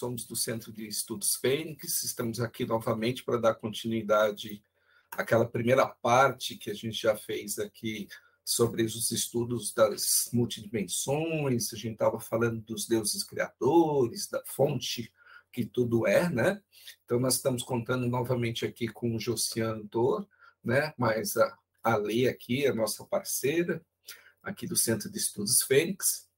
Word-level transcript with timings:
Somos 0.00 0.24
do 0.24 0.34
Centro 0.34 0.72
de 0.72 0.86
Estudos 0.88 1.36
Fênix, 1.36 2.04
estamos 2.04 2.40
aqui 2.40 2.64
novamente 2.64 3.22
para 3.22 3.36
dar 3.36 3.54
continuidade 3.54 4.64
àquela 5.10 5.46
primeira 5.46 5.86
parte 5.86 6.56
que 6.56 6.70
a 6.70 6.74
gente 6.74 7.02
já 7.02 7.14
fez 7.14 7.58
aqui 7.58 8.08
sobre 8.42 8.82
os 8.82 9.10
estudos 9.10 9.74
das 9.74 10.30
multidimensões, 10.32 11.70
a 11.74 11.76
gente 11.76 11.92
estava 11.92 12.18
falando 12.18 12.62
dos 12.62 12.88
deuses 12.88 13.22
criadores, 13.22 14.26
da 14.26 14.42
fonte 14.46 15.12
que 15.52 15.66
tudo 15.66 16.06
é, 16.06 16.30
né? 16.30 16.62
Então, 17.04 17.20
nós 17.20 17.34
estamos 17.34 17.62
contando 17.62 18.08
novamente 18.08 18.64
aqui 18.64 18.88
com 18.88 19.14
o 19.14 19.20
Josiano 19.20 19.84
Dor, 19.84 20.26
né? 20.64 20.94
Mas 20.96 21.36
a, 21.36 21.58
a 21.84 21.96
aqui, 22.30 22.66
a 22.66 22.74
nossa 22.74 23.04
parceira, 23.04 23.84
aqui 24.42 24.66
do 24.66 24.76
Centro 24.76 25.10
de 25.10 25.18
Estudos 25.18 25.60
Fênix. 25.60 26.29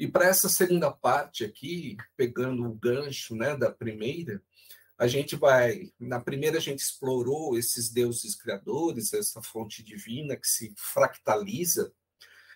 E 0.00 0.08
para 0.08 0.24
essa 0.24 0.48
segunda 0.48 0.90
parte 0.90 1.44
aqui, 1.44 1.94
pegando 2.16 2.64
o 2.64 2.72
gancho 2.72 3.36
né, 3.36 3.54
da 3.54 3.70
primeira, 3.70 4.42
a 4.96 5.06
gente 5.06 5.36
vai. 5.36 5.92
Na 6.00 6.18
primeira, 6.18 6.56
a 6.56 6.60
gente 6.60 6.78
explorou 6.78 7.58
esses 7.58 7.90
deuses 7.90 8.34
criadores, 8.34 9.12
essa 9.12 9.42
fonte 9.42 9.82
divina 9.82 10.38
que 10.38 10.48
se 10.48 10.72
fractaliza 10.74 11.92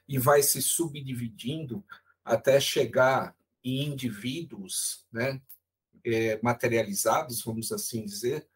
e 0.09 0.19
vai 0.19 0.42
se 0.42 0.62
subdividindo 0.62 1.84
até 2.25 2.59
chegar 2.59 3.36
em 3.62 3.89
indivíduos 3.89 5.06
né, 5.12 5.39
é, 6.03 6.41
materializados, 6.42 7.42
vamos 7.42 7.70
assim 7.73 8.06
dizer, 8.06 8.48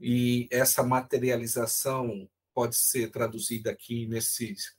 e 0.00 0.48
essa 0.50 0.82
materialização 0.82 2.26
pode 2.54 2.76
ser 2.76 3.10
traduzida 3.10 3.70
aqui 3.70 4.06
nesses, 4.06 4.74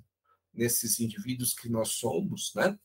nesses 0.51 0.99
indivíduos 0.99 1.53
que 1.53 1.69
nós 1.69 1.89
somos, 1.89 2.51
né? 2.55 2.75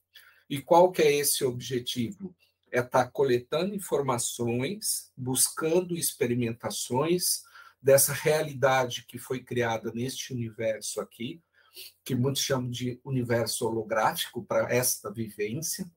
E 0.50 0.60
qual 0.60 0.90
que 0.90 1.00
é 1.00 1.12
esse 1.12 1.44
objetivo? 1.44 2.34
É 2.72 2.80
estar 2.80 3.04
tá 3.04 3.10
coletando 3.10 3.72
informações, 3.72 5.12
buscando 5.16 5.96
experimentações 5.96 7.42
dessa 7.80 8.12
realidade 8.12 9.06
que 9.06 9.16
foi 9.16 9.44
criada 9.44 9.92
neste 9.92 10.32
universo 10.32 11.00
aqui, 11.00 11.40
que 12.04 12.16
muitos 12.16 12.42
chamam 12.42 12.68
de 12.68 13.00
universo 13.04 13.64
holográfico 13.64 14.44
para 14.44 14.74
esta 14.74 15.08
vivência, 15.08 15.88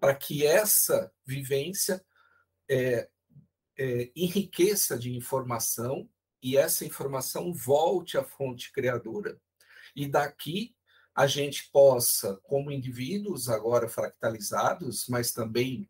para 0.00 0.14
que 0.14 0.46
essa 0.46 1.12
vivência 1.26 2.04
é, 2.70 3.08
é, 3.76 4.12
enriqueça 4.14 4.96
de 4.96 5.12
informação 5.12 6.08
e 6.40 6.56
essa 6.56 6.84
informação 6.84 7.52
volte 7.52 8.16
à 8.16 8.22
fonte 8.22 8.70
criadora. 8.70 9.40
E 9.94 10.06
daqui 10.06 10.74
a 11.14 11.26
gente 11.26 11.70
possa, 11.70 12.36
como 12.42 12.72
indivíduos 12.72 13.48
agora 13.48 13.88
fractalizados, 13.88 15.06
mas 15.08 15.32
também 15.32 15.88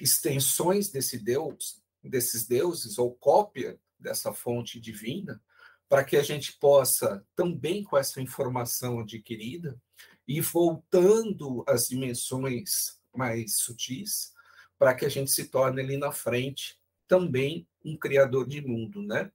extensões 0.00 0.90
desse 0.90 1.18
Deus, 1.18 1.80
desses 2.02 2.46
deuses, 2.46 2.98
ou 2.98 3.14
cópia 3.14 3.78
dessa 3.98 4.32
fonte 4.32 4.80
divina, 4.80 5.40
para 5.88 6.04
que 6.04 6.16
a 6.16 6.22
gente 6.22 6.52
possa, 6.58 7.24
também 7.36 7.84
com 7.84 7.96
essa 7.96 8.20
informação 8.20 9.00
adquirida, 9.00 9.80
ir 10.26 10.40
voltando 10.40 11.64
às 11.66 11.88
dimensões 11.88 13.00
mais 13.14 13.56
sutis, 13.56 14.32
para 14.78 14.94
que 14.94 15.04
a 15.04 15.08
gente 15.08 15.30
se 15.30 15.48
torne 15.48 15.80
ali 15.80 15.96
na 15.96 16.12
frente 16.12 16.78
também 17.06 17.66
um 17.84 17.96
criador 17.96 18.46
de 18.46 18.60
mundo, 18.60 19.02
né? 19.02 19.32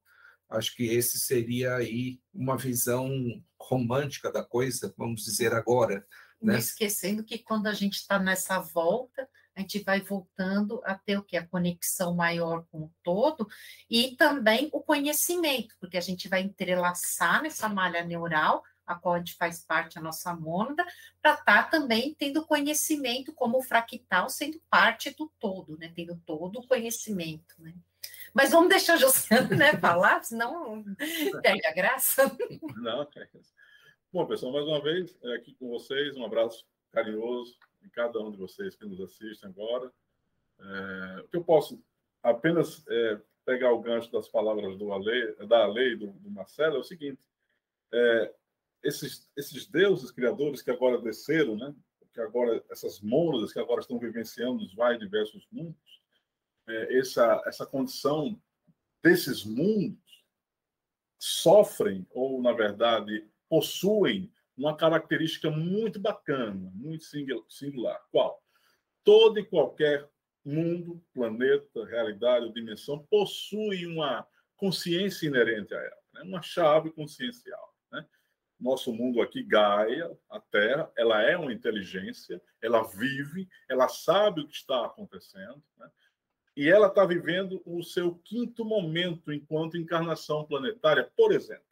Acho 0.49 0.75
que 0.75 0.83
esse 0.83 1.17
seria 1.17 1.75
aí 1.75 2.19
uma 2.31 2.55
visão 2.55 3.09
romântica 3.63 4.31
da 4.31 4.43
coisa, 4.43 4.93
vamos 4.97 5.23
dizer 5.23 5.53
agora. 5.53 6.05
Né? 6.41 6.53
Não 6.53 6.59
esquecendo 6.59 7.23
que 7.23 7.37
quando 7.37 7.67
a 7.67 7.73
gente 7.73 7.95
está 7.95 8.19
nessa 8.19 8.59
volta, 8.59 9.27
a 9.55 9.61
gente 9.61 9.79
vai 9.83 10.01
voltando 10.01 10.81
a 10.83 10.95
ter 10.95 11.17
o 11.17 11.23
que? 11.23 11.37
A 11.37 11.47
conexão 11.47 12.15
maior 12.15 12.65
com 12.71 12.83
o 12.83 12.91
todo 13.03 13.47
e 13.89 14.15
também 14.15 14.69
o 14.73 14.81
conhecimento, 14.81 15.75
porque 15.79 15.97
a 15.97 16.01
gente 16.01 16.27
vai 16.27 16.41
entrelaçar 16.41 17.41
nessa 17.41 17.69
malha 17.69 18.03
neural, 18.03 18.63
a 18.85 18.95
qual 18.95 19.15
a 19.15 19.17
gente 19.19 19.35
faz 19.35 19.61
parte, 19.61 19.97
a 19.97 20.01
nossa 20.01 20.35
mônada, 20.35 20.85
para 21.21 21.35
estar 21.35 21.63
tá 21.63 21.63
também 21.63 22.13
tendo 22.13 22.45
conhecimento 22.45 23.31
como 23.33 23.61
fractal 23.61 24.29
sendo 24.29 24.59
parte 24.69 25.11
do 25.11 25.31
todo, 25.39 25.77
né? 25.77 25.91
Tendo 25.95 26.19
todo 26.25 26.59
o 26.59 26.67
conhecimento, 26.67 27.55
né? 27.59 27.73
Mas 28.33 28.51
vamos 28.51 28.69
deixar 28.69 28.95
o 28.95 28.99
Josiano 28.99 29.55
né, 29.55 29.77
falar, 29.77 30.23
senão 30.23 30.83
perde 31.41 31.67
a 31.67 31.73
graça. 31.73 32.35
Não, 32.77 33.03
é 33.03 33.27
isso. 33.39 33.53
Bom, 34.11 34.25
pessoal, 34.25 34.51
mais 34.51 34.65
uma 34.65 34.81
vez, 34.81 35.17
é 35.23 35.35
aqui 35.35 35.53
com 35.55 35.69
vocês, 35.69 36.15
um 36.17 36.25
abraço 36.25 36.65
carinhoso 36.91 37.57
em 37.83 37.89
cada 37.89 38.19
um 38.19 38.31
de 38.31 38.37
vocês 38.37 38.75
que 38.75 38.85
nos 38.85 38.99
assistem 39.01 39.49
agora. 39.49 39.91
É, 40.59 41.21
o 41.21 41.27
que 41.27 41.37
eu 41.37 41.43
posso 41.43 41.83
apenas 42.21 42.85
é, 42.87 43.19
pegar 43.45 43.71
o 43.71 43.81
gancho 43.81 44.11
das 44.11 44.27
palavras 44.27 44.77
do 44.77 44.93
Ale, 44.93 45.35
da 45.47 45.65
lei 45.67 45.95
do, 45.95 46.07
do 46.07 46.29
Marcelo 46.29 46.77
é 46.77 46.79
o 46.79 46.83
seguinte: 46.83 47.21
é, 47.91 48.33
esses, 48.83 49.29
esses 49.35 49.67
deuses 49.67 50.11
criadores 50.11 50.61
que 50.61 50.71
agora 50.71 51.01
desceram, 51.01 51.55
né, 51.55 51.73
que 52.13 52.21
agora 52.21 52.63
essas 52.69 53.01
mônadas 53.01 53.51
que 53.51 53.59
agora 53.59 53.81
estão 53.81 53.97
vivenciando 53.97 54.63
os 54.63 54.75
mais 54.75 54.99
diversos 54.99 55.47
mundos, 55.51 56.02
é, 56.67 56.97
essa, 56.97 57.41
essa 57.45 57.65
condição 57.65 58.39
desses 59.03 59.43
mundos 59.43 59.99
sofrem, 61.19 62.05
ou, 62.11 62.41
na 62.41 62.53
verdade, 62.53 63.27
possuem 63.49 64.31
uma 64.57 64.75
característica 64.75 65.49
muito 65.49 65.99
bacana, 65.99 66.71
muito 66.73 67.05
singular. 67.49 68.01
Qual? 68.11 68.41
Todo 69.03 69.39
e 69.39 69.45
qualquer 69.45 70.09
mundo, 70.45 71.01
planeta, 71.13 71.85
realidade 71.85 72.45
ou 72.45 72.53
dimensão 72.53 73.05
possui 73.09 73.85
uma 73.87 74.27
consciência 74.57 75.27
inerente 75.27 75.73
a 75.73 75.77
ela, 75.77 76.01
né? 76.13 76.21
uma 76.23 76.41
chave 76.41 76.91
consciencial. 76.91 77.73
Né? 77.91 78.05
Nosso 78.59 78.93
mundo 78.93 79.21
aqui, 79.21 79.43
Gaia, 79.43 80.11
a 80.29 80.39
Terra, 80.39 80.91
ela 80.97 81.21
é 81.21 81.37
uma 81.37 81.53
inteligência, 81.53 82.41
ela 82.61 82.83
vive, 82.83 83.47
ela 83.69 83.87
sabe 83.87 84.41
o 84.41 84.47
que 84.47 84.55
está 84.55 84.85
acontecendo. 84.85 85.61
Né? 85.77 85.89
E 86.55 86.69
ela 86.69 86.87
está 86.87 87.05
vivendo 87.05 87.61
o 87.65 87.81
seu 87.81 88.15
quinto 88.15 88.63
momento 88.63 89.33
enquanto 89.33 89.77
encarnação 89.77 90.45
planetária, 90.45 91.11
por 91.15 91.31
exemplo. 91.31 91.65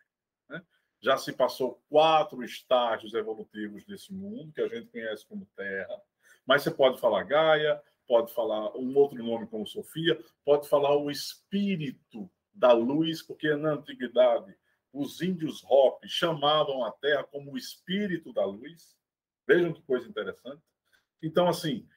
Né? 0.50 0.62
Já 1.00 1.18
se 1.18 1.32
passou 1.34 1.84
quatro 1.88 2.44
estágios 2.44 3.14
evolutivos 3.14 3.86
desse 3.86 4.12
mundo, 4.12 4.52
que 4.54 4.62
a 4.62 4.68
gente 4.68 4.88
conhece 4.88 5.26
como 5.28 5.48
Terra. 5.56 6.02
Mas 6.46 6.64
você 6.64 6.72
pode 6.72 7.00
falar 7.00 7.24
Gaia, 7.24 7.82
pode 8.08 8.34
falar 8.34 8.76
um 8.76 8.96
outro 8.98 9.24
nome 9.24 9.48
como 9.48 9.68
Sofia, 9.68 10.20
pode 10.44 10.68
falar 10.68 10.98
o 10.98 11.12
espírito 11.12 12.30
da 12.54 12.74
luz, 12.74 13.22
porque 13.22 13.56
na 13.56 13.74
antiguidade 13.74 14.56
os 14.92 15.22
índios 15.22 15.64
Hopi 15.64 16.10
chamavam 16.10 16.84
a 16.84 16.92
Terra 16.92 17.24
como 17.24 17.54
o 17.54 17.58
espírito 17.58 18.34
da 18.34 18.46
luz. 18.46 18.96
Vejam 19.48 19.74
que 19.74 19.82
coisa 19.84 20.08
interessante. 20.08 20.62
Então, 21.22 21.48
assim, 21.48 21.88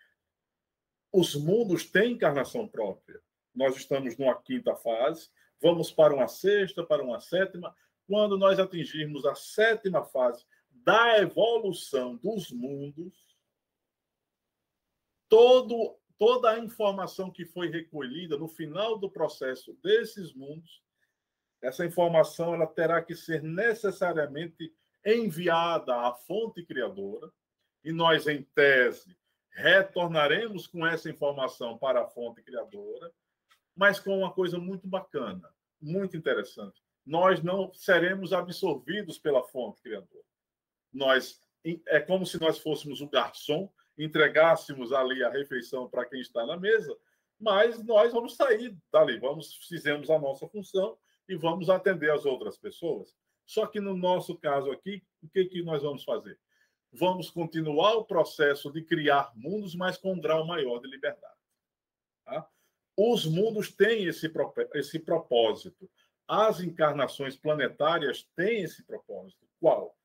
os 1.15 1.37
mundos 1.37 1.89
têm 1.89 2.15
encarnação 2.15 2.67
própria. 2.67 3.23
Nós 3.55 3.77
estamos 3.77 4.19
numa 4.19 4.35
quinta 4.35 4.75
fase, 4.75 5.31
vamos 5.63 5.93
para 5.93 6.13
uma 6.13 6.27
sexta, 6.27 6.85
para 6.85 7.05
uma 7.05 7.21
sétima. 7.21 7.73
Quando 8.05 8.37
nós 8.37 8.59
atingirmos 8.59 9.25
a 9.25 9.33
sétima 9.37 10.05
fase 10.05 10.45
da 10.69 11.21
evolução 11.21 12.17
dos 12.17 12.51
mundos, 12.51 13.15
todo, 15.29 15.97
toda 16.19 16.51
a 16.51 16.59
informação 16.59 17.31
que 17.31 17.45
foi 17.45 17.71
recolhida 17.71 18.37
no 18.37 18.49
final 18.49 18.99
do 18.99 19.09
processo 19.09 19.73
desses 19.85 20.35
mundos, 20.35 20.83
essa 21.63 21.87
informação 21.87 22.55
ela 22.55 22.67
terá 22.67 23.01
que 23.01 23.15
ser 23.15 23.41
necessariamente 23.41 24.75
enviada 25.07 25.95
à 25.95 26.13
fonte 26.13 26.65
criadora, 26.65 27.33
e 27.85 27.93
nós, 27.93 28.27
em 28.27 28.43
tese, 28.43 29.17
retornaremos 29.55 30.67
com 30.67 30.87
essa 30.87 31.09
informação 31.09 31.79
para 31.79 32.03
a 32.03 32.07
fonte 32.07 32.43
criadora, 32.43 33.13
mas 33.75 34.01
com 34.01 34.19
uma 34.19 34.33
coisa 34.33 34.59
muito 34.59 34.87
bacana, 34.87 35.49
muito 35.81 36.17
interessante. 36.17 36.83
Nós 37.07 37.43
não 37.43 37.73
seremos 37.73 38.33
absorvidos 38.33 39.19
pela 39.19 39.43
fonte 39.45 39.81
criadora. 39.81 40.25
Nós 40.93 41.41
é 41.87 41.99
como 41.99 42.27
se 42.27 42.39
nós 42.39 42.59
fôssemos 42.59 43.01
o 43.01 43.09
garçom, 43.09 43.73
entregássemos 43.97 44.93
ali 44.93 45.25
a 45.25 45.31
refeição 45.31 45.89
para 45.89 46.05
quem 46.05 46.21
está 46.21 46.45
na 46.45 46.59
mesa, 46.59 46.95
mas 47.41 47.83
nós 47.83 48.13
vamos 48.13 48.37
sair 48.37 48.77
dali, 48.93 49.19
vamos 49.19 49.55
fizemos 49.67 50.11
a 50.11 50.19
nossa 50.19 50.47
função 50.49 50.99
e 51.29 51.37
vamos 51.37 51.71
atender 51.71 52.11
as 52.11 52.27
outras 52.27 52.59
pessoas. 52.59 53.15
Só 53.47 53.67
que 53.67 53.81
no 53.81 53.97
nosso 53.97 54.37
caso 54.37 54.71
aqui, 54.71 55.03
o 55.23 55.29
que 55.29 55.45
que 55.47 55.63
nós 55.63 55.83
vamos 55.83 56.05
fazer? 56.05 56.39
Vamos 56.95 57.29
continuar 57.31 57.95
o 57.95 58.05
processo 58.05 58.71
de 58.71 58.83
criar 58.83 59.33
mundos, 59.35 59.75
mas 59.75 59.97
com 59.97 60.13
um 60.13 60.21
grau 60.21 60.47
maior 60.47 60.79
de 60.79 60.89
liberdade. 60.89 61.35
Tá? 62.25 62.49
Os 62.97 63.27
mundos 63.27 63.73
têm 63.73 64.07
esse, 64.07 64.33
esse 64.75 64.99
propósito. 64.99 65.91
As 66.27 66.61
encarnações 66.61 67.37
planetárias 67.37 68.29
têm 68.37 68.63
esse 68.63 68.83
propósito. 68.85 69.45
Qual? 69.61 69.97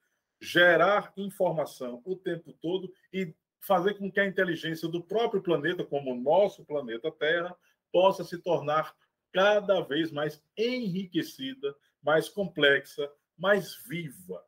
Gerar 0.41 1.13
informação 1.15 2.01
o 2.06 2.15
tempo 2.15 2.53
todo 2.53 2.91
e 3.13 3.33
fazer 3.62 3.95
com 3.95 4.12
que 4.12 4.19
a 4.19 4.25
inteligência 4.25 4.88
do 4.88 5.03
próprio 5.03 5.41
planeta, 5.41 5.86
como 5.86 6.12
o 6.12 6.19
nosso 6.19 6.65
planeta 6.65 7.12
Terra, 7.12 7.56
possa 7.91 8.24
se 8.24 8.38
tornar 8.39 8.95
cada 9.31 9.81
vez 9.81 10.12
mais 10.12 10.44
enriquecida, 10.57 11.75
mais 12.01 12.27
complexa, 12.30 13.09
mais 13.38 13.75
viva. 13.88 14.44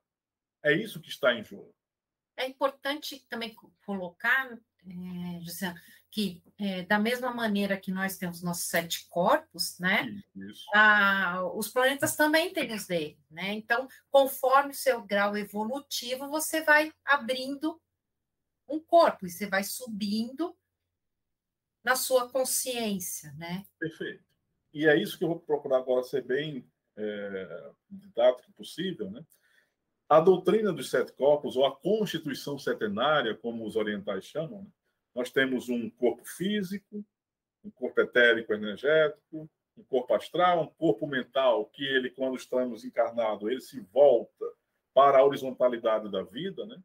É 0.63 0.73
isso 0.73 0.99
que 0.99 1.09
está 1.09 1.33
em 1.33 1.43
jogo. 1.43 1.73
É 2.41 2.47
importante 2.47 3.23
também 3.29 3.55
colocar, 3.85 4.51
é, 4.51 5.41
José, 5.41 5.75
que 6.09 6.43
é, 6.57 6.81
da 6.81 6.97
mesma 6.97 7.31
maneira 7.31 7.77
que 7.77 7.91
nós 7.91 8.17
temos 8.17 8.41
nossos 8.41 8.65
sete 8.65 9.07
corpos, 9.09 9.77
né? 9.77 10.11
A, 10.73 11.43
os 11.53 11.69
planetas 11.69 12.15
também 12.15 12.51
têm 12.51 12.73
os 12.73 12.87
deles, 12.87 13.17
né? 13.29 13.53
Então, 13.53 13.87
conforme 14.09 14.71
o 14.71 14.75
seu 14.75 15.03
grau 15.03 15.37
evolutivo, 15.37 16.27
você 16.29 16.63
vai 16.63 16.91
abrindo 17.05 17.79
um 18.67 18.79
corpo 18.79 19.27
e 19.27 19.29
você 19.29 19.47
vai 19.47 19.63
subindo 19.63 20.57
na 21.83 21.95
sua 21.95 22.27
consciência, 22.27 23.31
né? 23.33 23.65
Perfeito. 23.77 24.23
E 24.73 24.87
é 24.87 24.99
isso 24.99 25.15
que 25.15 25.23
eu 25.23 25.29
vou 25.29 25.39
procurar 25.39 25.77
agora 25.77 26.01
ser 26.01 26.23
bem 26.23 26.67
é, 26.97 27.71
didático 27.87 28.51
possível, 28.53 29.11
né? 29.11 29.23
A 30.11 30.19
doutrina 30.19 30.73
dos 30.73 30.89
sete 30.89 31.13
corpos, 31.13 31.55
ou 31.55 31.65
a 31.65 31.73
constituição 31.73 32.59
setenária, 32.59 33.33
como 33.33 33.65
os 33.65 33.77
orientais 33.77 34.25
chamam, 34.25 34.63
né? 34.63 34.67
nós 35.15 35.31
temos 35.31 35.69
um 35.69 35.89
corpo 35.89 36.25
físico, 36.25 37.01
um 37.63 37.71
corpo 37.71 38.01
etérico 38.01 38.53
energético, 38.53 39.49
um 39.77 39.83
corpo 39.85 40.13
astral, 40.13 40.63
um 40.63 40.67
corpo 40.67 41.07
mental, 41.07 41.65
que 41.67 41.85
ele, 41.85 42.09
quando 42.09 42.35
estamos 42.35 42.83
encarnados, 42.83 43.49
ele 43.49 43.61
se 43.61 43.79
volta 43.79 44.45
para 44.93 45.19
a 45.19 45.23
horizontalidade 45.23 46.11
da 46.11 46.23
vida, 46.23 46.65
né? 46.65 46.77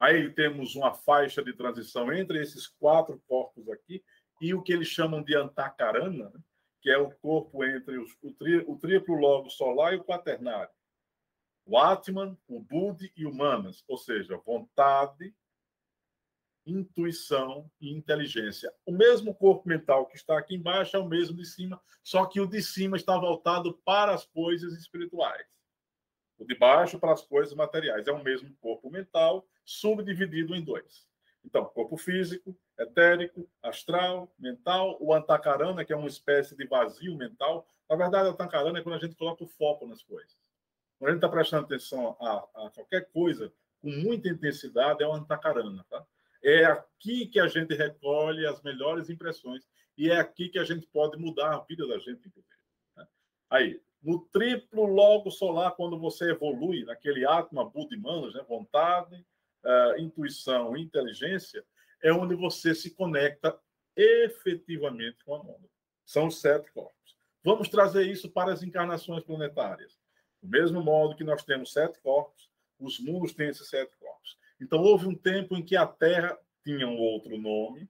Aí 0.00 0.28
temos 0.28 0.74
uma 0.74 0.92
faixa 0.92 1.44
de 1.44 1.52
transição 1.52 2.12
entre 2.12 2.42
esses 2.42 2.66
quatro 2.66 3.22
corpos 3.28 3.68
aqui 3.68 4.02
e 4.40 4.52
o 4.52 4.60
que 4.60 4.72
eles 4.72 4.88
chamam 4.88 5.22
de 5.22 5.36
antacarana, 5.36 6.28
né? 6.28 6.40
que 6.80 6.90
é 6.90 6.98
o 6.98 7.08
corpo 7.08 7.64
entre 7.64 7.98
os, 7.98 8.10
o, 8.20 8.32
tri, 8.32 8.64
o 8.66 8.76
triplo 8.76 9.14
logo 9.14 9.48
solar 9.48 9.94
e 9.94 9.98
o 9.98 10.04
quaternário. 10.04 10.74
O 11.64 11.78
Atman, 11.78 12.36
o 12.48 12.60
Budi 12.60 13.12
e 13.16 13.24
o 13.24 13.34
Manas, 13.34 13.84
ou 13.86 13.96
seja, 13.96 14.36
vontade, 14.38 15.34
intuição 16.66 17.70
e 17.80 17.92
inteligência. 17.92 18.72
O 18.86 18.92
mesmo 18.92 19.34
corpo 19.34 19.68
mental 19.68 20.06
que 20.06 20.16
está 20.16 20.38
aqui 20.38 20.54
embaixo 20.54 20.96
é 20.96 20.98
o 20.98 21.08
mesmo 21.08 21.36
de 21.36 21.46
cima, 21.46 21.80
só 22.02 22.26
que 22.26 22.40
o 22.40 22.46
de 22.46 22.62
cima 22.62 22.96
está 22.96 23.16
voltado 23.16 23.74
para 23.84 24.12
as 24.12 24.24
coisas 24.26 24.74
espirituais. 24.74 25.46
O 26.38 26.44
de 26.44 26.56
baixo 26.56 26.98
para 26.98 27.12
as 27.12 27.22
coisas 27.22 27.54
materiais. 27.54 28.08
É 28.08 28.12
o 28.12 28.22
mesmo 28.22 28.52
corpo 28.60 28.90
mental, 28.90 29.46
subdividido 29.64 30.54
em 30.54 30.64
dois. 30.64 31.06
Então, 31.44 31.64
corpo 31.64 31.96
físico, 31.96 32.56
etérico, 32.78 33.48
astral, 33.62 34.32
mental, 34.38 34.96
o 35.00 35.12
antacarana, 35.12 35.84
que 35.84 35.92
é 35.92 35.96
uma 35.96 36.08
espécie 36.08 36.56
de 36.56 36.66
vazio 36.66 37.16
mental. 37.16 37.66
Na 37.88 37.96
verdade, 37.96 38.28
o 38.28 38.32
antacarana 38.32 38.78
é 38.78 38.82
quando 38.82 38.96
a 38.96 38.98
gente 38.98 39.16
coloca 39.16 39.44
o 39.44 39.48
foco 39.48 39.86
nas 39.86 40.02
coisas. 40.02 40.36
Quando 41.02 41.08
a 41.08 41.14
gente 41.14 41.24
está 41.24 41.28
prestando 41.28 41.64
atenção 41.64 42.16
a, 42.20 42.36
a, 42.54 42.70
qualquer 42.70 43.10
coisa 43.10 43.52
com 43.80 43.90
muita 43.90 44.28
intensidade, 44.28 45.02
é 45.02 45.06
o 45.08 45.12
antacarana. 45.12 45.84
Tá? 45.90 46.06
É 46.40 46.64
aqui 46.64 47.26
que 47.26 47.40
a 47.40 47.48
gente 47.48 47.74
recolhe 47.74 48.46
as 48.46 48.62
melhores 48.62 49.10
impressões 49.10 49.66
e 49.98 50.12
é 50.12 50.20
aqui 50.20 50.48
que 50.48 50.60
a 50.60 50.64
gente 50.64 50.86
pode 50.86 51.18
mudar 51.18 51.56
a 51.56 51.58
vida 51.64 51.88
da 51.88 51.98
gente. 51.98 52.32
Né? 52.96 53.04
Aí, 53.50 53.82
no 54.00 54.20
triplo 54.26 54.86
logo 54.86 55.28
solar, 55.32 55.72
quando 55.72 55.98
você 55.98 56.30
evolui 56.30 56.84
naquele 56.84 57.26
Atma, 57.26 57.68
Buddha 57.68 57.96
né? 57.96 58.46
vontade, 58.48 59.26
uh, 59.64 60.00
intuição 60.00 60.76
inteligência, 60.76 61.64
é 62.00 62.12
onde 62.12 62.36
você 62.36 62.76
se 62.76 62.94
conecta 62.94 63.58
efetivamente 63.96 65.24
com 65.24 65.34
a 65.34 65.40
onda. 65.40 65.68
São 66.04 66.28
os 66.28 66.40
sete 66.40 66.70
corpos. 66.70 67.16
Vamos 67.42 67.68
trazer 67.68 68.06
isso 68.06 68.30
para 68.30 68.52
as 68.52 68.62
encarnações 68.62 69.24
planetárias. 69.24 70.00
Do 70.42 70.48
mesmo 70.48 70.82
modo 70.82 71.14
que 71.14 71.24
nós 71.24 71.44
temos 71.44 71.72
sete 71.72 72.00
corpos, 72.00 72.50
os 72.78 72.98
mundos 72.98 73.32
têm 73.32 73.48
esses 73.48 73.68
sete 73.68 73.96
corpos. 73.96 74.36
Então, 74.60 74.80
houve 74.82 75.06
um 75.06 75.14
tempo 75.14 75.56
em 75.56 75.64
que 75.64 75.76
a 75.76 75.86
Terra 75.86 76.36
tinha 76.64 76.86
um 76.86 76.98
outro 76.98 77.36
nome, 77.38 77.88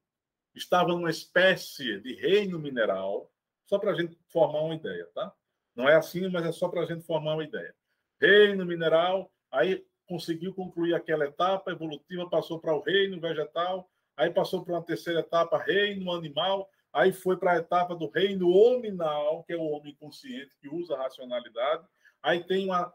estava 0.54 0.88
numa 0.88 1.10
espécie 1.10 1.98
de 2.00 2.14
reino 2.14 2.58
mineral, 2.58 3.30
só 3.66 3.78
para 3.78 3.92
a 3.92 3.94
gente 3.94 4.18
formar 4.28 4.60
uma 4.60 4.74
ideia, 4.74 5.06
tá? 5.14 5.32
Não 5.74 5.88
é 5.88 5.96
assim, 5.96 6.28
mas 6.28 6.44
é 6.44 6.52
só 6.52 6.68
para 6.68 6.82
a 6.82 6.86
gente 6.86 7.02
formar 7.02 7.34
uma 7.34 7.44
ideia. 7.44 7.74
Reino 8.20 8.64
mineral, 8.66 9.32
aí 9.50 9.84
conseguiu 10.06 10.52
concluir 10.54 10.94
aquela 10.94 11.24
etapa 11.24 11.70
evolutiva, 11.70 12.28
passou 12.28 12.60
para 12.60 12.74
o 12.74 12.80
reino 12.80 13.18
vegetal, 13.18 13.90
aí 14.16 14.30
passou 14.30 14.62
para 14.62 14.74
uma 14.74 14.82
terceira 14.82 15.20
etapa, 15.20 15.56
reino 15.56 16.12
animal, 16.12 16.68
aí 16.92 17.12
foi 17.12 17.36
para 17.38 17.52
a 17.52 17.56
etapa 17.56 17.96
do 17.96 18.08
reino 18.08 18.50
hominal, 18.50 19.42
que 19.44 19.54
é 19.54 19.56
o 19.56 19.62
homem 19.62 19.94
consciente 19.94 20.54
que 20.60 20.68
usa 20.68 20.94
a 20.94 20.98
racionalidade, 20.98 21.86
aí 22.22 22.44
tem 22.44 22.66
uma 22.66 22.92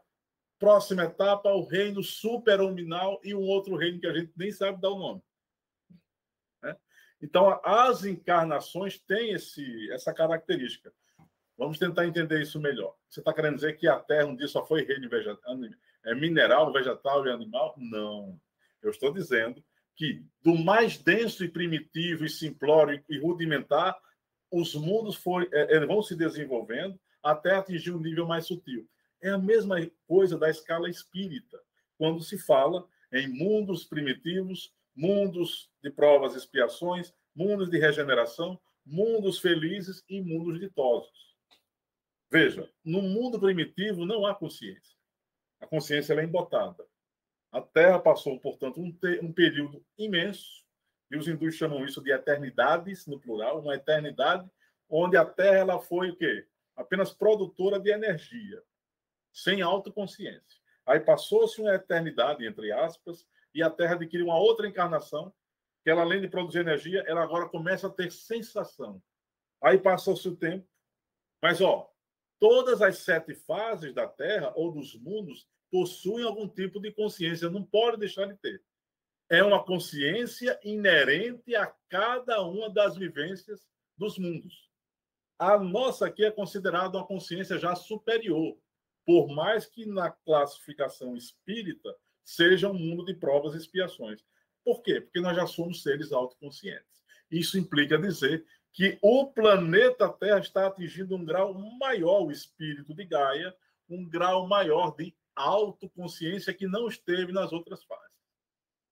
próxima 0.58 1.04
etapa, 1.04 1.52
o 1.52 1.66
reino 1.66 2.02
superhominal 2.02 3.20
e 3.22 3.34
um 3.34 3.42
outro 3.42 3.76
reino 3.76 4.00
que 4.00 4.06
a 4.06 4.12
gente 4.12 4.32
nem 4.36 4.50
sabe 4.50 4.80
dar 4.80 4.90
o 4.90 4.98
nome. 4.98 5.22
Né? 6.62 6.76
Então, 7.22 7.60
as 7.64 8.04
encarnações 8.04 8.98
têm 8.98 9.32
esse, 9.32 9.90
essa 9.92 10.12
característica. 10.12 10.92
Vamos 11.56 11.78
tentar 11.78 12.06
entender 12.06 12.40
isso 12.40 12.60
melhor. 12.60 12.94
Você 13.08 13.20
está 13.20 13.32
querendo 13.32 13.56
dizer 13.56 13.76
que 13.76 13.88
a 13.88 13.98
Terra 13.98 14.26
um 14.26 14.36
dia 14.36 14.46
só 14.46 14.64
foi 14.64 14.84
reino 14.84 15.08
vegetal, 15.08 15.56
é 16.04 16.14
mineral, 16.14 16.72
vegetal 16.72 17.26
e 17.26 17.30
animal? 17.30 17.74
Não. 17.76 18.40
Eu 18.80 18.90
estou 18.90 19.12
dizendo 19.12 19.62
que 19.96 20.24
do 20.40 20.54
mais 20.54 20.96
denso 20.96 21.44
e 21.44 21.48
primitivo 21.48 22.24
e 22.24 22.30
simplório 22.30 23.02
e 23.08 23.18
rudimentar, 23.18 23.98
os 24.50 24.74
mundos 24.74 25.20
é, 25.52 25.84
vão 25.84 26.00
se 26.00 26.14
desenvolvendo 26.14 26.98
até 27.22 27.56
atingir 27.56 27.92
um 27.92 28.00
nível 28.00 28.26
mais 28.26 28.46
sutil. 28.46 28.88
É 29.20 29.30
a 29.30 29.38
mesma 29.38 29.76
coisa 30.06 30.38
da 30.38 30.48
escala 30.48 30.88
espírita, 30.88 31.60
quando 31.96 32.22
se 32.22 32.38
fala 32.38 32.86
em 33.12 33.28
mundos 33.28 33.84
primitivos, 33.84 34.72
mundos 34.94 35.70
de 35.82 35.90
provas 35.90 36.34
e 36.34 36.38
expiações, 36.38 37.12
mundos 37.34 37.70
de 37.70 37.78
regeneração, 37.78 38.60
mundos 38.84 39.38
felizes 39.38 40.04
e 40.08 40.20
mundos 40.20 40.58
ditosos. 40.58 41.36
Veja, 42.30 42.68
no 42.84 43.00
mundo 43.00 43.38
primitivo 43.38 44.04
não 44.04 44.26
há 44.26 44.34
consciência. 44.34 44.96
A 45.60 45.66
consciência 45.66 46.14
é 46.14 46.24
embotada. 46.24 46.84
A 47.50 47.60
Terra 47.60 47.98
passou, 47.98 48.38
portanto, 48.38 48.80
um, 48.80 48.96
um 49.22 49.32
período 49.32 49.84
imenso, 49.96 50.64
e 51.10 51.16
os 51.16 51.26
hindus 51.26 51.54
chamam 51.54 51.84
isso 51.84 52.02
de 52.02 52.12
eternidades, 52.12 53.06
no 53.06 53.18
plural, 53.18 53.60
uma 53.60 53.74
eternidade, 53.74 54.48
onde 54.88 55.16
a 55.16 55.24
Terra 55.24 55.56
ela 55.56 55.80
foi 55.80 56.10
o 56.10 56.16
quê? 56.16 56.46
Apenas 56.76 57.12
produtora 57.12 57.80
de 57.80 57.90
energia, 57.90 58.62
sem 59.42 59.62
autoconsciência. 59.62 60.58
Aí 60.86 61.00
passou-se 61.00 61.60
uma 61.60 61.74
eternidade, 61.74 62.46
entre 62.46 62.72
aspas, 62.72 63.26
e 63.54 63.62
a 63.62 63.70
Terra 63.70 63.94
adquiriu 63.94 64.26
uma 64.26 64.38
outra 64.38 64.66
encarnação, 64.66 65.32
que 65.84 65.90
ela, 65.90 66.02
além 66.02 66.20
de 66.20 66.28
produzir 66.28 66.60
energia, 66.60 67.04
ela 67.06 67.22
agora 67.22 67.48
começa 67.48 67.86
a 67.86 67.90
ter 67.90 68.10
sensação. 68.10 69.02
Aí 69.62 69.78
passou-se 69.78 70.26
o 70.28 70.36
tempo, 70.36 70.66
mas, 71.42 71.60
ó, 71.60 71.90
todas 72.40 72.82
as 72.82 72.98
sete 72.98 73.34
fases 73.34 73.94
da 73.94 74.08
Terra 74.08 74.52
ou 74.56 74.72
dos 74.72 74.94
mundos 74.94 75.48
possuem 75.70 76.24
algum 76.24 76.48
tipo 76.48 76.80
de 76.80 76.90
consciência, 76.92 77.50
não 77.50 77.62
pode 77.62 77.98
deixar 77.98 78.26
de 78.26 78.36
ter. 78.36 78.62
É 79.30 79.42
uma 79.42 79.62
consciência 79.62 80.58
inerente 80.64 81.54
a 81.54 81.66
cada 81.88 82.42
uma 82.42 82.70
das 82.70 82.96
vivências 82.96 83.68
dos 83.96 84.18
mundos. 84.18 84.68
A 85.38 85.58
nossa 85.58 86.06
aqui 86.06 86.24
é 86.24 86.30
considerada 86.30 86.96
uma 86.96 87.06
consciência 87.06 87.58
já 87.58 87.74
superior, 87.76 88.56
por 89.08 89.26
mais 89.26 89.64
que 89.64 89.86
na 89.86 90.10
classificação 90.10 91.16
espírita 91.16 91.96
seja 92.22 92.68
um 92.68 92.74
mundo 92.74 93.06
de 93.06 93.14
provas 93.14 93.54
e 93.54 93.56
expiações. 93.56 94.22
Por 94.62 94.82
quê? 94.82 95.00
Porque 95.00 95.18
nós 95.18 95.34
já 95.34 95.46
somos 95.46 95.82
seres 95.82 96.12
autoconscientes. 96.12 97.02
Isso 97.30 97.58
implica 97.58 97.96
dizer 97.96 98.44
que 98.70 98.98
o 99.00 99.24
planeta 99.32 100.10
Terra 100.10 100.40
está 100.40 100.66
atingindo 100.66 101.16
um 101.16 101.24
grau 101.24 101.54
maior, 101.78 102.26
o 102.26 102.30
espírito 102.30 102.94
de 102.94 103.02
Gaia, 103.06 103.56
um 103.88 104.06
grau 104.06 104.46
maior 104.46 104.94
de 104.94 105.16
autoconsciência 105.34 106.52
que 106.52 106.66
não 106.66 106.86
esteve 106.86 107.32
nas 107.32 107.50
outras 107.50 107.82
fases. 107.84 108.12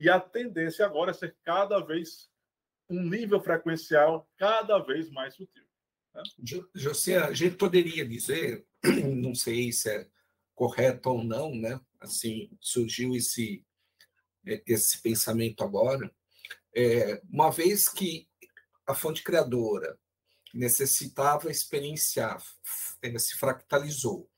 E 0.00 0.08
a 0.08 0.18
tendência 0.18 0.86
agora 0.86 1.10
é 1.10 1.14
ser 1.14 1.36
cada 1.44 1.78
vez 1.78 2.30
um 2.88 3.02
nível 3.02 3.38
frequencial 3.38 4.26
cada 4.38 4.78
vez 4.78 5.10
mais 5.10 5.34
sutil. 5.34 5.66
Né? 6.14 6.22
José, 6.74 7.18
a 7.18 7.34
gente 7.34 7.56
poderia 7.56 8.08
dizer, 8.08 8.66
não 9.14 9.34
sei 9.34 9.72
se 9.72 9.90
é 9.90 10.08
correto 10.54 11.10
ou 11.10 11.24
não, 11.24 11.54
né? 11.54 11.80
Assim 12.00 12.50
surgiu 12.60 13.14
esse 13.14 13.64
esse 14.64 15.02
pensamento 15.02 15.64
agora, 15.64 16.08
é, 16.74 17.20
uma 17.28 17.50
vez 17.50 17.88
que 17.88 18.28
a 18.86 18.94
fonte 18.94 19.22
criadora 19.22 19.98
necessitava 20.54 21.50
experienciar, 21.50 22.40
se 23.18 23.36
fractalizou 23.36 24.30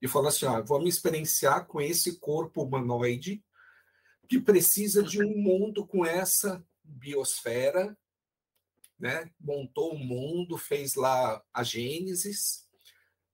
e 0.00 0.08
falou 0.08 0.28
assim: 0.28 0.46
ah, 0.46 0.60
vou 0.60 0.80
me 0.80 0.88
experienciar 0.88 1.66
com 1.66 1.80
esse 1.80 2.18
corpo 2.18 2.62
humanoide 2.62 3.44
que 4.28 4.40
precisa 4.40 5.02
de 5.02 5.22
um 5.22 5.36
mundo 5.36 5.86
com 5.86 6.06
essa 6.06 6.64
biosfera, 6.82 7.96
né? 8.98 9.30
montou 9.40 9.94
o 9.94 9.98
mundo, 9.98 10.56
fez 10.56 10.94
lá 10.94 11.42
a 11.52 11.62
Gênesis, 11.62 12.68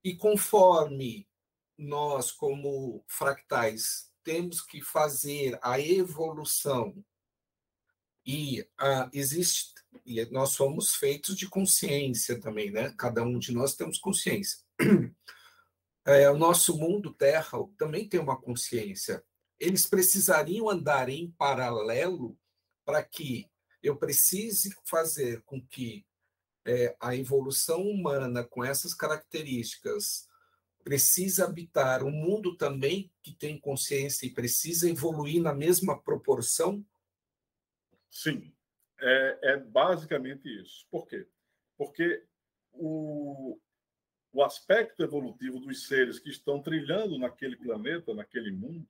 e 0.07 0.15
conforme 0.15 1.29
nós, 1.77 2.31
como 2.31 3.05
fractais, 3.09 4.09
temos 4.23 4.61
que 4.61 4.81
fazer 4.81 5.59
a 5.61 5.81
evolução 5.81 7.05
e 8.25 8.61
uh, 8.81 9.11
existe 9.13 9.75
e 10.05 10.25
nós 10.27 10.51
somos 10.51 10.95
feitos 10.95 11.37
de 11.37 11.49
consciência 11.49 12.39
também, 12.39 12.71
né? 12.71 12.95
Cada 12.97 13.25
um 13.25 13.37
de 13.37 13.53
nós 13.53 13.75
temos 13.75 13.99
consciência. 13.99 14.61
É, 16.09 16.31
o 16.31 16.39
nosso 16.39 16.79
mundo 16.79 17.13
Terra 17.13 17.59
também 17.77 18.09
tem 18.09 18.21
uma 18.21 18.41
consciência. 18.41 19.25
Eles 19.59 19.89
precisariam 19.89 20.71
andar 20.71 21.09
em 21.09 21.33
paralelo 21.33 22.39
para 22.85 23.03
que 23.03 23.51
eu 23.83 23.97
precise 23.97 24.73
fazer 24.85 25.43
com 25.43 25.61
que 25.61 26.06
é, 26.67 26.97
a 27.01 27.15
evolução 27.15 27.83
humana 27.83 28.43
com 28.45 28.65
essas 28.65 28.93
características 28.93 30.29
precisa 30.83 31.45
habitar 31.45 32.05
um 32.05 32.11
mundo 32.11 32.57
também 32.57 33.13
que 33.23 33.33
tem 33.33 33.59
consciência 33.59 34.27
e 34.27 34.35
precisa 34.35 34.89
evoluir 34.91 35.43
na 35.43 35.55
mesma 35.55 36.01
proporção? 36.01 36.85
Sim, 38.11 38.53
é, 39.01 39.39
é 39.43 39.57
basicamente 39.59 40.49
isso. 40.49 40.87
Por 40.91 41.07
quê? 41.07 41.27
Porque 41.77 42.25
o, 42.73 43.59
o 44.33 44.43
aspecto 44.43 45.03
evolutivo 45.03 45.61
dos 45.61 45.87
seres 45.87 46.19
que 46.19 46.31
estão 46.31 46.63
trilhando 46.63 47.19
naquele 47.19 47.57
planeta, 47.57 48.15
naquele 48.15 48.51
mundo, 48.51 48.89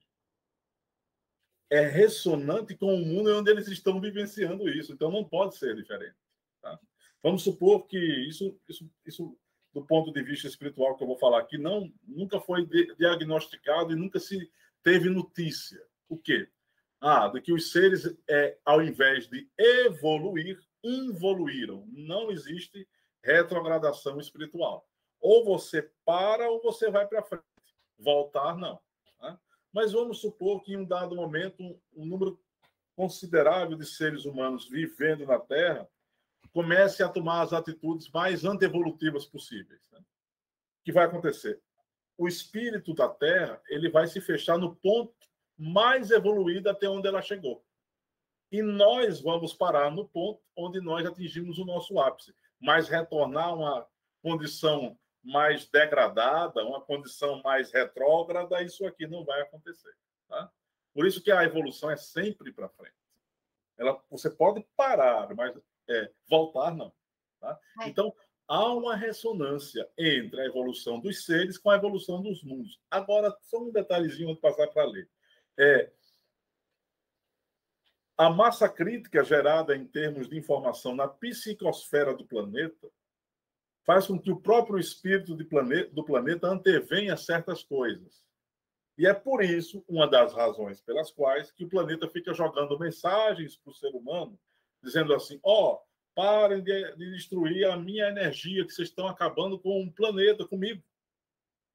é 1.69 1.81
ressonante 1.81 2.75
com 2.75 2.93
o 2.93 3.05
mundo 3.05 3.35
onde 3.37 3.51
eles 3.51 3.67
estão 3.67 3.99
vivenciando 3.99 4.69
isso. 4.69 4.93
Então, 4.93 5.11
não 5.11 5.23
pode 5.23 5.57
ser 5.57 5.75
diferente. 5.75 6.15
Tá? 6.61 6.79
Vamos 7.21 7.43
supor 7.43 7.87
que 7.87 7.97
isso, 7.97 8.59
isso, 8.67 8.89
isso, 9.05 9.37
do 9.73 9.85
ponto 9.85 10.11
de 10.11 10.21
vista 10.21 10.47
espiritual 10.47 10.95
que 10.95 11.03
eu 11.03 11.07
vou 11.07 11.17
falar 11.17 11.39
aqui, 11.39 11.57
não, 11.57 11.91
nunca 12.03 12.39
foi 12.39 12.65
diagnosticado 12.97 13.91
e 13.91 13.95
nunca 13.95 14.19
se 14.19 14.49
teve 14.83 15.09
notícia. 15.09 15.81
O 16.07 16.17
quê? 16.17 16.47
Ah, 16.99 17.27
de 17.27 17.41
que 17.41 17.53
os 17.53 17.71
seres, 17.71 18.17
é, 18.27 18.57
ao 18.65 18.81
invés 18.81 19.27
de 19.27 19.47
evoluir, 19.57 20.59
involuíram. 20.83 21.85
Não 21.91 22.31
existe 22.31 22.87
retrogradação 23.23 24.19
espiritual. 24.19 24.87
Ou 25.19 25.43
você 25.43 25.91
para 26.05 26.49
ou 26.49 26.61
você 26.61 26.89
vai 26.89 27.07
para 27.07 27.23
frente. 27.23 27.43
Voltar, 27.99 28.55
não. 28.55 28.79
Né? 29.21 29.37
Mas 29.73 29.91
vamos 29.91 30.19
supor 30.21 30.63
que 30.63 30.73
em 30.73 30.77
um 30.77 30.85
dado 30.85 31.15
momento, 31.15 31.61
um, 31.61 31.79
um 31.95 32.05
número 32.05 32.39
considerável 32.95 33.77
de 33.77 33.85
seres 33.85 34.25
humanos 34.25 34.67
vivendo 34.67 35.25
na 35.25 35.39
Terra 35.39 35.87
comece 36.53 37.03
a 37.03 37.09
tomar 37.09 37.41
as 37.41 37.53
atitudes 37.53 38.09
mais 38.09 38.45
antievolutivas 38.45 39.25
possíveis. 39.25 39.81
Né? 39.91 39.99
O 39.99 40.83
que 40.83 40.91
vai 40.91 41.05
acontecer? 41.05 41.61
O 42.17 42.27
espírito 42.27 42.93
da 42.93 43.07
Terra 43.07 43.61
ele 43.67 43.89
vai 43.89 44.07
se 44.07 44.19
fechar 44.19 44.57
no 44.57 44.75
ponto 44.75 45.13
mais 45.57 46.11
evoluída 46.11 46.71
até 46.71 46.87
onde 46.87 47.07
ela 47.07 47.21
chegou. 47.21 47.63
E 48.51 48.61
nós 48.61 49.21
vamos 49.21 49.53
parar 49.53 49.91
no 49.91 50.07
ponto 50.07 50.41
onde 50.55 50.79
nós 50.79 51.05
atingimos 51.05 51.57
o 51.59 51.65
nosso 51.65 51.99
ápice, 51.99 52.33
mas 52.59 52.87
retornar 52.87 53.49
a 53.49 53.53
uma 53.53 53.87
condição 54.21 54.97
mais 55.23 55.67
degradada, 55.67 56.63
uma 56.63 56.79
condição 56.79 57.41
mais 57.43 57.71
retrógrada, 57.71 58.61
isso 58.61 58.85
aqui 58.85 59.05
não 59.05 59.25
vai 59.25 59.41
acontecer. 59.41 59.93
Tá? 60.27 60.49
Por 60.93 61.05
isso 61.05 61.21
que 61.21 61.31
a 61.31 61.43
evolução 61.43 61.91
é 61.91 61.97
sempre 61.97 62.51
para 62.51 62.69
frente. 62.69 62.95
Ela, 63.77 64.01
você 64.09 64.29
pode 64.29 64.65
parar, 64.75 65.33
mas 65.35 65.55
é, 65.89 66.11
voltar 66.29 66.75
não. 66.75 66.93
Tá? 67.39 67.59
É. 67.81 67.89
Então, 67.89 68.13
há 68.47 68.73
uma 68.73 68.95
ressonância 68.95 69.87
entre 69.97 70.41
a 70.41 70.45
evolução 70.45 70.99
dos 70.99 71.25
seres 71.25 71.57
com 71.57 71.69
a 71.69 71.75
evolução 71.75 72.21
dos 72.21 72.43
mundos. 72.43 72.79
Agora, 72.89 73.35
só 73.41 73.59
um 73.59 73.71
detalhezinho 73.71 74.29
antes 74.29 74.41
de 74.41 74.41
passar 74.41 74.67
para 74.67 74.85
ler 74.85 75.09
é 75.59 75.91
a 78.17 78.29
massa 78.29 78.67
crítica 78.67 79.23
gerada 79.23 79.75
em 79.75 79.85
termos 79.85 80.27
de 80.27 80.37
informação 80.37 80.95
na 80.95 81.07
psicosfera 81.07 82.15
do 82.15 82.25
planeta 82.25 82.89
faz 83.85 84.07
com 84.07 84.19
que 84.19 84.31
o 84.31 84.39
próprio 84.39 84.79
espírito 84.79 85.37
planeta, 85.45 85.93
do 85.93 86.03
planeta 86.03 86.47
antevenha 86.47 87.15
certas 87.15 87.63
coisas. 87.63 88.25
E 88.97 89.05
é 89.05 89.13
por 89.13 89.43
isso, 89.43 89.85
uma 89.87 90.07
das 90.07 90.33
razões 90.33 90.81
pelas 90.81 91.11
quais 91.11 91.51
que 91.51 91.63
o 91.63 91.69
planeta 91.69 92.09
fica 92.09 92.33
jogando 92.33 92.77
mensagens 92.79 93.55
para 93.55 93.69
o 93.69 93.75
ser 93.75 93.93
humano, 93.95 94.37
dizendo 94.87 95.13
assim, 95.13 95.39
ó, 95.43 95.73
oh, 95.73 95.79
parem 96.15 96.63
de, 96.63 96.95
de, 96.95 97.11
destruir 97.11 97.65
a 97.65 97.77
minha 97.77 98.07
energia, 98.07 98.65
que 98.65 98.73
vocês 98.73 98.87
estão 98.87 99.07
acabando 99.07 99.59
com 99.59 99.83
o 99.83 99.91
planeta, 99.91 100.47
comigo. 100.47 100.81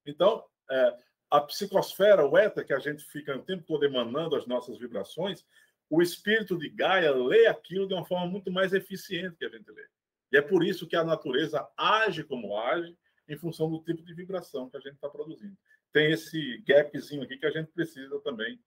Então, 0.05 0.43
é, 0.69 0.97
a 1.29 1.39
psicosfera, 1.41 2.27
o 2.27 2.37
éter, 2.37 2.65
que 2.65 2.73
a 2.73 2.79
gente 2.79 3.03
fica 3.05 3.37
o 3.37 3.43
tempo 3.43 3.63
todo 3.63 3.85
emanando 3.85 4.35
as 4.35 4.45
nossas 4.47 4.77
vibrações, 4.77 5.45
o 5.89 6.01
espírito 6.01 6.57
de 6.57 6.69
Gaia 6.69 7.13
lê 7.13 7.45
aquilo 7.45 7.87
de 7.87 7.93
uma 7.93 8.05
forma 8.05 8.25
muito 8.25 8.51
mais 8.51 8.73
eficiente 8.73 9.37
que 9.37 9.45
a 9.45 9.49
gente 9.49 9.69
lê. 9.71 9.87
E 10.31 10.37
é 10.37 10.41
por 10.41 10.63
isso 10.63 10.87
que 10.87 10.95
a 10.95 11.03
natureza 11.03 11.67
age 11.77 12.23
como 12.23 12.57
age, 12.57 12.97
em 13.29 13.37
função 13.37 13.69
do 13.69 13.81
tipo 13.83 14.03
de 14.03 14.13
vibração 14.13 14.69
que 14.69 14.75
a 14.75 14.79
gente 14.79 14.95
está 14.95 15.07
produzindo. 15.07 15.55
Tem 15.91 16.11
esse 16.11 16.57
gapzinho 16.67 17.21
aqui 17.21 17.37
que 17.37 17.45
a 17.45 17.51
gente 17.51 17.71
precisa 17.71 18.19
também 18.21 18.59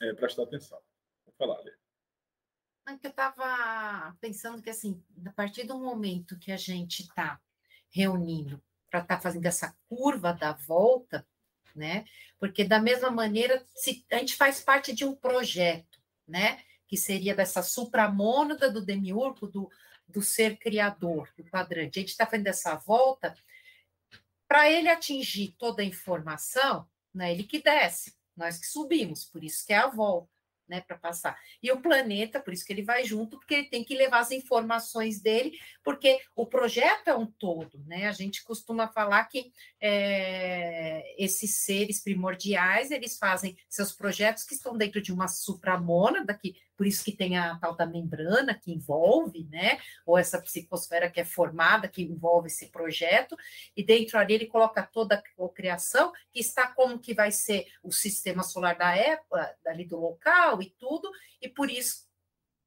é, 0.00 0.14
prestar 0.14 0.44
atenção. 0.44 0.80
Vou 1.26 1.34
falar, 1.36 1.60
Lê. 1.60 1.79
É 2.88 2.92
eu 3.06 3.10
estava 3.10 4.16
pensando 4.20 4.62
que, 4.62 4.70
assim, 4.70 5.02
a 5.24 5.30
partir 5.30 5.64
do 5.64 5.78
momento 5.78 6.38
que 6.38 6.50
a 6.50 6.56
gente 6.56 7.02
está 7.02 7.40
reunindo 7.90 8.62
para 8.90 9.00
estar 9.00 9.16
tá 9.16 9.20
fazendo 9.20 9.46
essa 9.46 9.76
curva 9.88 10.32
da 10.32 10.52
volta, 10.52 11.26
né? 11.74 12.04
Porque 12.38 12.64
da 12.64 12.80
mesma 12.80 13.10
maneira, 13.10 13.64
se 13.74 14.04
a 14.10 14.18
gente 14.18 14.34
faz 14.34 14.60
parte 14.60 14.92
de 14.92 15.04
um 15.04 15.14
projeto, 15.14 16.00
né? 16.26 16.62
Que 16.88 16.96
seria 16.96 17.34
dessa 17.34 17.62
supramônada 17.62 18.70
do 18.70 18.84
demiurgo, 18.84 19.46
do, 19.46 19.70
do 20.08 20.20
ser 20.20 20.58
criador, 20.58 21.32
do 21.36 21.44
quadrante. 21.44 21.98
A 21.98 22.02
gente 22.02 22.10
está 22.10 22.26
fazendo 22.26 22.48
essa 22.48 22.74
volta 22.74 23.34
para 24.48 24.68
ele 24.68 24.88
atingir 24.88 25.54
toda 25.56 25.82
a 25.82 25.84
informação, 25.84 26.88
não 27.14 27.24
é 27.24 27.32
ele 27.32 27.44
que 27.44 27.62
desce, 27.62 28.16
nós 28.36 28.58
que 28.58 28.66
subimos, 28.66 29.24
por 29.24 29.44
isso 29.44 29.64
que 29.64 29.72
é 29.72 29.76
a 29.76 29.86
volta 29.86 30.39
né, 30.70 30.80
para 30.80 30.96
passar. 30.96 31.36
E 31.60 31.70
o 31.72 31.80
planeta, 31.80 32.40
por 32.40 32.54
isso 32.54 32.64
que 32.64 32.72
ele 32.72 32.82
vai 32.82 33.04
junto, 33.04 33.38
porque 33.38 33.54
ele 33.54 33.68
tem 33.68 33.82
que 33.82 33.96
levar 33.96 34.20
as 34.20 34.30
informações 34.30 35.20
dele, 35.20 35.58
porque 35.82 36.20
o 36.36 36.46
projeto 36.46 37.08
é 37.08 37.14
um 37.14 37.26
todo, 37.26 37.82
né? 37.86 38.06
A 38.06 38.12
gente 38.12 38.44
costuma 38.44 38.86
falar 38.86 39.24
que 39.24 39.52
é, 39.80 41.14
esses 41.18 41.56
seres 41.56 42.00
primordiais, 42.02 42.92
eles 42.92 43.18
fazem 43.18 43.56
seus 43.68 43.92
projetos 43.92 44.44
que 44.44 44.54
estão 44.54 44.76
dentro 44.76 45.02
de 45.02 45.12
uma 45.12 45.26
supramônada, 45.26 46.32
que 46.32 46.54
por 46.80 46.86
isso 46.86 47.04
que 47.04 47.12
tem 47.12 47.36
a 47.36 47.58
tal 47.58 47.76
da 47.76 47.84
membrana 47.84 48.54
que 48.54 48.72
envolve, 48.72 49.46
né? 49.50 49.78
Ou 50.06 50.16
essa 50.16 50.40
psicosfera 50.40 51.10
que 51.10 51.20
é 51.20 51.26
formada, 51.26 51.86
que 51.86 52.00
envolve 52.00 52.46
esse 52.46 52.68
projeto, 52.68 53.36
e 53.76 53.84
dentro 53.84 54.16
ali 54.16 54.32
ele 54.32 54.46
coloca 54.46 54.82
toda 54.82 55.22
a 55.38 55.48
criação, 55.50 56.10
que 56.32 56.40
está 56.40 56.68
como 56.68 56.98
que 56.98 57.12
vai 57.12 57.30
ser 57.30 57.66
o 57.82 57.92
sistema 57.92 58.42
solar 58.42 58.78
da 58.78 58.96
época, 58.96 59.54
dali 59.62 59.84
do 59.84 60.00
local 60.00 60.62
e 60.62 60.70
tudo, 60.70 61.10
e 61.42 61.50
por 61.50 61.70
isso 61.70 62.08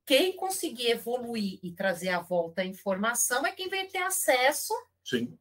quem 0.06 0.36
conseguir 0.36 0.92
evoluir 0.92 1.58
e 1.64 1.72
trazer 1.72 2.10
à 2.10 2.20
volta 2.20 2.62
a 2.62 2.66
informação 2.66 3.44
é 3.48 3.52
quem 3.52 3.68
vai 3.68 3.88
ter 3.88 4.04
acesso 4.04 4.76
Sim. 5.04 5.36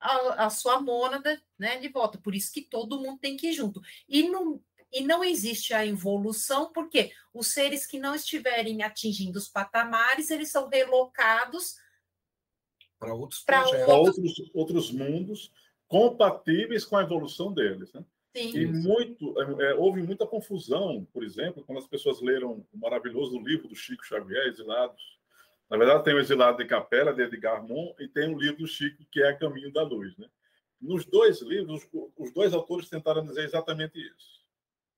A, 0.00 0.46
a, 0.46 0.48
sua 0.48 0.80
mônada 0.80 1.38
né, 1.58 1.76
de 1.76 1.88
volta. 1.88 2.16
Por 2.16 2.34
isso 2.34 2.50
que 2.50 2.62
todo 2.62 2.98
mundo 2.98 3.18
tem 3.18 3.36
que 3.36 3.48
ir 3.48 3.52
junto. 3.52 3.82
E 4.08 4.26
não, 4.26 4.58
e 4.92 5.02
não 5.02 5.22
existe 5.22 5.74
a 5.74 5.86
evolução, 5.86 6.72
porque 6.72 7.12
os 7.32 7.48
seres 7.48 7.86
que 7.86 7.98
não 7.98 8.14
estiverem 8.14 8.82
atingindo 8.82 9.38
os 9.38 9.48
patamares, 9.48 10.30
eles 10.30 10.50
são 10.50 10.68
relocados 10.68 11.76
para 12.98 13.12
outros, 13.12 13.44
outros, 13.86 14.50
outros 14.54 14.90
mundos 14.90 15.52
compatíveis 15.86 16.84
com 16.84 16.96
a 16.96 17.02
evolução 17.02 17.52
deles. 17.52 17.92
Né? 17.92 18.04
Sim. 18.34 18.56
E 18.56 18.66
muito, 18.66 19.34
é, 19.40 19.70
é, 19.70 19.74
houve 19.74 20.02
muita 20.02 20.26
confusão, 20.26 21.06
por 21.12 21.22
exemplo, 21.22 21.62
quando 21.64 21.78
as 21.78 21.86
pessoas 21.86 22.20
leram 22.20 22.64
o 22.72 22.78
maravilhoso 22.78 23.38
livro 23.38 23.68
do 23.68 23.74
Chico 23.74 24.04
Xavier, 24.04 24.46
Exilados. 24.46 25.16
Na 25.68 25.76
verdade, 25.76 26.04
tem 26.04 26.14
o 26.14 26.18
Exilado 26.18 26.58
de 26.58 26.64
Capela, 26.64 27.12
de 27.12 27.22
Edgar 27.22 27.66
Moon, 27.66 27.94
e 27.98 28.08
tem 28.08 28.32
o 28.32 28.38
livro 28.38 28.58
do 28.58 28.66
Chico, 28.66 29.04
que 29.10 29.22
é 29.22 29.32
Caminho 29.34 29.72
da 29.72 29.82
Luz. 29.82 30.16
Né? 30.16 30.28
Nos 30.80 31.04
dois 31.04 31.42
livros, 31.42 31.86
os 32.16 32.32
dois 32.32 32.54
autores 32.54 32.88
tentaram 32.88 33.24
dizer 33.24 33.44
exatamente 33.44 33.98
isso 33.98 34.35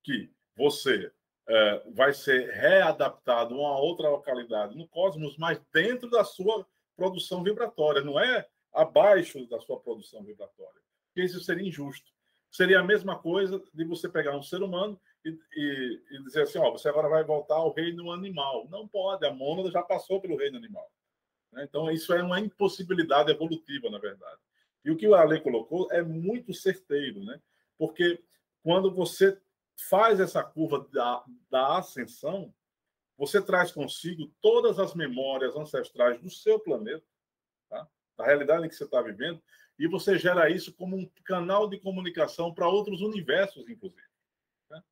que 0.03 0.31
você 0.57 1.11
é, 1.49 1.83
vai 1.95 2.13
ser 2.13 2.51
readaptado 2.51 3.55
a 3.55 3.59
uma 3.59 3.79
outra 3.79 4.09
localidade 4.09 4.77
no 4.77 4.87
cosmos, 4.89 5.37
mas 5.37 5.61
dentro 5.73 6.11
da 6.11 6.25
sua 6.25 6.67
produção 6.97 7.43
vibratória, 7.43 8.03
não 8.03 8.19
é 8.19 8.47
abaixo 8.73 9.47
da 9.47 9.61
sua 9.61 9.81
produção 9.81 10.23
vibratória. 10.23 10.81
Porque 11.07 11.23
isso 11.23 11.41
seria 11.41 11.67
injusto. 11.67 12.11
Seria 12.51 12.81
a 12.81 12.85
mesma 12.85 13.19
coisa 13.19 13.63
de 13.73 13.85
você 13.85 14.09
pegar 14.09 14.37
um 14.37 14.43
ser 14.43 14.63
humano 14.63 14.99
e, 15.25 15.31
e, 15.55 16.03
e, 16.11 16.23
dizer 16.23 16.43
assim: 16.43 16.59
ó, 16.59 16.71
você 16.71 16.89
agora 16.89 17.09
vai 17.09 17.23
voltar 17.23 17.57
ao 17.57 17.73
reino 17.73 18.11
animal. 18.11 18.67
Não 18.71 18.89
pode, 18.89 19.27
a 19.27 19.33
mônada 19.33 19.71
já 19.71 19.83
passou 19.83 20.21
pelo 20.21 20.37
reino 20.37 20.57
animal. 20.57 20.91
Né? 21.53 21.65
Então, 21.65 21.91
isso 21.91 22.13
é 22.13 22.23
uma 22.23 22.41
impossibilidade 22.41 23.31
evolutiva, 23.31 23.91
na 23.91 23.99
verdade. 23.99 24.41
E 24.85 24.91
o 24.91 24.97
que 24.97 25.07
o 25.07 25.15
Ale 25.15 25.41
colocou 25.41 25.89
é 25.93 26.03
muito 26.03 26.55
certeiro, 26.55 27.23
né? 27.25 27.41
porque 27.77 28.23
quando 28.63 28.91
você 28.91 29.39
faz 29.79 30.19
essa 30.19 30.43
curva 30.43 30.89
da, 30.93 31.25
da 31.49 31.79
ascensão, 31.79 32.53
você 33.17 33.41
traz 33.41 33.71
consigo 33.71 34.33
todas 34.41 34.79
as 34.79 34.95
memórias 34.95 35.57
ancestrais 35.57 36.21
do 36.21 36.31
seu 36.31 36.59
planeta, 36.59 37.05
tá? 37.69 37.89
da 38.17 38.25
realidade 38.25 38.67
em 38.67 38.69
que 38.69 38.75
você 38.75 38.85
está 38.85 39.01
vivendo, 39.01 39.43
e 39.79 39.87
você 39.87 40.19
gera 40.19 40.51
isso 40.51 40.73
como 40.73 40.97
um 40.97 41.09
canal 41.25 41.69
de 41.69 41.79
comunicação 41.79 42.53
para 42.53 42.69
outros 42.69 43.01
universos, 43.01 43.69
inclusive. 43.69 44.03
Né? 44.69 44.83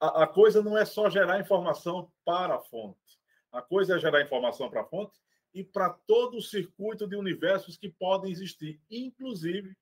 A, 0.00 0.24
a, 0.24 0.26
coisa 0.26 0.62
não 0.62 0.76
é 0.76 0.84
só 0.84 1.08
gerar 1.08 1.40
informação 1.40 2.10
para 2.24 2.56
a 2.56 2.60
fonte, 2.60 3.20
a 3.52 3.62
coisa 3.62 3.96
é 3.96 3.98
gerar 4.00 4.22
informação 4.22 4.68
para 4.68 4.80
a 4.80 4.86
fonte 4.86 5.20
e 5.52 5.62
para 5.62 5.90
todo 5.90 6.36
o 6.36 6.42
circuito 6.42 7.06
de 7.06 7.14
universos 7.14 7.76
que 7.76 7.88
podem 7.88 8.32
existir, 8.32 8.80
inclusive 8.90 9.76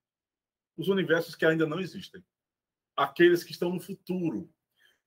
os 0.76 0.88
universos 0.88 1.34
que 1.34 1.46
ainda 1.46 1.66
não 1.66 1.80
existem, 1.80 2.22
aqueles 3.02 3.44
que 3.44 3.52
estão 3.52 3.70
no 3.70 3.80
futuro. 3.80 4.50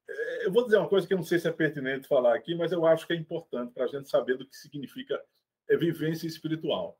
É, 0.07 0.45
eu 0.45 0.51
vou 0.51 0.65
dizer 0.65 0.77
uma 0.77 0.89
coisa 0.89 1.07
que 1.07 1.13
eu 1.13 1.17
não 1.17 1.25
sei 1.25 1.39
se 1.39 1.47
é 1.47 1.51
pertinente 1.51 2.07
falar 2.07 2.35
aqui, 2.35 2.55
mas 2.55 2.71
eu 2.71 2.85
acho 2.85 3.05
que 3.07 3.13
é 3.13 3.15
importante 3.15 3.73
para 3.73 3.85
a 3.85 3.87
gente 3.87 4.09
saber 4.09 4.37
do 4.37 4.47
que 4.47 4.55
significa 4.55 5.21
vivência 5.67 6.27
espiritual 6.27 6.99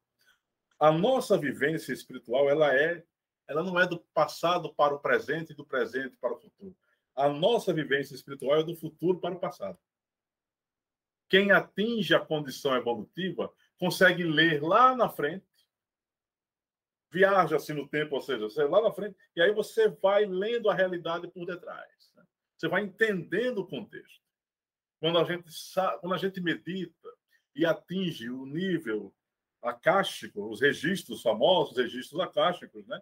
a 0.80 0.92
nossa 0.92 1.38
vivência 1.38 1.94
espiritual 1.94 2.50
ela 2.50 2.74
é 2.76 3.04
ela 3.48 3.64
não 3.64 3.80
é 3.80 3.88
do 3.88 4.00
passado 4.14 4.74
para 4.74 4.96
o 4.96 5.00
presente 5.00 5.52
e 5.52 5.56
do 5.56 5.64
presente 5.64 6.18
para 6.18 6.34
o 6.34 6.40
futuro. 6.40 6.76
A 7.16 7.30
nossa 7.30 7.72
vivência 7.72 8.16
espiritual 8.16 8.60
é 8.60 8.64
do 8.64 8.76
futuro 8.76 9.20
para 9.20 9.36
o 9.36 9.40
passado. 9.40 9.78
Quem 11.30 11.52
atinge 11.52 12.16
a 12.16 12.20
condição 12.20 12.76
evolutiva 12.76 13.54
consegue 13.80 14.24
ler 14.24 14.64
lá 14.64 14.96
na 14.96 15.10
frente, 15.10 15.46
viaja-se 17.16 17.74
no 17.74 17.88
tempo, 17.88 18.16
ou 18.16 18.22
seja, 18.22 18.42
você 18.42 18.66
lá 18.66 18.82
na 18.82 18.92
frente, 18.92 19.16
e 19.38 19.42
aí 19.42 19.54
você 19.54 19.88
vai 19.88 20.26
lendo 20.26 20.70
a 20.70 20.74
realidade 20.74 21.30
por 21.30 21.46
detrás. 21.46 22.12
Né? 22.14 22.24
Você 22.58 22.68
vai 22.68 22.84
entendendo 22.84 23.60
o 23.60 23.68
contexto. 23.68 24.22
Quando 25.00 25.18
a 25.18 25.24
gente 25.24 25.50
sabe, 25.50 26.02
quando 26.02 26.14
a 26.14 26.18
gente 26.18 26.42
medita 26.42 27.10
e 27.56 27.66
atinge 27.66 28.30
o 28.30 28.46
nível 28.46 29.16
acástico, 29.62 30.50
os 30.50 30.60
registros 30.60 31.22
famosos, 31.22 31.78
registros 31.78 32.20
acásticos, 32.20 32.86
né? 32.86 33.02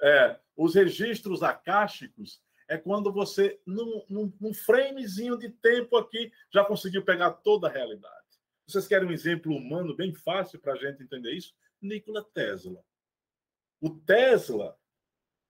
É, 0.00 0.38
os 0.56 0.76
registros 0.76 1.42
acásticos 1.42 2.40
é 2.68 2.78
quando 2.78 3.12
você, 3.12 3.60
num, 3.66 4.04
num, 4.08 4.32
num, 4.40 4.54
framezinho 4.54 5.36
de 5.36 5.48
tempo 5.48 5.96
aqui, 5.96 6.30
já 6.52 6.64
conseguiu 6.64 7.04
pegar 7.04 7.32
toda 7.32 7.66
a 7.66 7.72
realidade. 7.72 8.14
Vocês 8.66 8.86
querem 8.86 9.08
um 9.08 9.12
exemplo 9.12 9.52
humano 9.52 9.96
bem 9.96 10.14
fácil 10.14 10.60
para 10.60 10.74
a 10.74 10.76
gente 10.76 11.02
entender 11.02 11.32
isso? 11.32 11.54
Nikola 11.80 12.22
Tesla. 12.32 12.84
O 13.80 13.90
Tesla, 13.90 14.76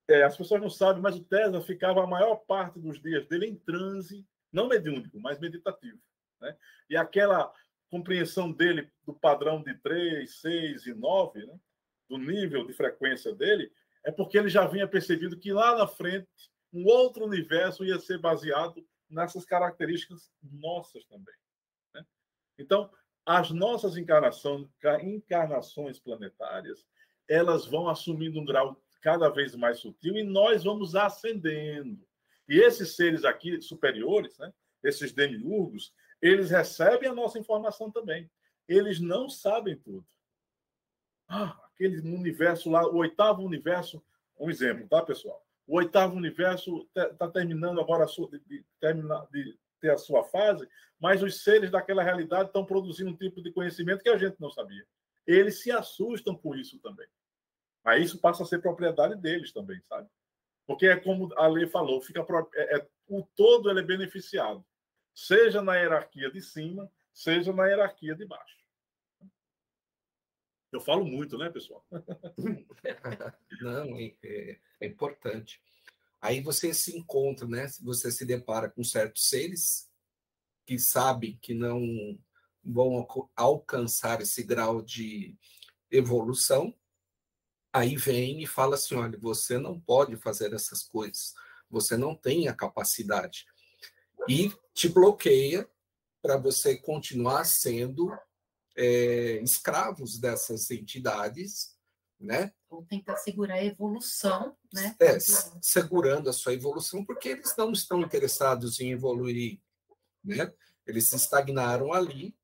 é, 0.09 0.23
as 0.23 0.37
pessoas 0.37 0.61
não 0.61 0.71
sabem, 0.71 1.03
mas 1.03 1.17
o 1.17 1.25
Tesla 1.25 1.61
ficava 1.61 2.03
a 2.03 2.07
maior 2.07 2.37
parte 2.37 2.79
dos 2.79 3.01
dias 3.01 3.27
dele 3.27 3.47
em 3.47 3.57
transe, 3.57 4.27
não 4.53 4.69
mediúnico, 4.69 5.19
mas 5.19 5.39
meditativo. 5.39 5.99
Né? 6.41 6.57
E 6.91 6.97
aquela 6.97 7.53
compreensão 7.91 8.53
dele 8.53 8.91
do 9.07 9.15
padrão 9.15 9.63
de 9.63 9.75
3, 9.75 10.41
6 10.41 10.87
e 10.87 10.95
9, 10.95 11.47
né? 11.47 11.59
do 12.09 12.19
nível 12.19 12.67
de 12.67 12.73
frequência 12.73 13.35
dele, 13.35 13.73
é 14.05 14.11
porque 14.11 14.39
ele 14.39 14.49
já 14.49 14.67
vinha 14.67 14.89
percebido 14.89 15.39
que 15.39 15.53
lá 15.53 15.77
na 15.77 15.87
frente 15.87 16.29
um 16.73 16.87
outro 16.87 17.25
universo 17.25 17.85
ia 17.85 17.99
ser 17.99 18.19
baseado 18.19 18.87
nessas 19.09 19.45
características 19.45 20.31
nossas 20.43 21.05
também. 21.07 21.35
Né? 21.95 22.05
Então, 22.59 22.91
as 23.25 23.51
nossas 23.51 23.97
encarnações, 23.97 24.69
encarnações 25.03 25.99
planetárias, 25.99 26.87
elas 27.29 27.67
vão 27.67 27.89
assumindo 27.89 28.41
um 28.41 28.45
grau 28.45 28.81
cada 29.01 29.29
vez 29.29 29.55
mais 29.55 29.79
sutil 29.79 30.17
e 30.17 30.23
nós 30.23 30.65
vamos 30.65 30.95
ascendendo. 30.95 32.07
E 32.49 32.59
esses 32.59 32.97
seres 32.97 33.25
aqui 33.25 33.61
superiores, 33.61 34.39
né, 34.39 34.53
esses 34.83 35.13
demiurgos, 35.13 35.93
eles 36.21 36.51
recebem 36.51 37.09
a 37.09 37.15
nossa 37.15 37.39
informação 37.39 37.91
também. 37.91 38.31
Eles 38.67 39.01
não 39.01 39.29
sabem 39.29 39.77
tudo. 39.77 40.07
Ah, 41.29 41.57
aquele 41.73 42.01
universo 42.01 42.71
lá, 42.71 42.87
o 42.87 42.97
oitavo 42.97 43.43
universo, 43.43 44.03
um 44.39 44.51
exemplo, 44.51 44.89
tá, 44.89 45.03
pessoal? 45.03 45.45
O 45.67 45.77
oitavo 45.77 46.17
universo 46.17 46.89
está 46.95 47.29
terminando 47.29 47.81
agora 47.81 48.07
sua, 48.07 48.31
de, 48.31 48.39
de, 48.47 48.65
de 49.33 49.59
ter 49.81 49.91
a 49.91 49.99
sua 49.99 50.25
fase, 50.25 50.67
mas 50.99 51.23
os 51.23 51.43
seres 51.43 51.71
daquela 51.71 52.03
realidade 52.03 52.49
estão 52.49 52.65
produzindo 52.65 53.11
um 53.11 53.17
tipo 53.17 53.43
de 53.43 53.53
conhecimento 53.53 54.03
que 54.03 54.09
a 54.09 54.17
gente 54.17 54.41
não 54.41 54.51
sabia. 54.51 54.85
Eles 55.27 55.63
se 55.63 55.71
assustam 55.71 56.35
com 56.35 56.55
isso 56.55 56.79
também. 56.79 57.07
Aí 57.85 58.03
isso 58.03 58.21
passa 58.21 58.43
a 58.43 58.47
ser 58.47 58.61
propriedade 58.61 59.17
deles 59.17 59.53
também, 59.53 59.81
sabe? 59.89 60.09
Porque 60.67 60.87
é 60.87 60.97
como 60.97 61.33
a 61.37 61.47
lei 61.47 61.67
falou, 61.67 62.01
fica 62.01 62.25
é, 62.55 62.79
é, 62.79 62.89
o 63.09 63.27
todo 63.35 63.71
ele 63.71 63.81
é 63.81 63.83
beneficiado 63.83 64.65
seja 65.19 65.61
na 65.61 65.75
hierarquia 65.75 66.31
de 66.31 66.41
cima, 66.41 66.89
seja 67.13 67.53
na 67.53 67.67
hierarquia 67.67 68.15
de 68.15 68.25
baixo. 68.25 68.57
Eu 70.71 70.81
falo 70.81 71.05
muito, 71.05 71.37
né, 71.37 71.51
pessoal? 71.51 71.85
Não, 73.61 73.97
é, 73.97 74.15
é, 74.23 74.59
é, 74.81 74.87
importante. 74.87 75.61
Aí 76.21 76.41
você 76.41 76.73
se 76.73 76.97
encontra, 76.97 77.49
né? 77.49 77.67
Você 77.83 78.13
se 78.13 78.25
depara 78.25 78.71
com 78.71 78.85
certos 78.85 79.29
seres 79.29 79.91
que 80.65 80.79
sabem 80.79 81.37
que 81.43 81.55
não 81.55 82.17
vão 82.63 83.05
alcançar 83.35 84.21
esse 84.21 84.45
grau 84.45 84.83
de 84.83 85.37
evolução. 85.91 86.78
Aí 87.73 87.97
vem 87.97 88.43
e 88.43 88.47
fala 88.47 88.75
assim: 88.75 88.95
olha, 88.95 89.19
você 89.19 89.59
não 89.59 89.79
pode 89.79 90.17
fazer 90.17 90.53
essas 90.53 90.83
coisas, 90.83 91.35
você 91.71 91.97
não 91.97 92.15
tem 92.15 92.49
a 92.49 92.55
capacidade 92.55 93.47
e 94.29 94.53
te 94.75 94.89
bloqueia 94.89 95.69
para 96.21 96.37
você 96.37 96.77
continuar 96.77 97.45
sendo 97.45 98.11
é, 98.77 99.41
escravos 99.43 100.19
dessas 100.19 100.71
entidades, 100.71 101.77
né? 102.21 102.53
Ou 102.69 102.85
tentar 102.85 103.17
segurar 103.17 103.55
a 103.55 103.65
evolução, 103.65 104.57
né? 104.73 104.95
É, 105.01 105.19
segurando 105.63 106.29
a 106.29 106.33
sua 106.33 106.55
evolução, 106.55 107.05
porque 107.05 107.31
eles 107.31 107.55
não 107.57 107.73
estão 107.73 108.01
interessados 108.03 108.81
em 108.81 108.93
evoluir, 108.93 109.61
né? 110.23 110.53
Eles 110.87 111.09
se 111.09 111.17
estagnaram 111.17 111.93
ali 111.93 112.38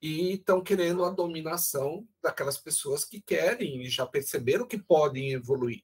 e 0.00 0.34
estão 0.34 0.62
querendo 0.62 1.04
a 1.04 1.10
dominação 1.10 2.06
daquelas 2.22 2.58
pessoas 2.58 3.04
que 3.04 3.20
querem 3.20 3.82
e 3.82 3.88
já 3.88 4.06
perceberam 4.06 4.66
que 4.66 4.78
podem 4.78 5.32
evoluir 5.32 5.82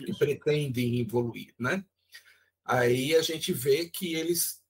e 0.00 0.14
pretendem 0.14 1.00
evoluir, 1.00 1.54
né? 1.58 1.84
Aí 2.64 3.14
a 3.14 3.22
gente 3.22 3.52
vê 3.52 3.88
que 3.88 4.14
eles 4.14 4.60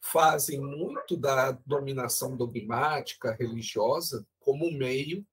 fazem 0.00 0.60
muito 0.60 1.16
da 1.16 1.52
dominação 1.52 2.36
dogmática 2.36 3.32
religiosa 3.32 4.26
como 4.38 4.70
meio 4.70 5.26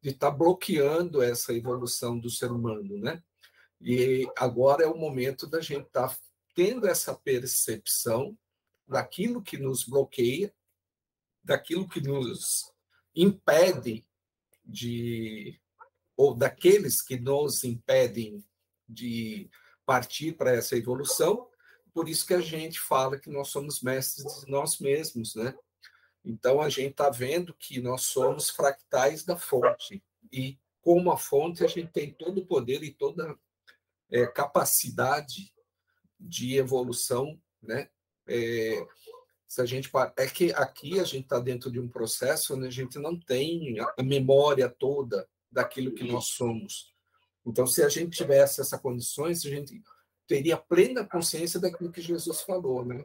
de 0.00 0.10
estar 0.10 0.30
tá 0.30 0.36
bloqueando 0.36 1.22
essa 1.22 1.52
evolução 1.52 2.18
do 2.18 2.30
ser 2.30 2.52
humano, 2.52 2.98
né? 2.98 3.22
E 3.80 4.28
agora 4.36 4.84
é 4.84 4.86
o 4.86 4.96
momento 4.96 5.46
da 5.46 5.60
gente 5.60 5.86
estar 5.86 6.08
tá 6.08 6.16
tendo 6.54 6.86
essa 6.86 7.14
percepção 7.14 8.36
daquilo 8.86 9.42
que 9.42 9.56
nos 9.56 9.84
bloqueia, 9.84 10.54
daquilo 11.42 11.88
que 11.88 12.00
nos 12.00 12.72
impede 13.14 14.06
de 14.64 15.60
ou 16.16 16.34
daqueles 16.34 17.02
que 17.02 17.18
nos 17.18 17.64
impedem 17.64 18.44
de 18.88 19.50
partir 19.84 20.32
para 20.32 20.52
essa 20.52 20.76
evolução 20.76 21.48
por 21.92 22.08
isso 22.08 22.26
que 22.26 22.34
a 22.34 22.40
gente 22.40 22.80
fala 22.80 23.18
que 23.18 23.30
nós 23.30 23.48
somos 23.48 23.82
mestres 23.82 24.40
de 24.40 24.50
nós 24.50 24.78
mesmos, 24.78 25.34
né? 25.34 25.54
Então 26.24 26.60
a 26.60 26.68
gente 26.68 26.92
está 26.92 27.10
vendo 27.10 27.54
que 27.54 27.80
nós 27.80 28.02
somos 28.02 28.48
fractais 28.48 29.24
da 29.24 29.36
fonte 29.36 30.02
e 30.32 30.58
como 30.80 31.10
a 31.10 31.18
fonte 31.18 31.64
a 31.64 31.66
gente 31.66 31.92
tem 31.92 32.12
todo 32.12 32.38
o 32.38 32.46
poder 32.46 32.82
e 32.82 32.92
toda 32.92 33.36
é, 34.10 34.26
capacidade 34.26 35.52
de 36.18 36.56
evolução, 36.56 37.40
né? 37.60 37.90
É, 38.26 38.86
se 39.52 39.60
a 39.60 39.66
gente 39.66 39.90
é 40.16 40.26
que 40.26 40.50
aqui 40.54 40.98
a 40.98 41.04
gente 41.04 41.24
está 41.24 41.38
dentro 41.38 41.70
de 41.70 41.78
um 41.78 41.86
processo 41.86 42.56
onde 42.56 42.66
a 42.66 42.70
gente 42.70 42.98
não 42.98 43.20
tem 43.20 43.78
a 43.98 44.02
memória 44.02 44.66
toda 44.66 45.28
daquilo 45.50 45.92
que 45.92 46.10
nós 46.10 46.28
somos. 46.28 46.94
Então, 47.44 47.66
se 47.66 47.82
a 47.82 47.88
gente 47.90 48.16
tivesse 48.16 48.62
essas 48.62 48.80
condições, 48.80 49.44
a 49.44 49.50
gente 49.50 49.82
teria 50.26 50.56
plena 50.56 51.06
consciência 51.06 51.60
daquilo 51.60 51.92
que 51.92 52.00
Jesus 52.00 52.40
falou, 52.40 52.82
né? 52.82 53.04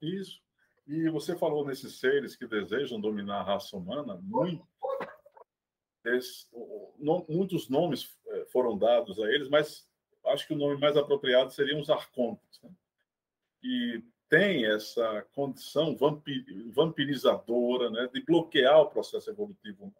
Isso. 0.00 0.40
E 0.86 1.10
você 1.10 1.36
falou 1.36 1.66
nesses 1.66 2.00
seres 2.00 2.36
que 2.36 2.46
desejam 2.46 2.98
dominar 2.98 3.40
a 3.40 3.44
raça 3.44 3.76
humana, 3.76 4.18
muito, 4.22 4.66
muitos 7.28 7.68
nomes 7.68 8.16
eh, 8.28 8.46
foram 8.50 8.78
dados 8.78 9.20
a 9.20 9.30
eles, 9.30 9.50
mas 9.50 9.86
acho 10.28 10.46
que 10.46 10.54
o 10.54 10.58
nome 10.58 10.80
mais 10.80 10.96
apropriado 10.96 11.52
seriam 11.52 11.82
os 11.82 11.90
arcontes. 11.90 12.62
Né? 12.62 12.70
E 13.62 14.11
tem 14.32 14.64
essa 14.64 15.26
condição 15.34 15.94
vampirizadora 16.74 17.90
né, 17.90 18.08
de 18.14 18.24
bloquear 18.24 18.80
o 18.80 18.88
processo 18.88 19.28
evolutivo 19.28 19.82
humano. 19.82 19.96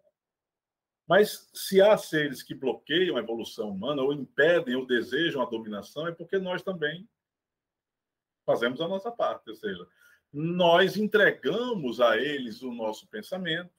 Mas 1.07 1.47
se 1.53 1.79
há 1.79 1.95
seres 1.95 2.41
que 2.41 2.55
bloqueiam 2.55 3.15
a 3.15 3.19
evolução 3.19 3.69
humana, 3.69 4.01
ou 4.01 4.11
impedem, 4.11 4.73
ou 4.73 4.87
desejam 4.87 5.39
a 5.39 5.45
dominação, 5.45 6.07
é 6.07 6.11
porque 6.11 6.39
nós 6.39 6.63
também 6.63 7.07
fazemos 8.43 8.81
a 8.81 8.87
nossa 8.87 9.11
parte. 9.11 9.51
Ou 9.51 9.55
seja, 9.55 9.87
nós 10.31 10.97
entregamos 10.97 12.01
a 12.01 12.17
eles 12.17 12.63
o 12.63 12.73
nosso 12.73 13.05
pensamento, 13.09 13.69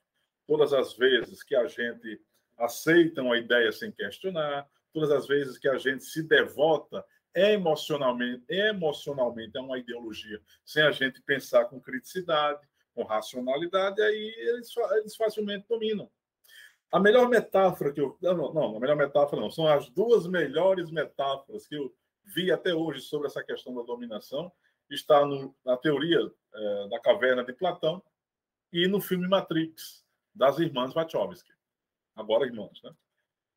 todas 0.47 0.73
as 0.73 0.95
vezes 0.97 1.43
que 1.43 1.57
a 1.57 1.67
gente 1.67 2.23
aceita 2.57 3.23
uma 3.23 3.37
ideia 3.37 3.73
sem 3.73 3.91
questionar, 3.91 4.71
todas 4.93 5.11
as 5.11 5.27
vezes 5.27 5.59
que 5.59 5.67
a 5.67 5.79
gente 5.79 6.05
se 6.05 6.23
devota 6.23 7.05
emocionalmente, 7.35 8.45
emocionalmente 8.49 9.57
a 9.59 9.63
uma 9.63 9.79
ideologia, 9.79 10.41
sem 10.65 10.83
a 10.83 10.93
gente 10.93 11.21
pensar 11.23 11.67
com 11.67 11.81
criticidade, 11.81 12.61
com 12.95 13.03
racionalidade, 13.03 14.01
aí 14.01 14.35
eles, 14.39 14.73
eles 14.99 15.17
facilmente 15.17 15.67
dominam. 15.69 16.09
A 16.93 17.01
melhor 17.01 17.29
metáfora 17.29 17.93
que 17.93 18.01
eu. 18.01 18.17
Não, 18.23 18.55
não, 18.55 18.77
a 18.77 18.81
melhor 18.81 18.97
metáfora 18.97 19.43
não. 19.43 19.51
São 19.51 19.67
as 19.67 19.91
duas 19.91 20.29
melhores 20.29 20.93
metáforas 20.93 21.67
que 21.67 21.75
eu 21.75 21.93
vi 22.23 22.53
até 22.53 22.73
hoje 22.73 23.01
sobre 23.01 23.27
essa 23.27 23.43
questão 23.43 23.75
da 23.75 23.83
dominação. 23.83 24.53
Está 24.89 25.27
no, 25.27 25.53
na 25.65 25.77
teoria 25.77 26.21
é, 26.55 26.89
da 26.89 27.01
caverna 27.01 27.43
de 27.43 27.53
Platão 27.53 28.01
e 28.73 28.87
no 28.87 29.01
filme 29.01 29.27
Matrix, 29.27 30.05
das 30.33 30.61
irmãs 30.61 30.95
Wachowski. 30.95 31.51
Agora, 32.15 32.47
irmãs, 32.47 32.81
né? 32.85 32.95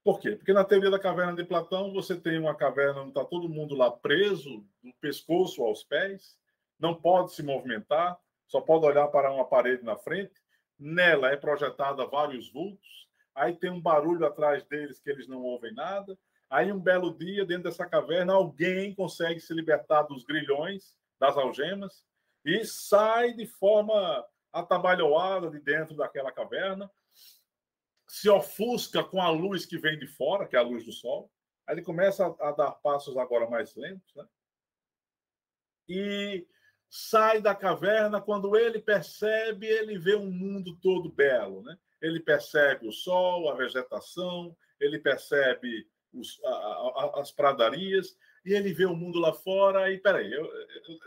Por 0.07 0.21
quê? 0.21 0.37
Porque 0.37 0.53
na 0.53 0.63
teoria 0.63 0.89
da 0.89 0.97
caverna 0.97 1.35
de 1.35 1.43
Platão, 1.43 1.91
você 1.91 2.15
tem 2.15 2.39
uma 2.39 2.55
caverna 2.55 3.01
onde 3.01 3.09
está 3.09 3.25
todo 3.25 3.49
mundo 3.49 3.75
lá 3.75 3.91
preso, 3.91 4.65
do 4.81 4.93
pescoço 5.01 5.61
aos 5.61 5.83
pés, 5.83 6.39
não 6.79 6.95
pode 6.95 7.33
se 7.33 7.43
movimentar, 7.43 8.17
só 8.47 8.61
pode 8.61 8.85
olhar 8.85 9.09
para 9.09 9.29
uma 9.33 9.43
parede 9.43 9.83
na 9.83 9.97
frente. 9.97 10.31
Nela 10.79 11.33
é 11.33 11.35
projetada 11.35 12.05
vários 12.05 12.49
vultos, 12.49 13.09
aí 13.35 13.53
tem 13.53 13.69
um 13.69 13.81
barulho 13.81 14.25
atrás 14.25 14.63
deles 14.63 14.97
que 14.97 15.09
eles 15.09 15.27
não 15.27 15.43
ouvem 15.43 15.73
nada. 15.73 16.17
Aí, 16.49 16.71
um 16.71 16.79
belo 16.79 17.13
dia, 17.13 17.43
dentro 17.43 17.63
dessa 17.63 17.85
caverna, 17.85 18.31
alguém 18.31 18.95
consegue 18.95 19.41
se 19.41 19.53
libertar 19.53 20.03
dos 20.03 20.23
grilhões, 20.23 20.95
das 21.19 21.35
algemas, 21.35 22.05
e 22.45 22.63
sai 22.63 23.33
de 23.33 23.45
forma 23.45 24.25
atabalhoada 24.53 25.49
de 25.49 25.59
dentro 25.59 25.97
daquela 25.97 26.31
caverna, 26.31 26.89
se 28.07 28.29
ofusca 28.29 29.03
com 29.03 29.21
a 29.21 29.29
luz 29.29 29.65
que 29.65 29.77
vem 29.77 29.99
de 29.99 30.07
fora, 30.07 30.47
que 30.47 30.55
é 30.55 30.59
a 30.59 30.63
luz 30.63 30.85
do 30.85 30.91
sol. 30.91 31.31
Aí 31.67 31.75
ele 31.75 31.83
começa 31.83 32.25
a, 32.25 32.49
a 32.49 32.51
dar 32.51 32.71
passos 32.71 33.17
agora 33.17 33.49
mais 33.49 33.75
lentos, 33.75 34.15
né? 34.15 34.25
E 35.89 36.47
sai 36.89 37.41
da 37.41 37.53
caverna, 37.53 38.21
quando 38.21 38.57
ele 38.57 38.79
percebe, 38.79 39.67
ele 39.67 39.97
vê 39.97 40.15
um 40.15 40.31
mundo 40.31 40.77
todo 40.77 41.11
belo, 41.11 41.61
né? 41.63 41.77
ele 42.01 42.19
percebe 42.19 42.87
o 42.87 42.91
sol, 42.91 43.49
a 43.49 43.55
vegetação, 43.55 44.55
ele 44.79 44.99
percebe 44.99 45.87
os, 46.13 46.39
a, 46.43 46.49
a, 46.49 47.21
as 47.21 47.31
pradarias 47.31 48.15
e 48.45 48.53
ele 48.53 48.73
vê 48.73 48.85
o 48.85 48.95
mundo 48.95 49.19
lá 49.19 49.33
fora. 49.33 49.91
E 49.91 49.97
peraí, 49.97 50.31
eu, 50.31 50.45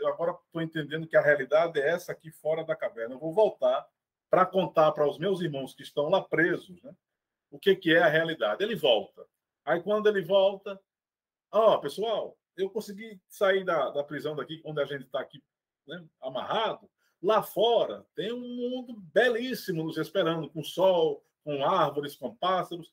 eu 0.01 0.07
agora 0.07 0.37
estou 0.45 0.61
entendendo 0.61 1.07
que 1.07 1.17
a 1.17 1.21
realidade 1.21 1.79
é 1.79 1.89
essa 1.89 2.11
aqui 2.11 2.31
fora 2.31 2.63
da 2.63 2.75
caverna. 2.75 3.15
Eu 3.15 3.19
vou 3.19 3.33
voltar 3.33 3.87
para 4.31 4.47
contar 4.47 4.91
para 4.93 5.07
os 5.07 5.19
meus 5.19 5.41
irmãos 5.41 5.75
que 5.75 5.83
estão 5.83 6.09
lá 6.09 6.21
presos 6.21 6.81
né, 6.81 6.95
o 7.51 7.59
que, 7.59 7.75
que 7.75 7.93
é 7.93 7.99
a 7.99 8.07
realidade. 8.07 8.63
Ele 8.63 8.75
volta. 8.75 9.27
Aí 9.63 9.79
quando 9.83 10.07
ele 10.07 10.23
volta, 10.23 10.81
ó, 11.51 11.75
oh, 11.75 11.79
pessoal, 11.79 12.35
eu 12.57 12.67
consegui 12.67 13.21
sair 13.29 13.63
da, 13.63 13.91
da 13.91 14.03
prisão 14.03 14.35
daqui, 14.35 14.59
onde 14.65 14.81
a 14.81 14.85
gente 14.85 15.03
está 15.03 15.19
aqui 15.19 15.43
né, 15.85 16.03
amarrado, 16.19 16.89
Lá 17.21 17.43
fora 17.43 18.03
tem 18.15 18.33
um 18.33 18.39
mundo 18.39 18.95
belíssimo 19.13 19.83
nos 19.83 19.97
esperando, 19.97 20.49
com 20.49 20.63
sol, 20.63 21.23
com 21.43 21.63
árvores, 21.63 22.15
com 22.15 22.35
pássaros. 22.35 22.91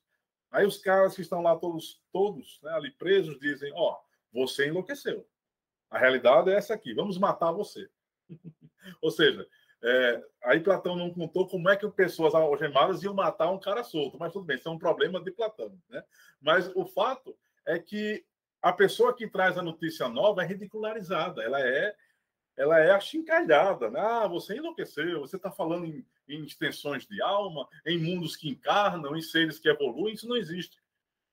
Aí 0.51 0.67
os 0.67 0.77
caras 0.77 1.15
que 1.15 1.21
estão 1.21 1.41
lá 1.41 1.55
todos, 1.55 1.99
todos 2.11 2.59
né, 2.61 2.71
ali 2.73 2.91
presos 2.91 3.39
dizem: 3.39 3.71
Ó, 3.73 3.93
oh, 3.93 4.39
você 4.39 4.67
enlouqueceu. 4.67 5.27
A 5.89 5.97
realidade 5.97 6.51
é 6.51 6.53
essa 6.53 6.75
aqui, 6.75 6.93
vamos 6.93 7.17
matar 7.17 7.51
você. 7.51 7.89
Ou 9.01 9.09
seja, 9.09 9.47
é, 9.81 10.23
aí 10.43 10.59
Platão 10.59 10.95
não 10.95 11.13
contou 11.13 11.47
como 11.47 11.69
é 11.69 11.75
que 11.75 11.87
pessoas 11.89 12.35
algemadas 12.35 13.01
iam 13.01 13.13
matar 13.13 13.49
um 13.49 13.59
cara 13.59 13.83
solto, 13.83 14.17
mas 14.19 14.33
tudo 14.33 14.45
bem, 14.45 14.57
isso 14.57 14.67
é 14.67 14.71
um 14.71 14.79
problema 14.79 15.21
de 15.21 15.31
Platão. 15.31 15.71
Né? 15.89 16.03
Mas 16.41 16.69
o 16.75 16.85
fato 16.85 17.35
é 17.65 17.79
que 17.79 18.25
a 18.61 18.73
pessoa 18.73 19.15
que 19.15 19.27
traz 19.27 19.57
a 19.57 19.61
notícia 19.61 20.09
nova 20.09 20.43
é 20.43 20.45
ridicularizada, 20.45 21.41
ela 21.43 21.59
é 21.61 21.95
ela 22.57 22.77
é 22.77 22.91
achincalhada, 22.91 23.89
né? 23.89 24.01
Ah, 24.01 24.27
você 24.27 24.57
enlouqueceu, 24.57 25.21
você 25.21 25.37
está 25.37 25.49
falando 25.49 25.85
em, 25.85 26.05
em, 26.27 26.43
extensões 26.43 27.07
de 27.07 27.21
alma, 27.21 27.65
em 27.85 27.97
mundos 27.97 28.35
que 28.35 28.49
encarnam, 28.49 29.15
em 29.15 29.21
seres 29.21 29.57
que 29.57 29.69
evoluem, 29.69 30.13
isso 30.13 30.27
não 30.27 30.35
existe. 30.35 30.77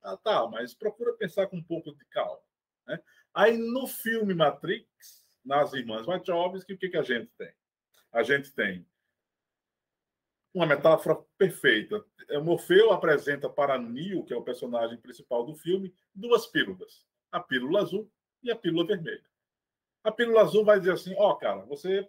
Ah, 0.04 0.16
tá, 0.16 0.46
mas 0.46 0.72
procura 0.72 1.12
pensar 1.14 1.48
com 1.48 1.56
um 1.56 1.62
pouco 1.62 1.92
de 1.92 2.04
calma. 2.04 2.38
Né? 2.87 3.00
Aí 3.35 3.59
no 3.59 3.88
filme 3.88 4.35
Matrix, 4.35 5.26
nas 5.44 5.72
Irmãs 5.72 6.06
Wachowski, 6.06 6.74
o 6.74 6.78
que, 6.78 6.90
que 6.90 6.96
a 6.96 7.02
gente 7.02 7.28
tem? 7.37 7.52
A 8.12 8.22
gente 8.22 8.52
tem 8.52 8.86
uma 10.54 10.66
metáfora 10.66 11.16
perfeita. 11.36 12.02
O 12.30 12.40
Morfeu 12.40 12.90
apresenta 12.90 13.48
para 13.48 13.78
Neo, 13.78 14.24
que 14.24 14.32
é 14.32 14.36
o 14.36 14.42
personagem 14.42 14.96
principal 14.98 15.44
do 15.44 15.54
filme, 15.54 15.94
duas 16.14 16.46
pílulas: 16.46 17.04
a 17.30 17.38
pílula 17.40 17.82
azul 17.82 18.10
e 18.42 18.50
a 18.50 18.56
pílula 18.56 18.86
vermelha. 18.86 19.24
A 20.02 20.10
pílula 20.10 20.40
azul 20.40 20.64
vai 20.64 20.78
dizer 20.78 20.92
assim: 20.92 21.14
ó, 21.18 21.32
oh, 21.32 21.36
cara, 21.36 21.64
você 21.66 22.08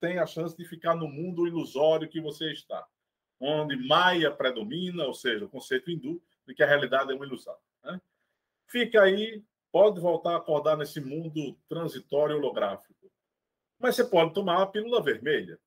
tem 0.00 0.18
a 0.18 0.26
chance 0.26 0.56
de 0.56 0.64
ficar 0.64 0.96
no 0.96 1.08
mundo 1.08 1.46
ilusório 1.46 2.08
que 2.08 2.20
você 2.20 2.52
está, 2.52 2.86
onde 3.38 3.76
Maia 3.76 4.30
predomina, 4.30 5.04
ou 5.04 5.14
seja, 5.14 5.44
o 5.44 5.48
conceito 5.48 5.90
hindu 5.90 6.22
de 6.46 6.54
que 6.54 6.62
a 6.62 6.66
realidade 6.66 7.12
é 7.12 7.14
uma 7.14 7.24
ilusão. 7.24 7.56
Né? 7.84 8.00
Fica 8.66 9.02
aí, 9.02 9.42
pode 9.70 10.00
voltar 10.00 10.32
a 10.32 10.36
acordar 10.36 10.76
nesse 10.76 11.00
mundo 11.00 11.56
transitório 11.68 12.36
holográfico. 12.36 13.03
Mas 13.84 13.96
você 13.96 14.04
pode 14.04 14.32
tomar 14.32 14.62
a 14.62 14.66
pílula 14.66 15.02
vermelha. 15.02 15.60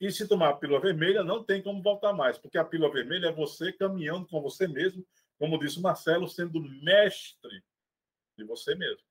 E 0.00 0.12
se 0.12 0.28
tomar 0.28 0.50
a 0.50 0.54
pílula 0.54 0.78
vermelha, 0.78 1.24
não 1.24 1.42
tem 1.42 1.60
como 1.60 1.82
voltar 1.82 2.12
mais, 2.12 2.38
porque 2.38 2.56
a 2.56 2.64
pílula 2.64 2.92
vermelha 2.92 3.26
é 3.26 3.32
você 3.32 3.72
caminhando 3.72 4.28
com 4.28 4.40
você 4.40 4.68
mesmo, 4.68 5.04
como 5.36 5.58
disse 5.58 5.76
o 5.76 5.82
Marcelo, 5.82 6.28
sendo 6.28 6.60
mestre 6.60 7.64
de 8.38 8.44
você 8.44 8.76
mesmo. 8.76 9.02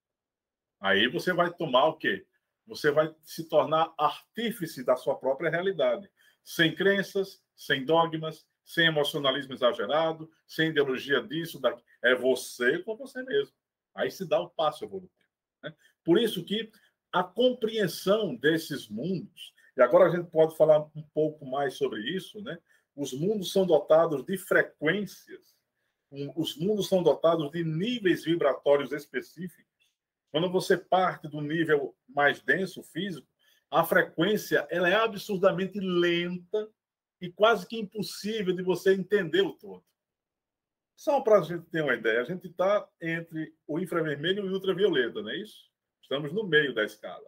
Aí 0.80 1.10
você 1.10 1.34
vai 1.34 1.54
tomar 1.54 1.88
o 1.88 1.97
quê? 1.97 2.25
Você 2.65 2.89
vai 2.89 3.13
se 3.21 3.49
tornar 3.49 3.93
artífice 3.97 4.82
da 4.82 4.95
sua 4.95 5.17
própria 5.17 5.49
realidade, 5.49 6.10
sem 6.41 6.73
crenças, 6.73 7.43
sem 7.54 7.84
dogmas, 7.84 8.47
sem 8.63 8.88
emocionalismo 8.88 9.54
exagerado, 9.54 10.32
sem 10.47 10.69
ideologia 10.69 11.21
disso, 11.21 11.60
daqui. 11.60 11.84
É 12.01 12.15
você 12.15 12.80
com 12.80 12.95
você 12.95 13.21
mesmo. 13.23 13.54
Aí 13.93 14.10
se 14.10 14.25
dá 14.25 14.39
o 14.39 14.49
passo 14.49 14.86
evolutivo. 14.86 15.12
Né? 15.62 15.75
Por 16.01 16.17
isso 16.17 16.45
que 16.45 16.71
a 17.15 17.23
compreensão 17.23 18.36
desses 18.36 18.89
mundos, 18.89 19.54
e 19.78 19.82
agora 19.82 20.10
a 20.10 20.15
gente 20.15 20.30
pode 20.30 20.56
falar 20.58 20.80
um 20.95 21.04
pouco 21.13 21.45
mais 21.45 21.75
sobre 21.75 22.01
isso, 22.01 22.41
né? 22.41 22.58
Os 22.95 23.13
mundos 23.13 23.51
são 23.51 23.65
dotados 23.65 24.25
de 24.25 24.38
frequências, 24.38 25.56
os 26.36 26.58
mundos 26.58 26.88
são 26.88 27.01
dotados 27.04 27.49
de 27.51 27.63
níveis 27.63 28.23
vibratórios 28.23 28.91
específicos 28.91 29.65
quando 30.36 30.51
você 30.51 30.78
parte 30.78 31.30
do 31.30 31.39
nível 31.39 31.95
mais 32.10 32.41
denso 32.41 32.84
físico, 32.84 33.25
a 33.71 33.86
frequência 33.86 34.67
ela 34.69 34.89
é 34.89 34.95
absurdamente 34.95 35.80
lenta 35.80 36.69
e 37.21 37.32
quase 37.32 37.65
que 37.65 37.80
impossível 37.80 38.54
de 38.54 38.62
você 38.62 38.93
entender 38.93 39.39
o 39.43 39.54
todo. 39.54 39.86
Só 40.93 41.21
para 41.21 41.39
a 41.39 41.41
gente 41.41 41.65
ter 41.67 41.82
uma 41.82 41.93
ideia, 41.93 42.19
a 42.19 42.25
gente 42.25 42.47
está 42.47 42.86
entre 43.01 43.56
o 43.65 43.80
infravermelho 43.80 44.45
e 44.45 44.49
o 44.49 44.54
ultravioleta, 44.54 45.21
não 45.21 45.30
é 45.30 45.38
isso? 45.38 45.71
Estamos 46.06 46.32
no 46.32 46.44
meio 46.44 46.72
da 46.72 46.84
escala. 46.84 47.26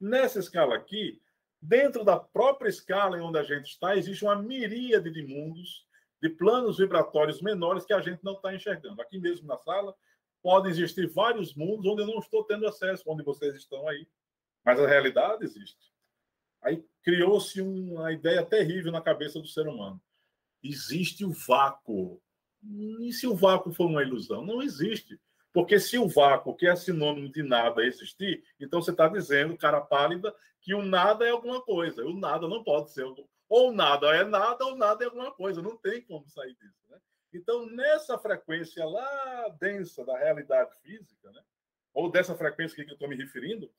Nessa 0.00 0.38
escala 0.38 0.76
aqui, 0.76 1.20
dentro 1.60 2.04
da 2.04 2.16
própria 2.16 2.68
escala 2.68 3.18
em 3.18 3.20
onde 3.20 3.36
a 3.38 3.42
gente 3.42 3.66
está, 3.66 3.96
existe 3.96 4.24
uma 4.24 4.40
miríade 4.40 5.10
de 5.10 5.26
mundos, 5.26 5.84
de 6.22 6.28
planos 6.28 6.78
vibratórios 6.78 7.42
menores 7.42 7.84
que 7.84 7.92
a 7.92 8.00
gente 8.00 8.22
não 8.22 8.34
está 8.34 8.54
enxergando. 8.54 9.02
Aqui 9.02 9.18
mesmo 9.18 9.48
na 9.48 9.56
sala, 9.56 9.96
podem 10.40 10.70
existir 10.70 11.08
vários 11.08 11.56
mundos 11.56 11.84
onde 11.84 12.02
eu 12.02 12.06
não 12.06 12.20
estou 12.20 12.44
tendo 12.44 12.68
acesso, 12.68 13.02
onde 13.08 13.24
vocês 13.24 13.56
estão 13.56 13.88
aí. 13.88 14.06
Mas 14.64 14.78
a 14.78 14.86
realidade 14.86 15.42
existe. 15.42 15.92
Aí 16.62 16.84
criou-se 17.02 17.60
uma 17.60 18.12
ideia 18.12 18.46
terrível 18.46 18.92
na 18.92 19.00
cabeça 19.00 19.40
do 19.40 19.48
ser 19.48 19.66
humano. 19.66 20.00
Existe 20.62 21.24
o 21.24 21.32
vácuo. 21.32 22.22
E 22.62 23.12
se 23.12 23.26
o 23.26 23.34
vácuo 23.34 23.72
for 23.72 23.86
uma 23.86 24.02
ilusão? 24.02 24.46
Não 24.46 24.62
existe. 24.62 25.20
Porque 25.52 25.80
se 25.80 25.98
o 25.98 26.08
vácuo, 26.08 26.54
que 26.54 26.66
é 26.66 26.76
sinônimo 26.76 27.28
de 27.28 27.42
nada, 27.42 27.84
existir, 27.84 28.44
então 28.58 28.80
você 28.80 28.92
está 28.92 29.08
dizendo, 29.08 29.56
cara 29.56 29.80
pálida, 29.80 30.34
que 30.60 30.74
o 30.74 30.82
nada 30.82 31.26
é 31.26 31.30
alguma 31.30 31.60
coisa. 31.60 32.04
O 32.04 32.14
nada 32.14 32.46
não 32.46 32.62
pode 32.62 32.92
ser. 32.92 33.04
Ou 33.48 33.72
nada 33.72 34.14
é 34.14 34.24
nada, 34.24 34.64
ou 34.64 34.76
nada 34.76 35.02
é 35.02 35.06
alguma 35.06 35.32
coisa. 35.32 35.60
Não 35.60 35.76
tem 35.76 36.02
como 36.02 36.28
sair 36.28 36.54
disso. 36.54 36.84
Né? 36.88 36.98
Então, 37.32 37.66
nessa 37.66 38.18
frequência 38.18 38.84
lá 38.84 39.48
densa 39.60 40.04
da 40.04 40.16
realidade 40.16 40.70
física, 40.82 41.30
né, 41.32 41.42
ou 41.92 42.10
dessa 42.10 42.36
frequência 42.36 42.76
que 42.76 42.88
eu 42.88 42.94
estou 42.94 43.08
me 43.08 43.16
referindo, 43.16 43.70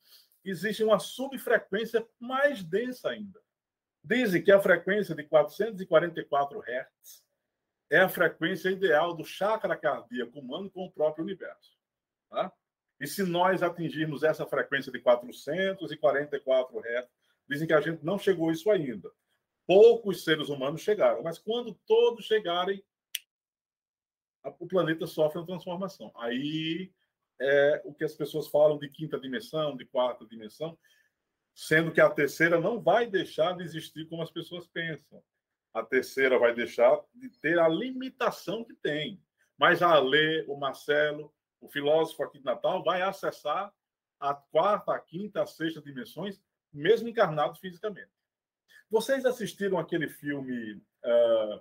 existe 0.44 0.84
uma 0.84 0.98
subfrequência 0.98 2.06
mais 2.18 2.62
densa 2.62 3.10
ainda. 3.10 3.40
Dizem 4.04 4.42
que 4.42 4.50
a 4.50 4.60
frequência 4.60 5.14
de 5.14 5.24
444 5.24 6.60
Hz 6.60 7.22
é 7.92 7.98
a 7.98 8.08
frequência 8.08 8.70
ideal 8.70 9.14
do 9.14 9.22
chakra 9.22 9.76
cardíaco 9.76 10.40
humano 10.40 10.70
com 10.70 10.86
o 10.86 10.90
próprio 10.90 11.22
universo. 11.22 11.76
Tá? 12.30 12.50
E 12.98 13.06
se 13.06 13.22
nós 13.22 13.62
atingirmos 13.62 14.22
essa 14.22 14.46
frequência 14.46 14.90
de 14.90 14.98
444 14.98 16.78
Hz, 16.80 17.08
dizem 17.46 17.66
que 17.66 17.74
a 17.74 17.82
gente 17.82 18.02
não 18.02 18.18
chegou 18.18 18.48
a 18.48 18.52
isso 18.52 18.70
ainda. 18.70 19.12
Poucos 19.66 20.24
seres 20.24 20.48
humanos 20.48 20.80
chegaram, 20.80 21.22
mas 21.22 21.38
quando 21.38 21.78
todos 21.86 22.24
chegarem, 22.24 22.82
o 24.58 24.66
planeta 24.66 25.06
sofre 25.06 25.38
uma 25.38 25.46
transformação. 25.46 26.10
Aí 26.16 26.90
é 27.38 27.82
o 27.84 27.92
que 27.92 28.04
as 28.04 28.14
pessoas 28.14 28.48
falam 28.48 28.78
de 28.78 28.88
quinta 28.88 29.20
dimensão, 29.20 29.76
de 29.76 29.84
quarta 29.84 30.24
dimensão, 30.24 30.78
sendo 31.54 31.92
que 31.92 32.00
a 32.00 32.08
terceira 32.08 32.58
não 32.58 32.80
vai 32.80 33.06
deixar 33.06 33.54
de 33.54 33.64
existir 33.64 34.08
como 34.08 34.22
as 34.22 34.30
pessoas 34.30 34.66
pensam 34.66 35.22
a 35.74 35.82
terceira 35.82 36.38
vai 36.38 36.54
deixar 36.54 37.00
de 37.14 37.28
ter 37.28 37.58
a 37.58 37.68
limitação 37.68 38.64
que 38.64 38.74
tem. 38.74 39.22
Mas 39.56 39.82
a 39.82 39.92
Alê, 39.92 40.44
o 40.46 40.56
Marcelo, 40.56 41.32
o 41.60 41.68
filósofo 41.68 42.22
aqui 42.22 42.38
de 42.38 42.44
Natal, 42.44 42.82
vai 42.82 43.00
acessar 43.02 43.72
a 44.20 44.34
quarta, 44.34 44.92
a 44.92 45.00
quinta, 45.00 45.42
a 45.42 45.46
sexta 45.46 45.80
dimensões, 45.80 46.40
mesmo 46.72 47.08
encarnado 47.08 47.58
fisicamente. 47.58 48.10
Vocês 48.90 49.24
assistiram 49.24 49.78
aquele 49.78 50.08
filme. 50.08 50.82
Uh... 51.04 51.60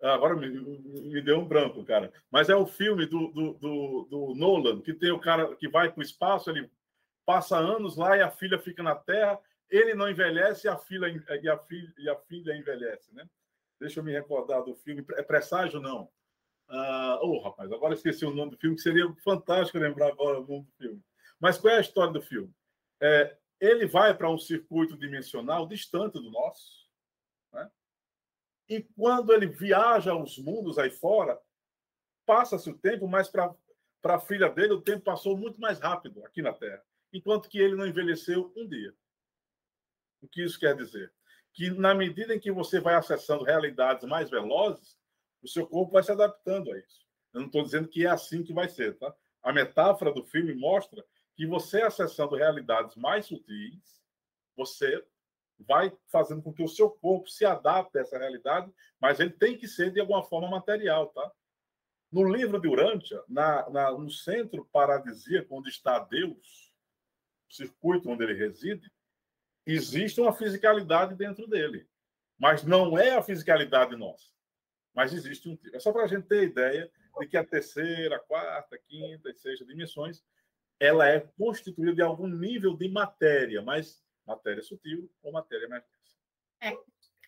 Agora 0.00 0.36
me, 0.36 0.48
me, 0.48 1.20
deu 1.20 1.40
um 1.40 1.44
branco, 1.44 1.84
cara. 1.84 2.12
Mas 2.30 2.48
é 2.48 2.54
o 2.54 2.66
filme 2.66 3.04
do, 3.04 3.28
do, 3.32 3.54
do, 3.54 4.08
do 4.08 4.34
Nolan, 4.36 4.80
que 4.80 4.94
tem 4.94 5.10
o 5.10 5.18
cara 5.18 5.56
que 5.56 5.68
vai 5.68 5.90
para 5.90 5.98
o 5.98 6.04
espaço, 6.04 6.48
ele 6.48 6.70
passa 7.26 7.58
anos 7.58 7.96
lá 7.96 8.16
e 8.16 8.22
a 8.22 8.30
filha 8.30 8.60
fica 8.60 8.80
na 8.80 8.94
Terra 8.94 9.40
ele 9.70 9.94
não 9.94 10.08
envelhece 10.08 10.66
e 10.66 10.70
a 10.70 10.76
filha, 10.76 11.06
e 11.08 11.48
a 11.48 11.58
filha, 11.58 11.94
e 11.98 12.08
a 12.08 12.16
filha 12.16 12.56
envelhece, 12.56 13.14
né? 13.14 13.28
Deixa 13.80 14.00
eu 14.00 14.04
me 14.04 14.12
recordar 14.12 14.62
do 14.62 14.74
filme. 14.74 15.04
É 15.12 15.22
Presságio, 15.22 15.80
não. 15.80 16.10
Ah, 16.68 17.18
oh, 17.22 17.40
rapaz, 17.40 17.70
agora 17.72 17.94
esqueci 17.94 18.24
o 18.24 18.34
nome 18.34 18.52
do 18.52 18.58
filme, 18.58 18.76
que 18.76 18.82
seria 18.82 19.10
fantástico 19.24 19.78
lembrar 19.78 20.08
agora 20.08 20.40
o 20.40 20.46
nome 20.46 20.64
do 20.64 20.72
filme. 20.72 21.02
Mas 21.40 21.58
qual 21.58 21.72
é 21.72 21.78
a 21.78 21.80
história 21.80 22.12
do 22.12 22.20
filme? 22.20 22.52
É, 23.00 23.36
ele 23.60 23.86
vai 23.86 24.14
para 24.14 24.30
um 24.30 24.38
circuito 24.38 24.96
dimensional 24.96 25.66
distante 25.66 26.14
do 26.14 26.30
nosso. 26.30 26.88
Né? 27.52 27.70
E 28.68 28.82
quando 28.82 29.32
ele 29.32 29.46
viaja 29.46 30.12
aos 30.12 30.38
mundos 30.38 30.78
aí 30.78 30.90
fora, 30.90 31.40
passa-se 32.26 32.68
o 32.68 32.76
tempo, 32.76 33.08
mas 33.08 33.28
para 33.28 33.54
a 34.04 34.20
filha 34.20 34.50
dele 34.50 34.74
o 34.74 34.82
tempo 34.82 35.04
passou 35.04 35.36
muito 35.36 35.60
mais 35.60 35.78
rápido 35.78 36.24
aqui 36.24 36.42
na 36.42 36.52
Terra. 36.52 36.82
Enquanto 37.12 37.48
que 37.48 37.58
ele 37.58 37.76
não 37.76 37.86
envelheceu 37.86 38.52
um 38.54 38.68
dia. 38.68 38.94
O 40.20 40.28
que 40.28 40.42
isso 40.42 40.58
quer 40.58 40.76
dizer? 40.76 41.12
Que 41.52 41.70
na 41.70 41.94
medida 41.94 42.34
em 42.34 42.40
que 42.40 42.50
você 42.50 42.80
vai 42.80 42.94
acessando 42.94 43.44
realidades 43.44 44.06
mais 44.06 44.30
velozes, 44.30 44.96
o 45.42 45.48
seu 45.48 45.66
corpo 45.66 45.92
vai 45.92 46.02
se 46.02 46.12
adaptando 46.12 46.72
a 46.72 46.78
isso. 46.78 47.06
Eu 47.32 47.40
não 47.40 47.46
estou 47.46 47.62
dizendo 47.62 47.88
que 47.88 48.04
é 48.04 48.08
assim 48.08 48.42
que 48.42 48.52
vai 48.52 48.68
ser, 48.68 48.96
tá? 48.98 49.14
A 49.42 49.52
metáfora 49.52 50.12
do 50.12 50.24
filme 50.24 50.54
mostra 50.54 51.04
que 51.36 51.46
você 51.46 51.82
acessando 51.82 52.36
realidades 52.36 52.96
mais 52.96 53.26
sutis, 53.26 54.02
você 54.56 55.04
vai 55.58 55.96
fazendo 56.06 56.42
com 56.42 56.52
que 56.52 56.62
o 56.62 56.68
seu 56.68 56.90
corpo 56.90 57.28
se 57.28 57.44
adapte 57.44 57.98
a 57.98 58.00
essa 58.00 58.18
realidade, 58.18 58.72
mas 59.00 59.20
ele 59.20 59.30
tem 59.30 59.56
que 59.56 59.66
ser 59.66 59.92
de 59.92 60.00
alguma 60.00 60.22
forma 60.22 60.48
material, 60.48 61.08
tá? 61.08 61.32
No 62.10 62.24
livro 62.24 62.60
de 62.60 62.68
Urântia, 62.68 63.22
na, 63.28 63.68
na, 63.70 63.92
no 63.92 64.10
centro 64.10 64.64
paradisíaco 64.72 65.56
onde 65.56 65.68
está 65.68 65.98
Deus, 65.98 66.72
o 67.48 67.54
circuito 67.54 68.08
onde 68.08 68.24
ele 68.24 68.34
reside, 68.34 68.90
existe 69.72 70.20
uma 70.20 70.32
fisicalidade 70.32 71.14
dentro 71.14 71.46
dele. 71.46 71.86
Mas 72.38 72.62
não 72.62 72.98
é 72.98 73.16
a 73.16 73.22
fisicalidade 73.22 73.96
nossa. 73.96 74.26
Mas 74.94 75.12
existe 75.12 75.48
um 75.48 75.56
tipo. 75.56 75.76
É 75.76 75.80
só 75.80 75.92
para 75.92 76.04
a 76.04 76.06
gente 76.06 76.26
ter 76.26 76.44
ideia 76.44 76.90
de 77.18 77.26
que 77.26 77.36
a 77.36 77.44
terceira, 77.44 78.16
a 78.16 78.20
quarta, 78.20 78.76
a 78.76 78.78
quinta 78.78 79.30
e 79.30 79.34
sexta 79.34 79.64
dimensões 79.64 80.22
ela 80.80 81.08
é 81.08 81.20
constituída 81.36 81.92
de 81.92 82.02
algum 82.02 82.28
nível 82.28 82.76
de 82.76 82.88
matéria, 82.88 83.60
mas 83.62 84.00
matéria 84.24 84.62
sutil 84.62 85.10
ou 85.22 85.32
matéria 85.32 85.68
mais 85.68 85.84
É, 86.60 86.76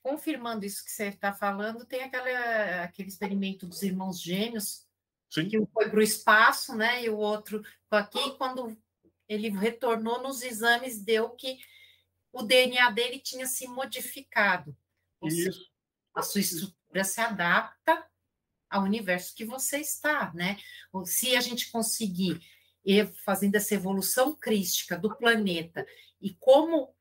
confirmando 0.03 0.65
isso 0.65 0.85
que 0.85 0.91
você 0.91 1.07
está 1.07 1.33
falando, 1.33 1.85
tem 1.85 2.03
aquela, 2.03 2.85
aquele 2.85 3.09
experimento 3.09 3.67
dos 3.67 3.83
irmãos 3.83 4.21
gêmeos, 4.21 4.87
Sim. 5.29 5.49
que 5.49 5.59
um 5.59 5.67
foi 5.67 5.89
para 5.89 5.99
o 5.99 6.03
espaço, 6.03 6.77
né, 6.77 7.05
e 7.05 7.11
o 7.11 7.17
outro 7.17 7.63
aqui, 7.91 8.37
quando 8.37 8.77
ele 9.29 9.49
retornou 9.49 10.23
nos 10.23 10.43
exames, 10.43 11.03
deu 11.03 11.31
que 11.31 11.59
o 12.33 12.43
DNA 12.43 12.91
dele 12.91 13.19
tinha 13.19 13.47
se 13.47 13.67
modificado. 13.67 14.77
Isso. 15.23 15.71
a 16.15 16.23
sua 16.23 16.41
estrutura 16.41 17.05
se 17.05 17.21
adapta 17.21 18.07
ao 18.71 18.85
universo 18.85 19.35
que 19.35 19.45
você 19.45 19.79
está, 19.79 20.33
né? 20.33 20.57
Se 21.05 21.37
a 21.37 21.41
gente 21.41 21.71
conseguir 21.71 22.41
ir 22.85 23.13
fazendo 23.25 23.57
essa 23.57 23.75
evolução 23.75 24.35
crística 24.35 24.97
do 24.97 25.15
planeta 25.15 25.87
e 26.21 26.35
como 26.35 26.95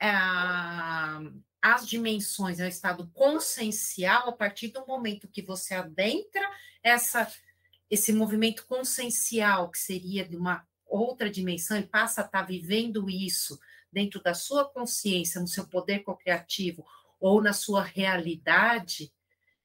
ah, 0.00 1.20
as 1.60 1.86
dimensões 1.86 2.60
é 2.60 2.64
um 2.64 2.68
estado 2.68 3.10
consciencial, 3.12 4.28
a 4.28 4.32
partir 4.32 4.68
do 4.68 4.86
momento 4.86 5.28
que 5.28 5.42
você 5.42 5.74
adentra 5.74 6.48
essa, 6.82 7.30
esse 7.90 8.12
movimento 8.12 8.64
consciencial, 8.66 9.70
que 9.70 9.78
seria 9.78 10.28
de 10.28 10.36
uma 10.36 10.66
outra 10.86 11.28
dimensão, 11.28 11.78
e 11.78 11.86
passa 11.86 12.22
a 12.22 12.24
estar 12.24 12.42
vivendo 12.42 13.10
isso 13.10 13.58
dentro 13.98 14.22
da 14.22 14.32
sua 14.32 14.64
consciência, 14.64 15.40
no 15.40 15.48
seu 15.48 15.66
poder 15.66 16.04
co-criativo 16.04 16.86
ou 17.18 17.42
na 17.42 17.52
sua 17.52 17.82
realidade 17.82 19.12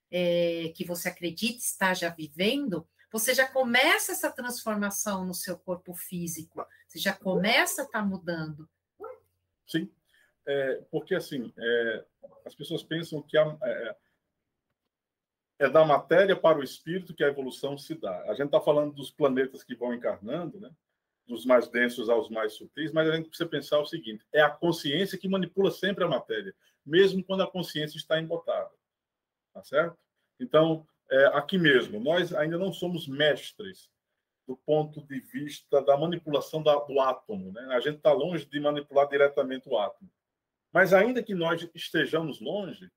é, 0.10 0.74
que 0.76 0.84
você 0.84 1.08
acredita 1.08 1.60
estar 1.60 1.94
já 1.94 2.10
vivendo, 2.10 2.88
você 3.12 3.36
já 3.36 3.48
começa 3.48 4.12
essa 4.12 4.32
transformação 4.32 5.24
no 5.24 5.36
seu 5.36 5.56
corpo 5.56 5.94
físico, 5.94 6.66
você 6.88 6.98
já 6.98 7.14
começa 7.14 7.84
a 7.84 7.86
estar 7.86 8.00
tá 8.00 8.06
mudando. 8.06 8.68
Sim, 9.68 9.88
é, 10.48 10.82
porque 10.90 11.14
assim, 11.14 11.54
é, 11.56 12.06
as 12.44 12.56
pessoas 12.56 12.82
pensam 12.82 13.22
que 13.22 13.38
a, 13.38 13.56
é, 13.62 13.96
é, 15.60 15.70
da 15.70 15.86
matéria 15.86 16.36
para 16.36 16.58
o 16.58 16.64
espírito 16.64 17.14
que 17.14 17.24
a 17.24 17.28
evolução 17.28 17.78
se 17.78 17.94
dá. 17.94 18.24
A 18.24 18.34
gente 18.34 18.48
está 18.48 18.60
falando 18.60 18.96
dos 18.96 19.12
planetas 19.12 19.64
que 19.64 19.76
vão 19.76 19.94
encarnando, 19.94 20.60
né? 20.60 20.72
Dos 21.28 21.46
mais 21.46 21.68
densos 21.70 22.10
aos 22.10 22.30
mais 22.30 22.54
sutis, 22.54 22.92
mas 22.92 23.10
a 23.10 23.16
gente 23.16 23.30
precisa 23.30 23.50
pensar 23.50 23.80
o 23.80 23.86
seguinte: 23.86 24.26
é 24.34 24.42
a 24.42 24.50
consciência 24.50 25.18
que 25.18 25.28
manipula 25.28 25.72
sempre 25.72 26.04
a 26.04 26.08
matéria, 26.08 26.54
mesmo 26.86 27.24
quando 27.24 27.44
a 27.44 27.50
consciência 27.50 27.98
está 27.98 28.20
embotada. 28.20 28.72
Tá 29.54 29.64
certo? 29.64 29.98
Então, 30.40 30.86
é, 31.10 31.26
aqui 31.28 31.58
mesmo, 31.58 32.00
nós 32.00 32.34
ainda 32.34 32.58
não 32.58 32.74
somos 32.74 33.08
mestres 33.08 33.90
do 34.48 34.58
ponto 34.58 35.02
de 35.06 35.20
vista 35.20 35.82
da 35.82 35.98
manipulação 35.98 36.62
da, 36.62 36.76
do 36.76 37.00
átomo. 37.00 37.52
Né? 37.52 37.68
A 37.72 37.80
gente 37.80 37.98
está 37.98 38.12
longe 38.12 38.46
de 38.46 38.60
manipular 38.60 39.08
diretamente 39.08 39.70
o 39.70 39.78
átomo. 39.78 40.10
Mas, 40.72 40.94
ainda 40.94 41.24
que 41.24 41.34
nós 41.34 41.70
estejamos 41.74 42.42
longe, 42.42 42.92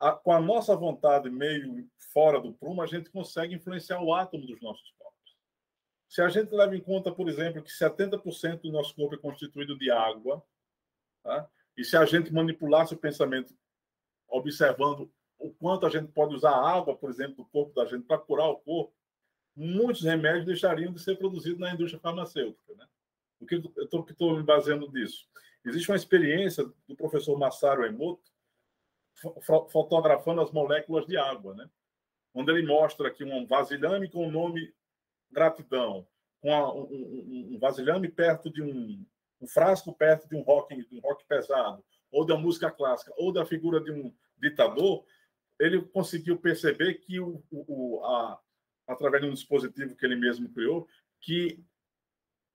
a, 0.00 0.12
com 0.12 0.32
a 0.32 0.40
nossa 0.40 0.74
vontade 0.76 1.28
meio 1.28 1.88
fora 2.12 2.40
do 2.40 2.52
prumo, 2.54 2.80
a 2.82 2.86
gente 2.86 3.10
consegue 3.10 3.54
influenciar 3.54 4.00
o 4.00 4.14
átomo 4.14 4.46
dos 4.46 4.60
nossos 4.62 4.90
corpos. 4.92 5.13
Se 6.14 6.22
a 6.22 6.28
gente 6.28 6.54
leva 6.54 6.76
em 6.76 6.80
conta, 6.80 7.10
por 7.10 7.28
exemplo, 7.28 7.60
que 7.60 7.72
70% 7.72 8.60
do 8.60 8.70
nosso 8.70 8.94
corpo 8.94 9.16
é 9.16 9.18
constituído 9.18 9.76
de 9.76 9.90
água, 9.90 10.46
tá? 11.24 11.50
e 11.76 11.84
se 11.84 11.96
a 11.96 12.04
gente 12.04 12.32
manipulasse 12.32 12.94
o 12.94 12.96
pensamento 12.96 13.52
observando 14.28 15.12
o 15.40 15.52
quanto 15.52 15.84
a 15.84 15.90
gente 15.90 16.12
pode 16.12 16.32
usar 16.32 16.54
água, 16.54 16.96
por 16.96 17.10
exemplo, 17.10 17.34
do 17.34 17.44
corpo 17.46 17.74
da 17.74 17.84
gente 17.84 18.04
para 18.04 18.16
curar 18.16 18.46
o 18.46 18.58
corpo, 18.58 18.94
muitos 19.56 20.04
remédios 20.04 20.46
deixariam 20.46 20.92
de 20.92 21.02
ser 21.02 21.18
produzidos 21.18 21.58
na 21.58 21.74
indústria 21.74 22.00
farmacêutica. 22.00 22.74
Né? 22.76 22.86
O 23.40 23.46
que 23.46 23.56
eu 23.56 23.82
estou 23.82 24.36
me 24.36 24.42
baseando 24.44 24.88
nisso? 24.92 25.26
Existe 25.64 25.90
uma 25.90 25.96
experiência 25.96 26.64
do 26.86 26.94
professor 26.94 27.36
Masaru 27.36 27.86
Emoto 27.86 28.22
fotografando 29.68 30.42
as 30.42 30.52
moléculas 30.52 31.06
de 31.06 31.16
água, 31.16 31.56
né? 31.56 31.68
onde 32.32 32.52
ele 32.52 32.64
mostra 32.64 33.08
aqui 33.08 33.24
um 33.24 33.44
vasilhame 33.44 34.08
com 34.08 34.28
o 34.28 34.30
nome 34.30 34.72
gratidão, 35.30 36.06
com 36.40 36.50
um, 36.50 37.54
um, 37.54 37.58
vasilhame 37.58 38.08
perto 38.08 38.50
de 38.50 38.62
um, 38.62 39.04
um 39.40 39.46
frasco 39.46 39.92
perto 39.92 40.28
de 40.28 40.36
um 40.36 40.42
rock, 40.42 40.76
de 40.76 40.96
um 40.96 41.00
rock 41.00 41.24
pesado, 41.26 41.84
ou 42.10 42.24
da 42.24 42.36
música 42.36 42.70
clássica, 42.70 43.12
ou 43.16 43.32
da 43.32 43.44
figura 43.44 43.80
de 43.80 43.90
um 43.90 44.14
ditador, 44.38 45.04
ele 45.58 45.80
conseguiu 45.82 46.36
perceber 46.38 46.94
que, 46.94 47.18
o, 47.20 47.42
o, 47.50 48.04
a, 48.04 48.40
através 48.86 49.22
de 49.22 49.28
um 49.28 49.34
dispositivo 49.34 49.96
que 49.96 50.04
ele 50.04 50.16
mesmo 50.16 50.52
criou, 50.52 50.86
que 51.20 51.64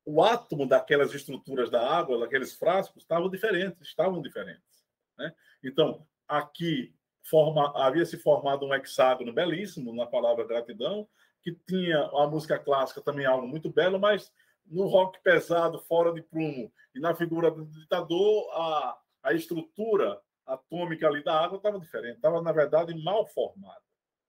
o 0.06 0.24
átomo 0.24 0.68
daquelas 0.68 1.14
estruturas 1.14 1.70
da 1.70 1.88
água, 1.88 2.20
daqueles 2.20 2.54
frascos, 2.54 3.04
estavam 3.04 3.30
diferentes, 3.30 3.88
estavam 3.88 4.22
diferentes. 4.22 4.86
Né? 5.18 5.34
Então, 5.64 6.06
aqui, 6.28 6.96
forma, 7.22 7.72
havia 7.76 8.06
se 8.06 8.18
formado 8.18 8.66
um 8.66 8.74
hexágono 8.74 9.34
belíssimo 9.34 9.94
na 9.94 10.06
palavra 10.06 10.48
gratidão, 10.48 11.08
que 11.42 11.54
tinha 11.68 12.00
a 12.00 12.28
música 12.28 12.60
clássica 12.60 13.02
também 13.02 13.26
algo 13.26 13.48
muito 13.48 13.70
belo, 13.70 14.00
mas 14.00 14.32
no 14.66 14.86
rock 14.88 15.20
pesado, 15.24 15.80
fora 15.80 16.14
de 16.14 16.22
prumo, 16.22 16.72
e 16.94 17.00
na 17.00 17.16
figura 17.16 17.50
do 17.50 17.66
ditador, 17.66 18.50
a, 18.54 19.00
a 19.24 19.34
estrutura 19.34 20.22
atômica 20.46 21.08
ali 21.08 21.24
da 21.24 21.40
água 21.40 21.58
estava 21.58 21.80
diferente, 21.80 22.16
estava, 22.16 22.42
na 22.42 22.52
verdade, 22.52 22.94
mal 23.04 23.26
formada. 23.28 23.82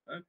Né? 0.07 0.23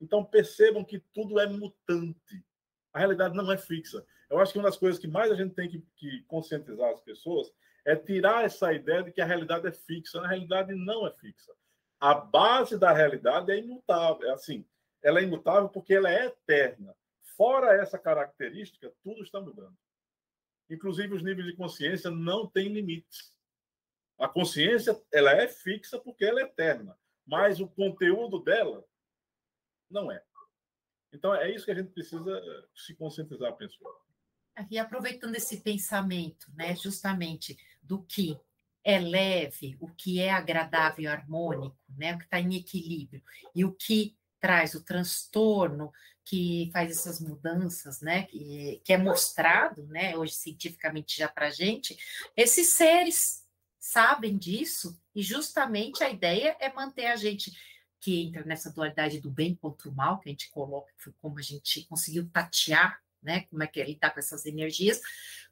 Então, 0.00 0.24
percebam 0.24 0.84
que 0.84 0.98
tudo 1.12 1.40
é 1.40 1.46
mutante. 1.46 2.44
A 2.92 2.98
realidade 2.98 3.36
não 3.36 3.50
é 3.50 3.58
fixa. 3.58 4.04
Eu 4.30 4.38
acho 4.38 4.52
que 4.52 4.58
uma 4.58 4.68
das 4.68 4.76
coisas 4.76 5.00
que 5.00 5.08
mais 5.08 5.30
a 5.30 5.34
gente 5.34 5.54
tem 5.54 5.68
que, 5.68 5.82
que 5.96 6.22
conscientizar 6.24 6.90
as 6.90 7.00
pessoas 7.00 7.52
é 7.84 7.96
tirar 7.96 8.44
essa 8.44 8.72
ideia 8.72 9.02
de 9.02 9.10
que 9.10 9.20
a 9.20 9.24
realidade 9.24 9.66
é 9.66 9.72
fixa. 9.72 10.20
Na 10.20 10.28
realidade, 10.28 10.74
não 10.74 11.06
é 11.06 11.10
fixa. 11.12 11.52
A 11.98 12.14
base 12.14 12.78
da 12.78 12.92
realidade 12.92 13.50
é 13.50 13.58
imutável. 13.58 14.28
É 14.28 14.32
assim, 14.32 14.64
ela 15.02 15.20
é 15.20 15.22
imutável 15.22 15.68
porque 15.68 15.94
ela 15.94 16.10
é 16.10 16.26
eterna. 16.26 16.94
Fora 17.36 17.80
essa 17.80 17.98
característica, 17.98 18.92
tudo 19.02 19.22
está 19.22 19.40
mudando. 19.40 19.76
Inclusive, 20.70 21.14
os 21.14 21.22
níveis 21.22 21.46
de 21.46 21.56
consciência 21.56 22.10
não 22.10 22.46
têm 22.46 22.68
limites. 22.68 23.32
A 24.18 24.28
consciência 24.28 25.00
ela 25.12 25.32
é 25.32 25.46
fixa 25.46 25.98
porque 25.98 26.24
ela 26.24 26.40
é 26.40 26.44
eterna, 26.44 26.98
mas 27.24 27.60
o 27.60 27.68
conteúdo 27.68 28.40
dela 28.40 28.84
não 29.88 30.10
é. 30.10 30.22
Então, 31.12 31.34
é 31.34 31.50
isso 31.50 31.64
que 31.64 31.70
a 31.70 31.74
gente 31.74 31.90
precisa 31.90 32.38
eh, 32.38 32.64
se 32.74 32.94
conscientizar, 32.94 33.56
pessoal. 33.56 34.04
E 34.70 34.78
aproveitando 34.78 35.36
esse 35.36 35.60
pensamento, 35.60 36.50
né, 36.54 36.74
justamente 36.74 37.56
do 37.80 38.02
que 38.02 38.38
é 38.84 38.98
leve, 38.98 39.76
o 39.80 39.88
que 39.88 40.20
é 40.20 40.30
agradável 40.30 41.04
e 41.04 41.06
harmônico, 41.06 41.78
né, 41.88 42.14
o 42.14 42.18
que 42.18 42.24
está 42.24 42.40
em 42.40 42.56
equilíbrio, 42.56 43.22
e 43.54 43.64
o 43.64 43.72
que 43.72 44.17
traz 44.40 44.74
o 44.74 44.82
transtorno, 44.82 45.92
que 46.24 46.68
faz 46.74 46.90
essas 46.90 47.20
mudanças, 47.20 48.02
né, 48.02 48.24
que, 48.24 48.82
que 48.84 48.92
é 48.92 48.98
mostrado, 48.98 49.86
né, 49.86 50.14
hoje 50.14 50.34
cientificamente 50.34 51.16
já 51.16 51.26
para 51.26 51.48
gente, 51.48 51.96
esses 52.36 52.74
seres 52.74 53.46
sabem 53.78 54.36
disso, 54.36 55.00
e 55.14 55.22
justamente 55.22 56.04
a 56.04 56.10
ideia 56.10 56.54
é 56.60 56.70
manter 56.70 57.06
a 57.06 57.16
gente 57.16 57.50
que 57.98 58.24
entra 58.24 58.44
nessa 58.44 58.70
dualidade 58.70 59.20
do 59.20 59.30
bem 59.30 59.54
contra 59.54 59.88
o 59.88 59.94
mal, 59.94 60.20
que 60.20 60.28
a 60.28 60.32
gente 60.32 60.50
coloca, 60.50 60.92
como 61.20 61.38
a 61.38 61.42
gente 61.42 61.86
conseguiu 61.86 62.28
tatear, 62.30 63.00
né, 63.22 63.46
como 63.50 63.62
é 63.62 63.66
que 63.66 63.80
ele 63.80 63.92
está 63.92 64.10
com 64.10 64.20
essas 64.20 64.44
energias, 64.44 65.00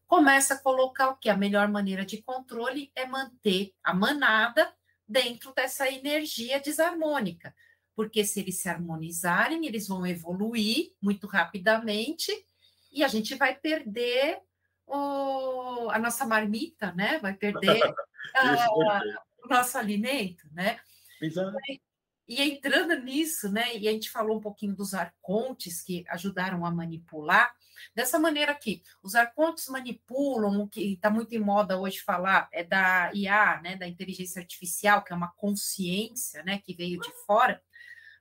começa 0.07 0.55
a 0.55 0.59
colocar 0.59 1.09
o 1.09 1.17
que 1.17 1.31
a 1.31 1.37
melhor 1.37 1.69
maneira 1.69 2.05
de 2.05 2.23
controle 2.23 2.93
é 2.95 3.07
manter 3.07 3.73
a 3.83 3.95
manada 3.95 4.73
dentro 5.09 5.55
dessa 5.55 5.89
energia 5.89 6.61
desarmônica, 6.61 7.55
porque 7.97 8.25
se 8.25 8.41
eles 8.41 8.61
se 8.61 8.69
harmonizarem, 8.69 9.67
eles 9.67 9.89
vão 9.89 10.07
evoluir 10.07 10.93
muito 11.01 11.27
rapidamente 11.27 12.31
e 12.93 13.03
a 13.03 13.09
gente 13.09 13.35
vai 13.35 13.57
perder 13.57 14.39
o, 14.87 15.89
a 15.91 15.99
nossa 15.99 16.27
marmita, 16.27 16.93
né? 16.93 17.19
Vai 17.19 17.33
perder 17.33 17.81
a, 18.37 19.01
o 19.43 19.49
nosso 19.49 19.79
alimento, 19.79 20.47
né? 20.53 20.79
Exato. 21.21 21.57
E 22.29 22.43
entrando 22.43 22.99
nisso, 23.03 23.51
né, 23.51 23.77
e 23.77 23.87
a 23.87 23.93
gente 23.93 24.11
falou 24.11 24.39
um 24.39 24.41
pouquinho 24.41 24.75
dos 24.75 24.95
arcontes 24.95 25.81
que 25.81 26.05
ajudaram 26.09 26.67
a 26.67 26.71
manipular, 26.73 27.55
dessa 27.95 28.19
maneira 28.19 28.51
aqui, 28.51 28.83
os 29.01 29.15
arcontes 29.15 29.69
manipulam, 29.69 30.61
o 30.61 30.69
que 30.69 30.95
está 30.95 31.09
muito 31.09 31.33
em 31.37 31.39
moda 31.39 31.79
hoje 31.79 32.01
falar 32.01 32.49
é 32.53 32.65
da 32.65 33.13
IA, 33.15 33.61
né, 33.63 33.77
da 33.77 33.87
inteligência 33.87 34.41
artificial, 34.41 35.05
que 35.05 35.13
é 35.13 35.17
uma 35.17 35.33
consciência, 35.37 36.43
né, 36.43 36.59
que 36.59 36.75
veio 36.75 37.01
de 37.01 37.13
fora. 37.25 37.63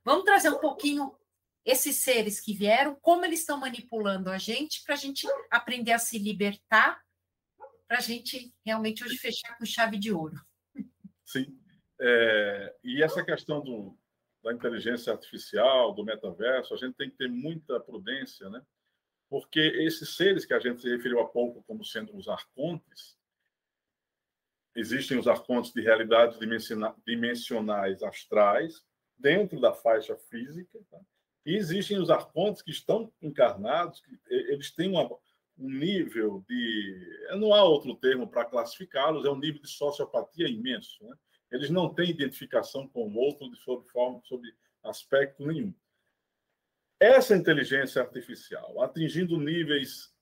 Vamos 0.05 0.23
trazer 0.23 0.49
um 0.49 0.59
pouquinho 0.59 1.17
esses 1.65 1.95
seres 1.97 2.39
que 2.39 2.53
vieram, 2.53 2.95
como 3.01 3.25
eles 3.25 3.39
estão 3.39 3.59
manipulando 3.59 4.29
a 4.29 4.37
gente, 4.37 4.83
para 4.83 4.93
a 4.93 4.97
gente 4.97 5.27
aprender 5.49 5.93
a 5.93 5.97
se 5.97 6.19
libertar, 6.19 7.03
para 7.87 7.97
a 7.97 8.01
gente 8.01 8.53
realmente 8.63 9.03
hoje 9.03 9.17
fechar 9.17 9.57
com 9.57 9.65
chave 9.65 9.97
de 9.97 10.13
ouro. 10.13 10.39
Sim. 11.25 11.59
É, 11.99 12.75
e 12.83 13.01
essa 13.01 13.25
questão 13.25 13.61
do, 13.61 13.97
da 14.43 14.53
inteligência 14.53 15.11
artificial, 15.11 15.91
do 15.91 16.05
metaverso, 16.05 16.75
a 16.75 16.77
gente 16.77 16.95
tem 16.95 17.09
que 17.09 17.17
ter 17.17 17.27
muita 17.27 17.79
prudência, 17.79 18.47
né? 18.49 18.61
Porque 19.27 19.59
esses 19.59 20.15
seres 20.15 20.45
que 20.45 20.53
a 20.53 20.59
gente 20.59 20.81
se 20.81 20.89
referiu 20.89 21.19
há 21.19 21.27
pouco 21.27 21.63
como 21.63 21.83
sendo 21.83 22.15
os 22.15 22.27
arcontes, 22.27 23.17
existem 24.75 25.17
os 25.17 25.27
arcontes 25.27 25.73
de 25.73 25.81
realidades 25.81 26.37
dimensionais 27.07 28.03
astrais, 28.03 28.85
dentro 29.17 29.59
da 29.59 29.73
faixa 29.73 30.15
física, 30.15 30.79
tá? 30.89 30.99
e 31.45 31.55
existem 31.55 31.97
os 31.97 32.09
arcontes 32.09 32.61
que 32.61 32.71
estão 32.71 33.11
encarnados, 33.21 34.01
que 34.01 34.19
eles 34.29 34.71
têm 34.71 34.89
uma, 34.89 35.09
um 35.57 35.69
nível 35.69 36.43
de. 36.47 37.27
Não 37.37 37.53
há 37.53 37.63
outro 37.63 37.95
termo 37.95 38.27
para 38.27 38.45
classificá-los, 38.45 39.25
é 39.25 39.29
um 39.29 39.39
nível 39.39 39.61
de 39.61 39.69
sociopatia 39.69 40.47
imenso. 40.47 41.03
Né? 41.03 41.15
Eles 41.51 41.69
não 41.69 41.93
têm 41.93 42.09
identificação 42.09 42.87
com 42.87 43.07
o 43.07 43.15
outro 43.15 43.49
de 43.49 43.57
sob 43.57 43.87
forma, 43.89 44.21
sob 44.23 44.47
aspecto 44.83 45.45
nenhum. 45.45 45.73
Essa 46.99 47.35
inteligência 47.35 48.01
artificial, 48.01 48.81
atingindo 48.81 49.39
níveis 49.39 50.13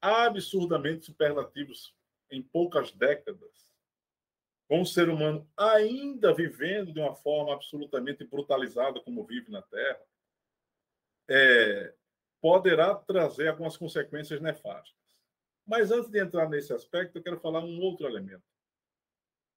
absurdamente 0.00 1.06
superlativos 1.06 1.94
em 2.30 2.42
poucas 2.42 2.92
décadas, 2.92 3.65
com 4.68 4.80
o 4.80 4.86
ser 4.86 5.08
humano 5.08 5.48
ainda 5.56 6.34
vivendo 6.34 6.92
de 6.92 7.00
uma 7.00 7.14
forma 7.14 7.54
absolutamente 7.54 8.24
brutalizada 8.24 9.00
como 9.00 9.24
vive 9.24 9.50
na 9.50 9.62
Terra, 9.62 10.00
é, 11.28 11.94
poderá 12.40 12.94
trazer 12.94 13.48
algumas 13.48 13.76
consequências 13.76 14.40
nefastas. 14.40 14.94
Mas 15.66 15.90
antes 15.90 16.10
de 16.10 16.20
entrar 16.20 16.48
nesse 16.48 16.72
aspecto, 16.72 17.18
eu 17.18 17.22
quero 17.22 17.40
falar 17.40 17.60
um 17.60 17.80
outro 17.80 18.06
elemento 18.06 18.44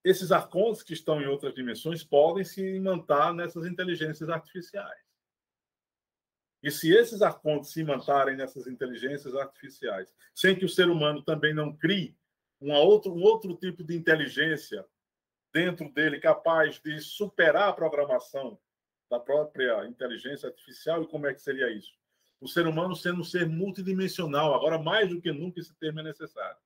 esses 0.03 0.31
arcontes 0.31 0.81
que 0.81 0.93
estão 0.93 1.21
em 1.21 1.27
outras 1.27 1.53
dimensões 1.53 2.03
podem 2.03 2.43
se 2.43 2.61
imantar 2.75 3.33
nessas 3.33 3.65
inteligências 3.65 4.29
artificiais. 4.29 5.03
E 6.61 6.71
se 6.71 6.93
esses 6.93 7.21
arcontes 7.21 7.71
se 7.71 7.81
imantarem 7.81 8.35
nessas 8.35 8.67
inteligências 8.67 9.33
artificiais, 9.35 10.13
sem 10.33 10.57
que 10.57 10.65
o 10.65 10.69
ser 10.69 10.89
humano 10.89 11.23
também 11.23 11.53
não 11.53 11.75
crie 11.75 12.17
outro, 12.61 13.13
um 13.13 13.21
outro 13.21 13.55
tipo 13.55 13.83
de 13.83 13.95
inteligência 13.95 14.85
dentro 15.53 15.91
dele 15.91 16.19
capaz 16.19 16.79
de 16.79 16.99
superar 16.99 17.69
a 17.69 17.73
programação 17.73 18.59
da 19.09 19.19
própria 19.19 19.85
inteligência 19.85 20.49
artificial, 20.49 21.03
e 21.03 21.07
como 21.07 21.27
é 21.27 21.33
que 21.33 21.41
seria 21.41 21.71
isso? 21.71 21.93
O 22.39 22.47
ser 22.47 22.67
humano 22.67 22.95
sendo 22.95 23.21
um 23.21 23.23
ser 23.23 23.47
multidimensional, 23.47 24.53
agora 24.53 24.77
mais 24.77 25.09
do 25.09 25.21
que 25.21 25.31
nunca 25.31 25.59
esse 25.59 25.73
termo 25.75 25.99
é 25.99 26.03
necessário. 26.03 26.57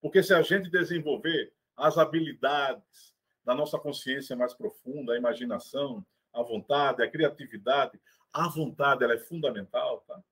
Porque 0.00 0.22
se 0.22 0.32
a 0.32 0.42
gente 0.42 0.70
desenvolver 0.70 1.52
as 1.76 1.96
habilidades 1.96 3.14
da 3.44 3.54
nossa 3.54 3.78
consciência 3.78 4.36
mais 4.36 4.54
profunda, 4.54 5.14
a 5.14 5.16
imaginação, 5.16 6.04
a 6.32 6.42
vontade, 6.42 7.02
a 7.02 7.10
criatividade. 7.10 8.00
A 8.32 8.48
vontade 8.48 9.02
ela 9.02 9.14
é 9.14 9.18
fundamental, 9.18 10.04
tá? 10.06 10.22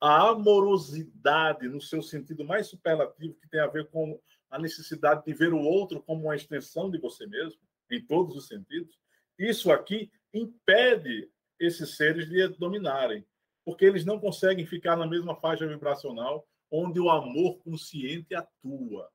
A 0.00 0.28
amorosidade, 0.30 1.68
no 1.68 1.80
seu 1.80 2.00
sentido 2.02 2.44
mais 2.44 2.68
superlativo, 2.68 3.34
que 3.34 3.48
tem 3.48 3.60
a 3.60 3.66
ver 3.66 3.88
com 3.88 4.18
a 4.50 4.58
necessidade 4.58 5.24
de 5.24 5.32
ver 5.32 5.52
o 5.52 5.60
outro 5.60 6.02
como 6.02 6.24
uma 6.24 6.36
extensão 6.36 6.90
de 6.90 6.98
você 6.98 7.26
mesmo, 7.26 7.60
em 7.90 8.04
todos 8.04 8.36
os 8.36 8.46
sentidos, 8.46 8.98
isso 9.38 9.70
aqui 9.70 10.10
impede 10.34 11.30
esses 11.58 11.96
seres 11.96 12.28
de 12.28 12.48
dominarem, 12.48 13.26
porque 13.64 13.84
eles 13.84 14.04
não 14.04 14.18
conseguem 14.18 14.66
ficar 14.66 14.96
na 14.96 15.06
mesma 15.06 15.34
faixa 15.36 15.66
vibracional 15.66 16.46
onde 16.70 17.00
o 17.00 17.10
amor 17.10 17.58
consciente 17.58 18.34
atua. 18.34 19.10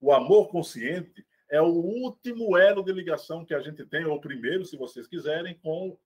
O 0.00 0.12
amor 0.12 0.48
consciente 0.48 1.24
é 1.50 1.60
o 1.60 1.66
último 1.66 2.56
elo 2.56 2.82
de 2.82 2.92
ligação 2.92 3.44
que 3.44 3.54
a 3.54 3.60
gente 3.60 3.84
tem, 3.84 4.04
ou 4.04 4.20
primeiro, 4.20 4.64
se 4.64 4.76
vocês 4.76 5.06
quiserem, 5.06 5.58
com 5.58 5.98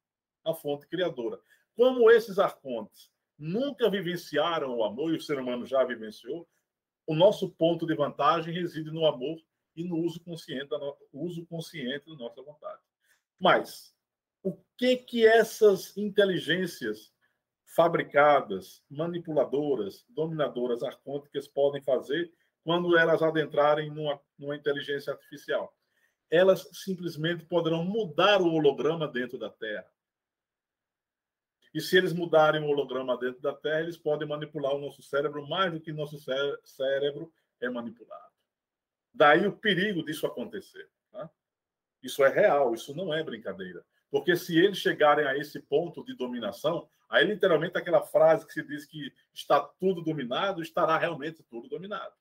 a 0.44 0.52
fonte 0.52 0.86
criadora. 0.88 1.40
Como 1.76 2.10
esses 2.10 2.38
arcontes 2.38 3.10
nunca 3.38 3.88
vivenciaram 3.88 4.76
o 4.76 4.84
amor, 4.84 5.12
e 5.12 5.16
o 5.16 5.20
ser 5.20 5.38
humano 5.38 5.64
já 5.64 5.84
vivenciou, 5.84 6.48
o 7.06 7.14
nosso 7.14 7.48
ponto 7.50 7.86
de 7.86 7.94
vantagem 7.94 8.52
reside 8.52 8.90
no 8.90 9.06
amor 9.06 9.38
e 9.74 9.84
no 9.84 9.98
uso 9.98 10.20
consciente 10.20 10.68
da, 10.68 10.78
uso 11.12 11.46
consciente 11.46 12.06
da 12.06 12.16
nossa 12.16 12.42
vontade. 12.42 12.80
Mas 13.38 13.94
o 14.42 14.56
que 14.76 14.96
que 14.96 15.26
essas 15.26 15.96
inteligências 15.96 17.12
fabricadas, 17.64 18.82
manipuladoras, 18.88 20.04
dominadoras 20.08 20.82
arcônticas 20.82 21.46
podem 21.46 21.82
fazer 21.82 22.32
quando 22.64 22.96
elas 22.96 23.22
adentrarem 23.22 23.90
numa, 23.90 24.20
numa 24.38 24.56
inteligência 24.56 25.12
artificial. 25.12 25.72
Elas 26.30 26.68
simplesmente 26.72 27.44
poderão 27.44 27.84
mudar 27.84 28.40
o 28.40 28.52
holograma 28.52 29.06
dentro 29.06 29.38
da 29.38 29.50
Terra. 29.50 29.86
E 31.76 31.80
se 31.82 31.94
eles 31.94 32.14
mudarem 32.14 32.62
o 32.62 32.68
holograma 32.68 33.18
dentro 33.18 33.42
da 33.42 33.52
Terra, 33.52 33.82
eles 33.82 33.98
podem 33.98 34.26
manipular 34.26 34.74
o 34.74 34.80
nosso 34.80 35.02
cérebro 35.02 35.46
mais 35.46 35.70
do 35.70 35.78
que 35.78 35.92
nosso 35.92 36.16
cérebro 36.64 37.30
é 37.60 37.68
manipulado. 37.68 38.32
Daí 39.12 39.46
o 39.46 39.52
perigo 39.52 40.02
disso 40.02 40.26
acontecer. 40.26 40.88
Tá? 41.12 41.30
Isso 42.02 42.24
é 42.24 42.30
real, 42.30 42.72
isso 42.72 42.96
não 42.96 43.12
é 43.12 43.22
brincadeira. 43.22 43.84
Porque 44.10 44.34
se 44.36 44.58
eles 44.58 44.78
chegarem 44.78 45.26
a 45.26 45.36
esse 45.36 45.60
ponto 45.60 46.02
de 46.02 46.16
dominação, 46.16 46.88
aí 47.10 47.26
literalmente 47.26 47.76
aquela 47.76 48.00
frase 48.00 48.46
que 48.46 48.54
se 48.54 48.62
diz 48.62 48.86
que 48.86 49.12
está 49.34 49.60
tudo 49.60 50.00
dominado, 50.00 50.62
estará 50.62 50.96
realmente 50.96 51.42
tudo 51.42 51.68
dominado. 51.68 52.14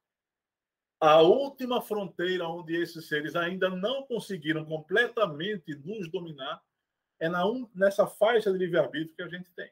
A 1.00 1.22
última 1.22 1.82
fronteira 1.82 2.46
onde 2.46 2.76
esses 2.76 3.08
seres 3.08 3.38
ainda 3.38 3.70
não 3.70 4.04
conseguiram 4.04 4.66
completamente 4.66 5.74
nos 5.76 6.12
dominar 6.12 6.62
é 7.20 7.30
na 7.30 7.46
um, 7.48 7.70
nessa 7.74 8.06
faixa 8.08 8.52
de 8.52 8.58
livre-arbítrio 8.58 9.16
que 9.16 9.24
a 9.24 9.28
gente 9.28 9.52
tem. 9.52 9.72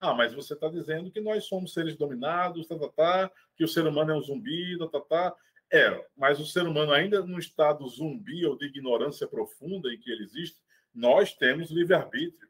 Ah, 0.00 0.12
mas 0.12 0.34
você 0.34 0.54
está 0.54 0.68
dizendo 0.68 1.10
que 1.10 1.20
nós 1.20 1.44
somos 1.44 1.72
seres 1.72 1.96
dominados, 1.96 2.66
tá, 2.66 2.78
tá, 2.78 2.88
tá, 2.88 3.32
que 3.56 3.64
o 3.64 3.68
ser 3.68 3.86
humano 3.86 4.12
é 4.12 4.14
um 4.14 4.20
zumbi, 4.20 4.76
tá, 4.78 4.88
tá, 4.88 5.00
tá. 5.00 5.36
É, 5.72 6.06
mas 6.16 6.38
o 6.38 6.46
ser 6.46 6.66
humano 6.66 6.92
ainda 6.92 7.22
no 7.22 7.38
estado 7.38 7.88
zumbi 7.88 8.44
ou 8.44 8.56
de 8.56 8.66
ignorância 8.66 9.26
profunda 9.26 9.92
em 9.92 9.98
que 9.98 10.10
ele 10.10 10.24
existe, 10.24 10.60
nós 10.94 11.34
temos 11.34 11.70
livre-arbítrio. 11.70 12.48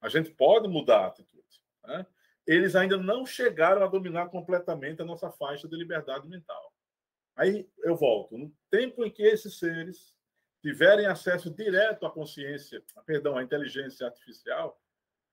A 0.00 0.08
gente 0.08 0.30
pode 0.30 0.66
mudar 0.66 1.00
a 1.00 1.06
atitude. 1.08 1.60
Né? 1.84 2.06
Eles 2.46 2.74
ainda 2.74 2.96
não 2.96 3.26
chegaram 3.26 3.84
a 3.84 3.86
dominar 3.86 4.28
completamente 4.30 5.02
a 5.02 5.04
nossa 5.04 5.30
faixa 5.30 5.68
de 5.68 5.76
liberdade 5.76 6.28
mental. 6.28 6.72
Aí 7.36 7.68
eu 7.84 7.94
volto. 7.94 8.36
No 8.36 8.52
tempo 8.70 9.04
em 9.04 9.10
que 9.10 9.22
esses 9.22 9.58
seres 9.58 10.14
tiverem 10.62 11.06
acesso 11.06 11.50
direto 11.50 12.06
à 12.06 12.10
consciência, 12.10 12.82
perdão, 13.06 13.36
à 13.36 13.42
inteligência 13.42 14.06
artificial, 14.06 14.80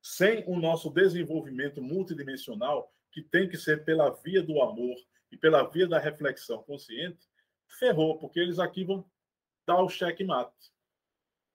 sem 0.02 0.44
o 0.48 0.58
nosso 0.60 0.90
desenvolvimento 0.90 1.82
multidimensional, 1.82 2.94
que 3.12 3.22
tem 3.22 3.50
que 3.50 3.58
ser 3.58 3.84
pela 3.84 4.10
via 4.10 4.42
do 4.42 4.62
amor 4.62 4.96
e 5.32 5.38
pela 5.38 5.64
via 5.64 5.88
da 5.88 6.00
reflexão 6.00 6.64
consciente, 6.64 7.28
ferrou, 7.68 8.18
porque 8.18 8.40
eles 8.40 8.60
aqui 8.60 8.84
vão 8.86 9.06
dar 9.66 9.82
o 9.82 9.90
checkmate. 9.90 10.72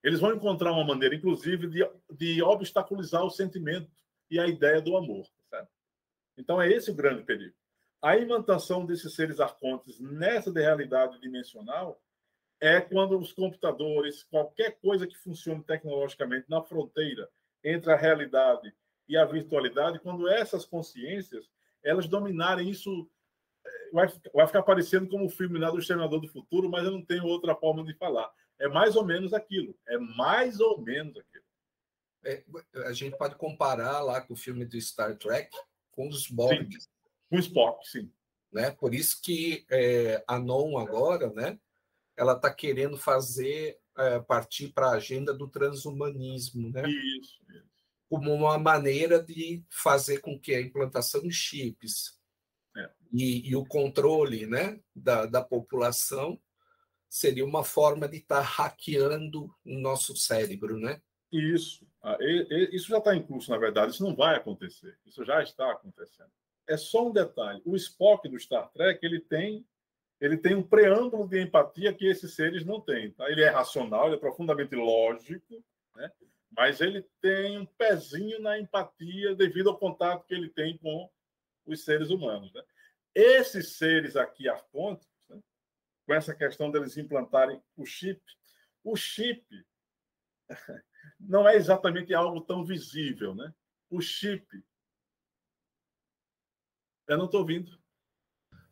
Eles 0.03 0.19
vão 0.19 0.33
encontrar 0.33 0.71
uma 0.71 0.83
maneira, 0.83 1.15
inclusive, 1.15 1.67
de, 1.67 1.89
de 2.11 2.43
obstaculizar 2.43 3.23
o 3.23 3.31
sentimento 3.31 3.89
e 4.29 4.37
a 4.39 4.45
ideia 4.45 4.81
do 4.81 4.97
amor. 4.97 5.25
Certo? 5.49 5.71
Então, 6.37 6.61
é 6.61 6.69
esse 6.69 6.91
o 6.91 6.95
grande 6.95 7.23
perigo. 7.23 7.55
A 8.01 8.17
imantação 8.17 8.85
desses 8.85 9.15
seres 9.15 9.39
arcontes 9.39 9.99
nessa 9.99 10.51
de 10.51 10.61
realidade 10.61 11.19
dimensional 11.21 12.02
é 12.63 12.79
quando 12.79 13.19
os 13.19 13.33
computadores, 13.33 14.23
qualquer 14.23 14.79
coisa 14.79 15.05
que 15.05 15.17
funcione 15.17 15.61
tecnologicamente 15.65 16.49
na 16.49 16.63
fronteira 16.63 17.29
entre 17.61 17.91
a 17.91 17.97
realidade 17.97 18.73
e 19.05 19.17
a 19.17 19.25
virtualidade, 19.25 19.99
quando 19.99 20.29
essas 20.29 20.65
consciências 20.65 21.45
elas 21.83 22.07
dominarem 22.07 22.69
isso, 22.69 23.09
eh, 23.65 23.89
vai, 23.91 24.07
vai 24.33 24.47
ficar 24.47 24.63
parecendo 24.63 25.09
como 25.09 25.25
o 25.25 25.29
filme 25.29 25.59
lá 25.59 25.69
do 25.69 25.77
Exterminador 25.77 26.21
do 26.21 26.29
Futuro, 26.29 26.69
mas 26.69 26.85
eu 26.85 26.91
não 26.91 27.03
tenho 27.03 27.25
outra 27.25 27.53
forma 27.53 27.83
de 27.83 27.93
falar. 27.95 28.31
É 28.57 28.69
mais 28.69 28.95
ou 28.95 29.03
menos 29.03 29.33
aquilo. 29.33 29.77
É 29.85 29.97
mais 29.97 30.61
ou 30.61 30.79
menos 30.79 31.17
aquilo. 31.17 31.43
É, 32.23 32.45
a 32.87 32.93
gente 32.93 33.17
pode 33.17 33.35
comparar 33.35 33.99
lá 33.99 34.21
com 34.21 34.35
o 34.35 34.37
filme 34.37 34.63
do 34.63 34.79
Star 34.79 35.17
Trek 35.17 35.53
com 35.91 36.07
os 36.07 36.29
Borg. 36.29 36.69
Com 37.29 37.35
o 37.35 37.39
Spock, 37.39 37.85
sim. 37.85 38.09
Né? 38.53 38.71
Por 38.71 38.93
isso 38.95 39.21
que 39.21 39.65
é, 39.69 40.23
a 40.25 40.39
Non 40.39 40.77
agora, 40.77 41.29
né? 41.33 41.59
Ela 42.15 42.33
está 42.33 42.53
querendo 42.53 42.97
fazer 42.97 43.79
é, 43.97 44.19
partir 44.19 44.69
para 44.69 44.87
a 44.87 44.95
agenda 44.95 45.33
do 45.33 45.47
transhumanismo, 45.47 46.69
né? 46.71 46.87
Isso, 46.89 47.39
isso. 47.49 47.73
Como 48.09 48.33
uma 48.33 48.57
maneira 48.57 49.21
de 49.21 49.63
fazer 49.69 50.19
com 50.19 50.39
que 50.39 50.53
a 50.53 50.61
implantação 50.61 51.21
de 51.21 51.31
chips 51.31 52.19
é. 52.75 52.89
e, 53.11 53.49
e, 53.49 53.55
o 53.55 53.65
controle, 53.65 54.45
né, 54.45 54.79
da, 54.95 55.25
da 55.25 55.41
população 55.41 56.39
seria 57.09 57.45
uma 57.45 57.63
forma 57.63 58.07
de 58.07 58.17
estar 58.17 58.41
tá 58.41 58.41
hackeando 58.41 59.45
o 59.65 59.79
nosso 59.79 60.15
cérebro, 60.15 60.79
né? 60.79 61.01
Isso. 61.31 61.87
Ah, 62.01 62.17
isso 62.71 62.87
já 62.89 62.99
está 62.99 63.15
em 63.15 63.23
curso, 63.23 63.49
na 63.49 63.57
verdade. 63.57 63.91
Isso 63.91 64.03
não 64.03 64.15
vai 64.15 64.35
acontecer. 64.35 64.97
Isso 65.05 65.23
já 65.25 65.41
está 65.41 65.71
acontecendo. 65.71 66.29
É 66.67 66.77
só 66.77 67.07
um 67.07 67.11
detalhe. 67.11 67.61
O 67.65 67.75
Spock 67.75 68.27
do 68.29 68.39
Star 68.39 68.71
Trek 68.71 69.03
ele 69.03 69.19
tem 69.19 69.65
ele 70.23 70.37
tem 70.37 70.55
um 70.55 70.63
preâmbulo 70.63 71.27
de 71.27 71.41
empatia 71.41 71.93
que 71.93 72.05
esses 72.05 72.33
seres 72.33 72.63
não 72.63 72.79
têm. 72.79 73.11
Tá? 73.11 73.29
Ele 73.29 73.43
é 73.43 73.49
racional, 73.49 74.05
ele 74.05 74.15
é 74.15 74.19
profundamente 74.19 74.73
lógico, 74.73 75.61
né? 75.97 76.09
mas 76.49 76.79
ele 76.79 77.05
tem 77.19 77.59
um 77.59 77.65
pezinho 77.65 78.39
na 78.39 78.57
empatia 78.57 79.35
devido 79.35 79.69
ao 79.69 79.77
contato 79.77 80.25
que 80.25 80.33
ele 80.33 80.47
tem 80.47 80.77
com 80.77 81.11
os 81.65 81.83
seres 81.83 82.09
humanos. 82.09 82.53
Né? 82.53 82.63
Esses 83.13 83.73
seres 83.73 84.15
aqui, 84.15 84.47
arcontes, 84.47 85.05
né? 85.29 85.41
com 86.05 86.13
essa 86.13 86.33
questão 86.33 86.71
deles 86.71 86.95
implantarem 86.95 87.61
o 87.75 87.85
chip, 87.85 88.21
o 88.81 88.95
chip 88.95 89.45
não 91.19 91.45
é 91.45 91.57
exatamente 91.57 92.13
algo 92.13 92.39
tão 92.39 92.63
visível. 92.63 93.35
Né? 93.35 93.53
O 93.89 93.99
chip. 93.99 94.47
Eu 97.09 97.17
não 97.17 97.25
estou 97.25 97.41
ouvindo. 97.41 97.82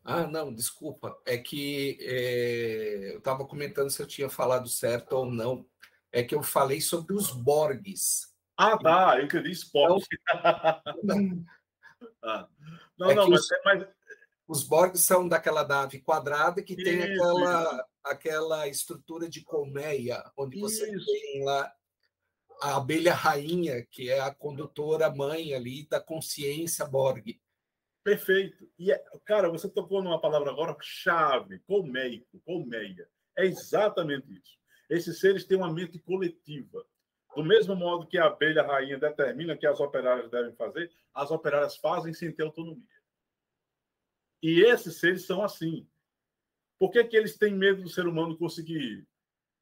Ah, 0.04 0.26
não, 0.26 0.54
desculpa. 0.54 1.18
É 1.26 1.38
que 1.38 1.97
é, 2.02 3.14
eu 3.14 3.20
estava 3.20 3.45
comentando 3.45 3.89
se 3.89 4.02
eu 4.02 4.08
tinha 4.08 4.30
falado 4.30 4.68
certo 4.68 5.14
ou 5.14 5.26
não. 5.26 5.66
É 6.12 6.24
que 6.24 6.36
eu 6.36 6.43
falei 6.43 6.82
sobre 6.82 7.14
os 7.14 7.32
Borgs. 7.32 8.32
Ah, 8.58 8.78
tá. 8.78 9.18
Eu 9.18 9.26
entendi 9.26 9.52
Spock. 9.52 10.06
Não, 11.04 11.45
ah. 12.24 12.47
não, 12.97 13.12
é 13.12 13.16
não 13.16 13.30
mas, 13.30 13.41
os, 13.41 13.52
é, 13.52 13.62
mas, 13.66 13.88
Os 14.47 14.64
Borgs 14.64 15.04
são 15.04 15.28
daquela 15.28 15.68
nave 15.68 15.99
quadrada 15.99 16.62
que 16.62 16.74
isso, 16.74 16.84
tem 16.84 17.02
aquela, 17.02 17.64
isso. 17.64 17.84
aquela 18.04 18.68
estrutura 18.68 19.30
de 19.30 19.41
colmeia, 19.41 20.24
onde 20.38 20.60
você 20.60 20.93
isso. 20.95 21.06
tem 21.06 21.43
lá 21.43 21.72
a 22.62 22.78
abelha 22.78 23.14
rainha, 23.14 23.84
que 23.89 24.10
é 24.10 24.20
a 24.20 24.34
condutora 24.34 25.10
mãe 25.10 25.54
ali 25.56 25.88
da 25.88 25.99
consciência 25.99 26.86
Borg. 26.86 27.41
Perfeito. 28.04 28.68
E, 28.80 28.91
é, 28.91 29.04
cara, 29.26 29.49
você 29.49 29.70
tocou 29.70 30.02
numa 30.02 30.20
palavra 30.20 30.49
agora 30.49 30.76
chave, 30.82 31.60
colmeico, 31.60 32.39
colmeia. 32.45 33.08
É 33.38 33.45
exatamente 33.45 34.32
isso. 34.34 34.58
Esses 34.89 35.20
seres 35.20 35.45
têm 35.45 35.58
uma 35.58 35.72
mente 35.72 35.99
coletiva. 35.99 36.86
Do 37.36 37.43
mesmo 37.43 37.76
modo 37.76 38.08
que 38.08 38.18
a 38.18 38.26
abelha 38.26 38.64
rainha 38.64 38.97
determina 38.97 39.56
que 39.56 39.66
as 39.66 39.80
operárias 39.80 40.30
devem 40.30 40.54
fazer, 40.56 40.91
as 41.14 41.32
operárias 41.32 41.78
fazem 41.78 42.14
sem 42.14 42.32
ter 42.32 42.43
autonomia. 42.43 42.84
E 44.41 44.62
esses 44.62 44.99
seres 44.99 45.26
são 45.26 45.43
assim. 45.43 45.88
Por 46.78 46.91
que, 46.91 47.04
que 47.04 47.16
eles 47.16 47.38
têm 47.38 47.54
medo 47.54 47.84
do 47.84 47.89
ser 47.89 48.08
humano 48.08 48.38
conseguir 48.38 49.08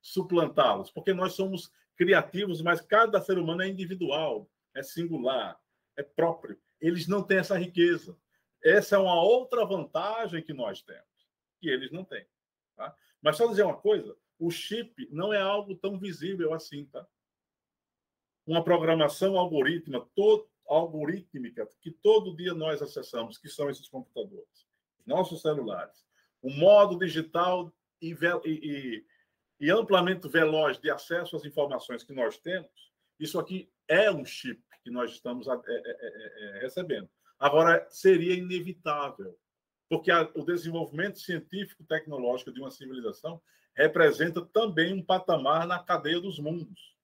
suplantá-los? 0.01 0.89
Porque 0.89 1.13
nós 1.13 1.33
somos 1.33 1.71
criativos, 1.95 2.61
mas 2.61 2.79
cada 2.81 3.21
ser 3.21 3.37
humano 3.37 3.61
é 3.61 3.67
individual, 3.67 4.49
é 4.73 4.81
singular, 4.81 5.59
é 5.97 6.01
próprio. 6.01 6.57
Eles 6.79 7.07
não 7.07 7.21
têm 7.21 7.39
essa 7.39 7.57
riqueza. 7.57 8.17
Essa 8.63 8.95
é 8.95 8.99
uma 8.99 9.21
outra 9.21 9.65
vantagem 9.65 10.41
que 10.43 10.53
nós 10.53 10.81
temos, 10.81 11.07
que 11.59 11.69
eles 11.69 11.91
não 11.91 12.03
têm. 12.03 12.25
Tá? 12.75 12.95
Mas 13.21 13.37
só 13.37 13.47
dizer 13.47 13.63
uma 13.63 13.77
coisa: 13.77 14.15
o 14.37 14.49
chip 14.49 15.07
não 15.11 15.33
é 15.33 15.41
algo 15.41 15.75
tão 15.75 15.97
visível 15.97 16.53
assim. 16.53 16.85
Tá? 16.85 17.05
Uma 18.45 18.63
programação 18.63 19.37
algorítmica, 19.37 20.07
algorítmica 20.67 21.67
que 21.81 21.91
todo 21.91 22.35
dia 22.35 22.53
nós 22.53 22.81
acessamos, 22.81 23.37
que 23.37 23.49
são 23.49 23.69
esses 23.69 23.87
computadores, 23.87 24.67
nossos 25.05 25.41
celulares, 25.41 26.05
o 26.41 26.49
modo 26.49 26.97
digital 26.97 27.73
e, 28.01 28.15
e, 28.45 29.05
e 29.59 29.69
amplamente 29.69 30.27
veloz 30.27 30.79
de 30.79 30.89
acesso 30.89 31.35
às 31.35 31.45
informações 31.45 32.03
que 32.03 32.13
nós 32.13 32.37
temos, 32.37 32.91
isso 33.19 33.39
aqui 33.39 33.71
é 33.87 34.09
um 34.09 34.23
chip 34.23 34.61
que 34.83 34.89
nós 34.89 35.11
estamos 35.11 35.47
é, 35.47 35.51
é, 35.51 35.57
é, 35.67 36.57
é 36.57 36.59
recebendo. 36.61 37.09
Agora, 37.39 37.87
seria 37.89 38.33
inevitável, 38.33 39.37
porque 39.87 40.11
a, 40.11 40.29
o 40.35 40.43
desenvolvimento 40.43 41.19
científico 41.19 41.83
tecnológico 41.85 42.51
de 42.51 42.59
uma 42.59 42.69
civilização 42.69 43.41
representa 43.73 44.45
também 44.45 44.93
um 44.93 45.01
patamar 45.01 45.65
na 45.65 45.81
cadeia 45.81 46.19
dos 46.19 46.37
mundos. 46.37 46.95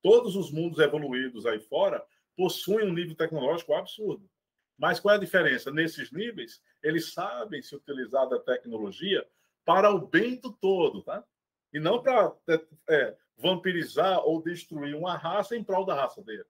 Todos 0.00 0.36
os 0.36 0.50
mundos 0.52 0.78
evoluídos 0.78 1.46
aí 1.46 1.60
fora 1.60 2.04
possuem 2.36 2.88
um 2.88 2.94
nível 2.94 3.16
tecnológico 3.16 3.74
absurdo. 3.74 4.28
Mas 4.78 4.98
qual 4.98 5.14
é 5.14 5.16
a 5.16 5.20
diferença? 5.20 5.70
Nesses 5.70 6.10
níveis, 6.10 6.62
eles 6.82 7.12
sabem 7.12 7.60
se 7.60 7.74
utilizar 7.74 8.28
da 8.28 8.38
tecnologia 8.38 9.26
para 9.64 9.90
o 9.90 10.06
bem 10.06 10.40
do 10.40 10.52
todo, 10.52 11.02
tá? 11.02 11.24
E 11.72 11.78
não 11.78 12.02
para 12.02 12.34
é, 12.88 13.16
vampirizar 13.36 14.20
ou 14.20 14.42
destruir 14.42 14.94
uma 14.94 15.16
raça 15.16 15.56
em 15.56 15.62
prol 15.62 15.84
da 15.84 15.94
raça 15.94 16.22
deles. 16.22 16.46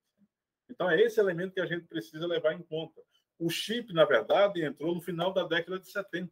Então, 0.69 0.89
é 0.89 0.99
esse 1.01 1.19
elemento 1.19 1.53
que 1.53 1.61
a 1.61 1.65
gente 1.65 1.85
precisa 1.85 2.25
levar 2.25 2.53
em 2.53 2.63
conta. 2.63 3.01
O 3.43 3.49
chip, 3.49 3.91
na 3.91 4.05
verdade, 4.05 4.63
entrou 4.63 4.95
no 4.95 5.01
final 5.01 5.33
da 5.33 5.43
década 5.43 5.77
de 5.77 5.91
70, 5.91 6.31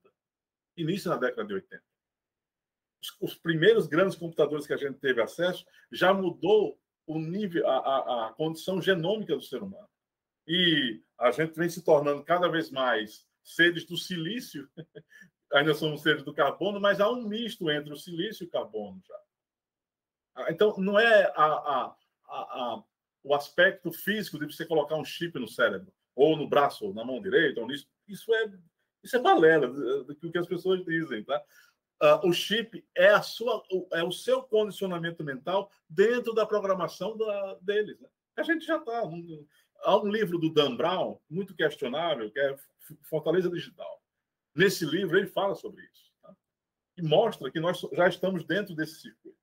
início 0.78 1.09
da 1.09 1.18
década 1.18 1.45
de 1.45 1.53
80. 1.55 1.84
Os, 3.01 3.18
os 3.20 3.36
primeiros 3.38 3.86
grandes 3.86 4.16
computadores 4.16 4.66
que 4.66 4.74
a 4.74 4.78
gente 4.78 4.97
teve 4.97 5.22
acesso 5.22 5.66
já 5.91 6.14
mudou 6.14 6.80
o 7.05 7.20
nível, 7.20 7.68
a, 7.68 7.78
a, 7.78 8.28
a 8.28 8.34
condição 8.34 8.82
genômica 8.82 9.36
do 9.36 9.41
ser 9.41 9.62
humano. 9.62 9.89
E 10.47 11.03
a 11.20 11.32
gente 11.32 11.53
vem 11.53 11.70
se 11.70 11.84
tornando 11.84 12.24
cada 12.24 12.47
vez 12.47 12.72
mais 12.72 13.28
seres 13.43 13.86
do 13.86 13.97
silício, 13.97 14.70
ainda 15.51 15.74
somos 15.74 16.01
seres 16.01 16.24
do 16.24 16.34
carbono, 16.34 16.80
mas 16.80 17.01
há 17.01 17.09
um 17.09 17.28
misto 17.28 17.70
entre 17.70 17.91
o 17.91 17.97
silício 17.97 18.45
e 18.45 18.47
o 18.47 18.51
carbono 18.51 19.01
já. 19.05 19.20
Ah, 20.36 20.45
então, 20.49 20.78
não 20.78 20.97
é 20.97 21.26
a, 21.36 21.45
a, 21.45 21.95
a, 22.30 22.84
o 23.22 23.36
aspecto 23.36 23.91
físico 23.91 24.39
de 24.39 24.45
você 24.45 24.66
colocar 24.66 24.95
um 24.95 25.03
chip 25.03 25.38
no 25.38 25.47
cérebro, 25.47 25.93
ou 26.16 26.36
no 26.38 26.47
braço, 26.47 26.86
ou 26.86 26.93
na 26.93 27.03
mão 27.03 27.22
direita, 27.22 27.62
ou 27.62 27.68
nisso. 27.68 27.88
Isso 28.07 28.34
é, 28.34 28.51
isso 29.03 29.16
é 29.16 29.20
balela 29.20 29.68
do 29.68 30.32
que 30.32 30.38
as 30.38 30.47
pessoas 30.47 30.84
dizem, 30.86 31.24
tá? 31.24 31.41
Uh, 32.01 32.28
o 32.28 32.34
chip 32.34 32.84
é, 32.95 33.09
a 33.09 33.22
sua, 33.22 33.64
é 33.93 34.03
o 34.03 34.12
seu 34.12 34.41
condicionamento 34.41 35.24
mental 35.24 35.72
dentro 35.88 36.34
da 36.34 36.47
programação 36.47 37.16
da, 37.16 37.53
deles. 37.62 37.99
Né? 37.99 38.09
A 38.38 38.41
gente 38.41 38.66
já 38.66 38.78
está. 38.78 39.03
há 39.84 39.97
um 39.97 40.07
livro 40.07 40.39
do 40.39 40.51
Dan 40.51 40.76
Brown, 40.76 41.20
muito 41.30 41.55
questionável, 41.55 42.32
que 42.32 42.39
é 42.39 42.57
Fortaleza 43.03 43.51
Digital. 43.51 44.01
Nesse 44.55 44.84
livro, 44.84 45.16
ele 45.16 45.28
fala 45.28 45.53
sobre 45.53 45.84
isso. 45.84 46.12
Tá? 46.24 46.36
E 46.97 47.03
mostra 47.03 47.51
que 47.51 47.59
nós 47.59 47.80
já 47.93 48.07
estamos 48.07 48.43
dentro 48.43 48.76
desse 48.76 49.01
circuito. 49.01 49.38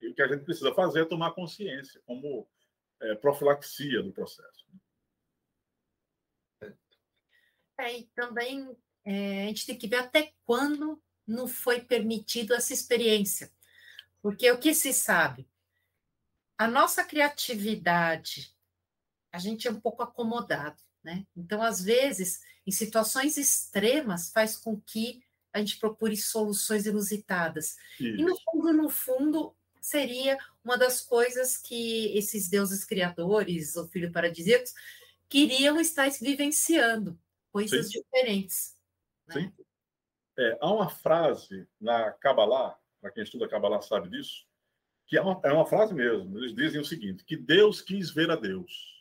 E 0.00 0.08
o 0.08 0.14
que 0.14 0.22
a 0.22 0.28
gente 0.28 0.44
precisa 0.44 0.74
fazer 0.74 1.02
é 1.02 1.04
tomar 1.04 1.32
consciência, 1.32 2.02
como 2.04 2.48
é, 3.00 3.14
profilaxia 3.14 4.02
do 4.02 4.12
processo. 4.12 4.66
É, 7.80 7.98
e 7.98 8.04
também 8.14 8.76
é, 9.04 9.44
a 9.44 9.46
gente 9.46 9.66
tem 9.66 9.76
que 9.76 9.88
ver 9.88 9.96
até 9.96 10.32
quando 10.44 11.02
não 11.26 11.46
foi 11.46 11.80
permitido 11.80 12.54
essa 12.54 12.72
experiência. 12.72 13.50
Porque 14.22 14.50
o 14.50 14.58
que 14.58 14.74
se 14.74 14.92
sabe? 14.92 15.48
A 16.58 16.68
nossa 16.68 17.02
criatividade, 17.02 18.54
a 19.32 19.38
gente 19.38 19.66
é 19.66 19.70
um 19.70 19.80
pouco 19.80 20.02
acomodado, 20.02 20.82
né? 21.02 21.26
Então, 21.34 21.62
às 21.62 21.82
vezes, 21.82 22.40
em 22.66 22.70
situações 22.70 23.38
extremas, 23.38 24.30
faz 24.30 24.56
com 24.56 24.78
que 24.80 25.22
a 25.52 25.58
gente 25.58 25.78
procure 25.78 26.16
soluções 26.16 26.86
inusitadas. 26.86 27.76
Isso. 27.98 28.20
E 28.20 28.22
no 28.22 28.36
fundo, 28.38 28.72
no 28.72 28.88
fundo, 28.90 29.56
seria 29.80 30.38
uma 30.62 30.76
das 30.76 31.00
coisas 31.00 31.56
que 31.56 32.16
esses 32.16 32.48
deuses 32.48 32.84
criadores, 32.84 33.74
ou 33.76 33.88
filhos 33.88 34.12
paradisíacos, 34.12 34.74
queriam 35.28 35.80
estar 35.80 36.10
vivenciando, 36.10 37.18
coisas 37.52 37.90
Sim. 37.90 38.00
diferentes. 38.00 38.76
Né? 39.28 39.34
Sim. 39.34 39.52
É, 40.38 40.58
há 40.60 40.72
uma 40.72 40.88
frase 40.88 41.68
na 41.80 42.12
Kabbalah, 42.12 42.78
para 43.00 43.10
quem 43.10 43.22
estuda 43.22 43.48
Kabbalah 43.48 43.82
sabe 43.82 44.08
disso, 44.08 44.46
que 45.06 45.16
é 45.16 45.22
uma, 45.22 45.40
é 45.44 45.52
uma 45.52 45.66
frase 45.66 45.92
mesmo. 45.92 46.38
Eles 46.38 46.54
dizem 46.54 46.80
o 46.80 46.84
seguinte: 46.84 47.24
que 47.24 47.36
Deus 47.36 47.82
quis 47.82 48.10
ver 48.10 48.30
a 48.30 48.36
Deus. 48.36 48.98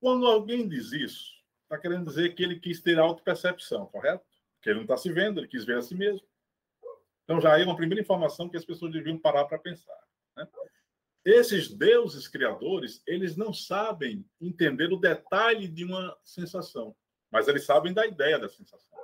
Quando 0.00 0.26
alguém 0.26 0.68
diz 0.68 0.92
isso, 0.92 1.42
está 1.64 1.78
querendo 1.78 2.06
dizer 2.06 2.34
que 2.34 2.42
ele 2.42 2.60
quis 2.60 2.80
ter 2.80 2.98
autopercepção, 2.98 3.86
correto? 3.86 4.24
Que 4.62 4.70
ele 4.70 4.76
não 4.76 4.84
está 4.84 4.96
se 4.96 5.12
vendo, 5.12 5.40
ele 5.40 5.48
quis 5.48 5.64
ver 5.64 5.78
a 5.78 5.82
si 5.82 5.94
mesmo. 5.94 6.26
Então 7.24 7.40
já 7.40 7.58
é 7.58 7.64
uma 7.64 7.76
primeira 7.76 8.00
informação 8.00 8.48
que 8.48 8.56
as 8.56 8.64
pessoas 8.64 8.92
deviam 8.92 9.18
parar 9.18 9.44
para 9.46 9.58
pensar. 9.58 10.07
Esses 11.28 11.68
deuses 11.68 12.26
criadores, 12.26 13.02
eles 13.06 13.36
não 13.36 13.52
sabem 13.52 14.24
entender 14.40 14.92
o 14.92 14.96
detalhe 14.96 15.68
de 15.68 15.84
uma 15.84 16.16
sensação 16.24 16.96
mas 17.30 17.48
eles 17.48 17.64
sabem 17.64 17.92
da 17.92 18.06
ideia 18.06 18.38
da 18.38 18.48
sensação. 18.48 18.98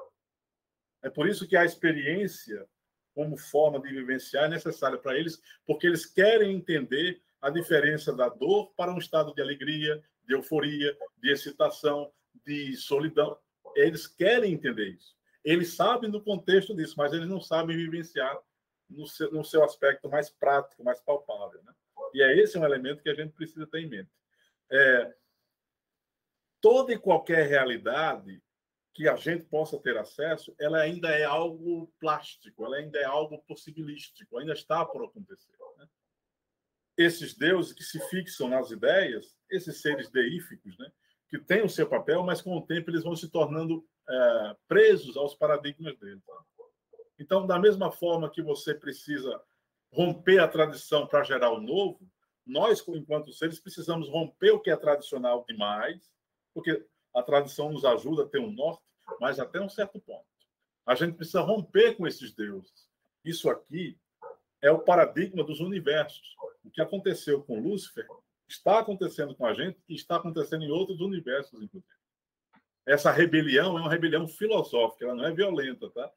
É 1.02 1.10
por 1.10 1.28
isso 1.28 1.46
que 1.46 1.56
a 1.56 1.64
experiência, 1.64 2.66
como 3.14 3.36
forma 3.36 3.80
de 3.80 3.88
vivenciar, 3.88 4.44
é 4.44 4.48
necessária 4.48 4.98
para 4.98 5.18
eles, 5.18 5.40
porque 5.66 5.86
eles 5.86 6.06
querem 6.06 6.54
entender 6.54 7.22
a 7.40 7.50
diferença 7.50 8.12
da 8.12 8.28
dor 8.28 8.72
para 8.74 8.92
um 8.92 8.98
estado 8.98 9.34
de 9.34 9.42
alegria, 9.42 10.02
de 10.26 10.34
euforia, 10.34 10.96
de 11.18 11.30
excitação, 11.30 12.10
de 12.46 12.74
solidão. 12.76 13.38
Eles 13.76 14.06
querem 14.06 14.54
entender 14.54 14.88
isso. 14.88 15.14
Eles 15.44 15.74
sabem 15.74 16.10
do 16.10 16.22
contexto 16.22 16.74
disso, 16.74 16.94
mas 16.96 17.12
eles 17.12 17.28
não 17.28 17.40
sabem 17.40 17.76
vivenciar 17.76 18.38
no 18.88 19.06
seu, 19.06 19.30
no 19.30 19.44
seu 19.44 19.62
aspecto 19.62 20.08
mais 20.08 20.30
prático, 20.30 20.82
mais 20.82 21.00
palpável. 21.00 21.62
Né? 21.62 21.74
E 22.14 22.22
é 22.22 22.38
esse 22.38 22.56
um 22.56 22.64
elemento 22.64 23.02
que 23.02 23.10
a 23.10 23.14
gente 23.14 23.32
precisa 23.32 23.66
ter 23.66 23.80
em 23.80 23.88
mente. 23.88 24.10
É, 24.70 25.14
toda 26.60 26.92
e 26.92 26.98
qualquer 26.98 27.46
realidade 27.48 28.40
que 28.94 29.08
a 29.08 29.16
gente 29.16 29.44
possa 29.46 29.76
ter 29.80 29.98
acesso, 29.98 30.54
ela 30.58 30.78
ainda 30.78 31.08
é 31.08 31.24
algo 31.24 31.92
plástico, 31.98 32.64
ela 32.64 32.76
ainda 32.76 33.00
é 33.00 33.04
algo 33.04 33.42
possibilístico, 33.42 34.38
ainda 34.38 34.52
está 34.52 34.84
por 34.84 35.04
acontecer. 35.04 35.52
Né? 35.76 35.88
Esses 36.96 37.36
deuses 37.36 37.72
que 37.72 37.82
se 37.82 37.98
fixam 38.08 38.48
nas 38.48 38.70
ideias, 38.70 39.36
esses 39.50 39.82
seres 39.82 40.08
deíficos, 40.08 40.78
né, 40.78 40.92
que 41.28 41.40
têm 41.40 41.64
o 41.64 41.68
seu 41.68 41.88
papel, 41.88 42.22
mas 42.22 42.40
com 42.40 42.56
o 42.56 42.64
tempo 42.64 42.90
eles 42.90 43.02
vão 43.02 43.16
se 43.16 43.28
tornando 43.28 43.84
é, 44.08 44.56
presos 44.68 45.16
aos 45.16 45.34
paradigmas 45.34 45.98
deles. 45.98 46.22
Então, 47.18 47.44
da 47.44 47.58
mesma 47.58 47.90
forma 47.90 48.30
que 48.30 48.42
você 48.42 48.72
precisa 48.72 49.42
romper 49.94 50.38
a 50.40 50.48
tradição 50.48 51.06
para 51.06 51.22
gerar 51.22 51.50
o 51.50 51.60
novo, 51.60 52.00
nós, 52.46 52.84
enquanto 52.88 53.32
seres, 53.32 53.60
precisamos 53.60 54.08
romper 54.08 54.50
o 54.50 54.60
que 54.60 54.70
é 54.70 54.76
tradicional 54.76 55.44
demais 55.48 56.12
porque 56.54 56.86
a 57.12 57.22
tradição 57.22 57.72
nos 57.72 57.84
ajuda 57.84 58.22
a 58.22 58.26
ter 58.26 58.38
um 58.38 58.52
norte, 58.52 58.82
mas 59.20 59.40
até 59.40 59.60
um 59.60 59.68
certo 59.68 60.00
ponto. 60.00 60.24
A 60.86 60.94
gente 60.94 61.16
precisa 61.16 61.40
romper 61.40 61.96
com 61.96 62.06
esses 62.06 62.32
deuses. 62.32 62.88
Isso 63.24 63.50
aqui 63.50 63.98
é 64.62 64.70
o 64.70 64.78
paradigma 64.78 65.42
dos 65.42 65.60
universos. 65.60 66.36
O 66.62 66.70
que 66.70 66.80
aconteceu 66.80 67.42
com 67.42 67.60
Lúcifer 67.60 68.06
está 68.48 68.78
acontecendo 68.78 69.34
com 69.34 69.46
a 69.46 69.52
gente 69.52 69.78
e 69.88 69.94
está 69.94 70.16
acontecendo 70.16 70.64
em 70.64 70.70
outros 70.70 71.00
universos, 71.00 71.60
inclusive. 71.60 71.92
Essa 72.86 73.10
rebelião 73.10 73.78
é 73.78 73.80
uma 73.80 73.90
rebelião 73.90 74.28
filosófica, 74.28 75.06
ela 75.06 75.14
não 75.14 75.24
é 75.24 75.32
violenta, 75.32 75.88
tá? 75.90 76.10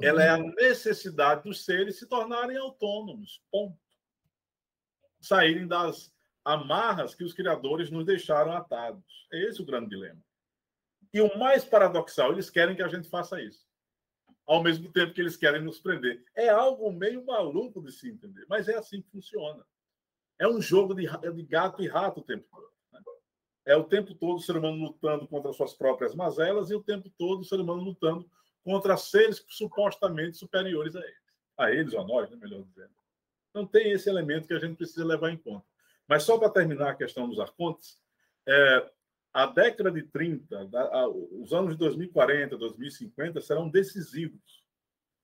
Ela 0.00 0.22
é 0.22 0.28
a 0.30 0.38
necessidade 0.38 1.44
dos 1.44 1.64
seres 1.64 1.98
se 1.98 2.06
tornarem 2.06 2.56
autônomos, 2.56 3.42
ponto. 3.50 3.78
Saírem 5.20 5.66
das 5.66 6.12
amarras 6.44 7.14
que 7.14 7.24
os 7.24 7.32
criadores 7.32 7.90
nos 7.90 8.04
deixaram 8.04 8.52
atados. 8.52 9.28
É 9.32 9.48
esse 9.48 9.62
o 9.62 9.64
grande 9.64 9.90
dilema. 9.90 10.20
E 11.12 11.20
o 11.20 11.38
mais 11.38 11.64
paradoxal, 11.64 12.32
eles 12.32 12.50
querem 12.50 12.74
que 12.74 12.82
a 12.82 12.88
gente 12.88 13.08
faça 13.08 13.40
isso. 13.40 13.66
Ao 14.46 14.62
mesmo 14.62 14.90
tempo 14.90 15.12
que 15.12 15.20
eles 15.20 15.36
querem 15.36 15.62
nos 15.62 15.78
prender. 15.78 16.24
É 16.34 16.48
algo 16.48 16.90
meio 16.90 17.24
maluco 17.24 17.80
de 17.80 17.92
se 17.92 18.10
entender, 18.10 18.44
mas 18.48 18.68
é 18.68 18.76
assim 18.76 19.00
que 19.02 19.10
funciona. 19.10 19.64
É 20.38 20.48
um 20.48 20.60
jogo 20.60 20.94
de, 20.94 21.06
de 21.06 21.42
gato 21.44 21.82
e 21.82 21.86
rato 21.86 22.20
o 22.20 22.24
tempo 22.24 22.44
todo. 22.50 22.72
Né? 22.92 23.00
É 23.66 23.76
o 23.76 23.84
tempo 23.84 24.14
todo 24.14 24.38
o 24.38 24.40
ser 24.40 24.56
humano 24.56 24.78
lutando 24.78 25.28
contra 25.28 25.52
suas 25.52 25.74
próprias 25.74 26.14
mazelas 26.14 26.70
e 26.70 26.74
o 26.74 26.82
tempo 26.82 27.08
todo 27.16 27.40
o 27.40 27.44
ser 27.44 27.60
humano 27.60 27.82
lutando 27.82 28.28
contra 28.64 28.96
seres 28.96 29.44
supostamente 29.48 30.36
superiores 30.36 30.96
a 30.96 31.00
eles. 31.00 31.22
A 31.56 31.70
eles 31.70 31.92
ou 31.94 32.00
a 32.00 32.06
nós, 32.06 32.30
né, 32.30 32.36
melhor 32.36 32.62
dizendo. 32.62 32.92
Então 33.50 33.66
tem 33.66 33.92
esse 33.92 34.08
elemento 34.08 34.46
que 34.46 34.54
a 34.54 34.58
gente 34.58 34.76
precisa 34.76 35.04
levar 35.04 35.30
em 35.30 35.36
conta. 35.36 35.66
Mas 36.08 36.22
só 36.22 36.38
para 36.38 36.50
terminar 36.50 36.90
a 36.90 36.94
questão 36.94 37.28
dos 37.28 37.38
arcontes, 37.38 37.98
é, 38.46 38.90
a 39.32 39.46
década 39.46 39.90
de 39.90 40.02
30, 40.02 40.68
a, 40.74 41.08
os 41.08 41.52
anos 41.52 41.72
de 41.72 41.78
2040, 41.78 42.56
2050 42.56 43.40
serão 43.40 43.68
decisivos 43.68 44.62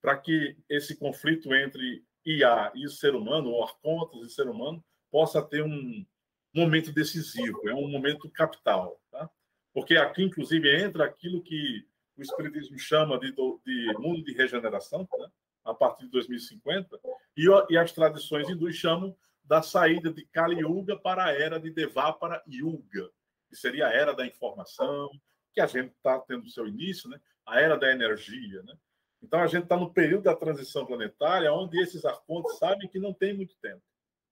para 0.00 0.16
que 0.16 0.56
esse 0.68 0.96
conflito 0.96 1.52
entre 1.54 2.04
IA 2.24 2.72
e 2.74 2.86
o 2.86 2.90
ser 2.90 3.14
humano, 3.14 3.50
ou 3.50 3.64
arcontes 3.64 4.20
e 4.22 4.34
ser 4.34 4.48
humano, 4.48 4.84
possa 5.10 5.42
ter 5.42 5.62
um 5.62 6.06
momento 6.54 6.92
decisivo, 6.92 7.68
é 7.68 7.74
um 7.74 7.88
momento 7.88 8.30
capital. 8.30 9.00
Tá? 9.10 9.28
Porque 9.72 9.96
aqui, 9.96 10.22
inclusive, 10.22 10.74
entra 10.82 11.04
aquilo 11.04 11.42
que 11.42 11.86
o 12.18 12.22
Espiritismo 12.22 12.78
chama 12.78 13.18
de, 13.18 13.32
de 13.32 13.94
mundo 13.98 14.24
de 14.24 14.32
regeneração, 14.32 15.08
né? 15.18 15.30
a 15.64 15.72
partir 15.72 16.04
de 16.04 16.10
2050, 16.10 16.98
e, 17.36 17.46
e 17.70 17.78
as 17.78 17.92
tradições 17.92 18.48
hindus 18.48 18.74
chamam 18.74 19.16
da 19.44 19.62
saída 19.62 20.12
de 20.12 20.24
Kali 20.26 20.60
Yuga 20.60 20.98
para 20.98 21.26
a 21.26 21.32
era 21.32 21.60
de 21.60 21.70
Devapara 21.70 22.42
Yuga, 22.48 23.10
que 23.48 23.56
seria 23.56 23.86
a 23.86 23.92
era 23.92 24.14
da 24.14 24.26
informação, 24.26 25.10
que 25.54 25.60
a 25.60 25.66
gente 25.66 25.92
está 25.92 26.18
tendo 26.20 26.48
seu 26.48 26.66
início, 26.66 27.08
né? 27.08 27.20
a 27.46 27.60
era 27.60 27.76
da 27.76 27.90
energia. 27.90 28.62
Né? 28.62 28.74
Então, 29.22 29.40
a 29.40 29.46
gente 29.46 29.64
está 29.64 29.76
no 29.76 29.92
período 29.92 30.24
da 30.24 30.34
transição 30.34 30.84
planetária, 30.84 31.52
onde 31.52 31.80
esses 31.80 32.04
arcontes 32.04 32.58
sabem 32.58 32.88
que 32.88 32.98
não 32.98 33.12
tem 33.12 33.34
muito 33.34 33.54
tempo. 33.56 33.82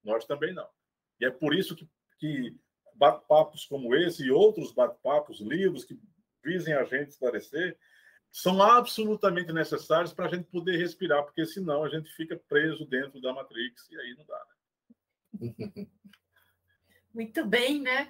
Nós 0.03 0.25
também 0.25 0.53
não. 0.53 0.67
E 1.19 1.25
é 1.25 1.31
por 1.31 1.55
isso 1.55 1.75
que, 1.75 1.89
que 2.19 2.55
bate-papos 2.95 3.65
como 3.65 3.95
esse 3.95 4.23
e 4.25 4.31
outros 4.31 4.71
bate-papos, 4.71 5.39
livros 5.39 5.83
que 5.83 5.99
visem 6.47 6.73
a 6.73 6.85
gente 6.85 7.09
esclarecer, 7.09 7.77
são 8.31 8.61
absolutamente 8.61 9.51
necessários 9.51 10.13
para 10.13 10.27
a 10.27 10.29
gente 10.29 10.45
poder 10.45 10.77
respirar, 10.77 11.23
porque 11.23 11.45
senão 11.45 11.83
a 11.83 11.89
gente 11.89 12.09
fica 12.15 12.39
preso 12.47 12.85
dentro 12.85 13.19
da 13.19 13.33
Matrix 13.33 13.89
e 13.89 13.99
aí 13.99 14.15
não 14.15 14.25
dá. 14.25 14.45
Né? 15.33 15.87
Muito 17.13 17.45
bem, 17.45 17.81
né? 17.81 18.09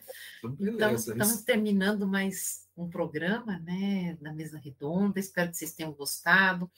Então, 0.59 0.93
estamos 0.93 1.41
terminando 1.43 2.05
mais 2.05 2.67
um 2.75 2.89
programa, 2.89 3.57
né, 3.59 4.17
da 4.19 4.33
mesa 4.33 4.59
redonda. 4.59 5.17
Espero 5.17 5.49
que 5.49 5.55
vocês 5.55 5.73
tenham 5.73 5.93
gostado. 5.93 6.69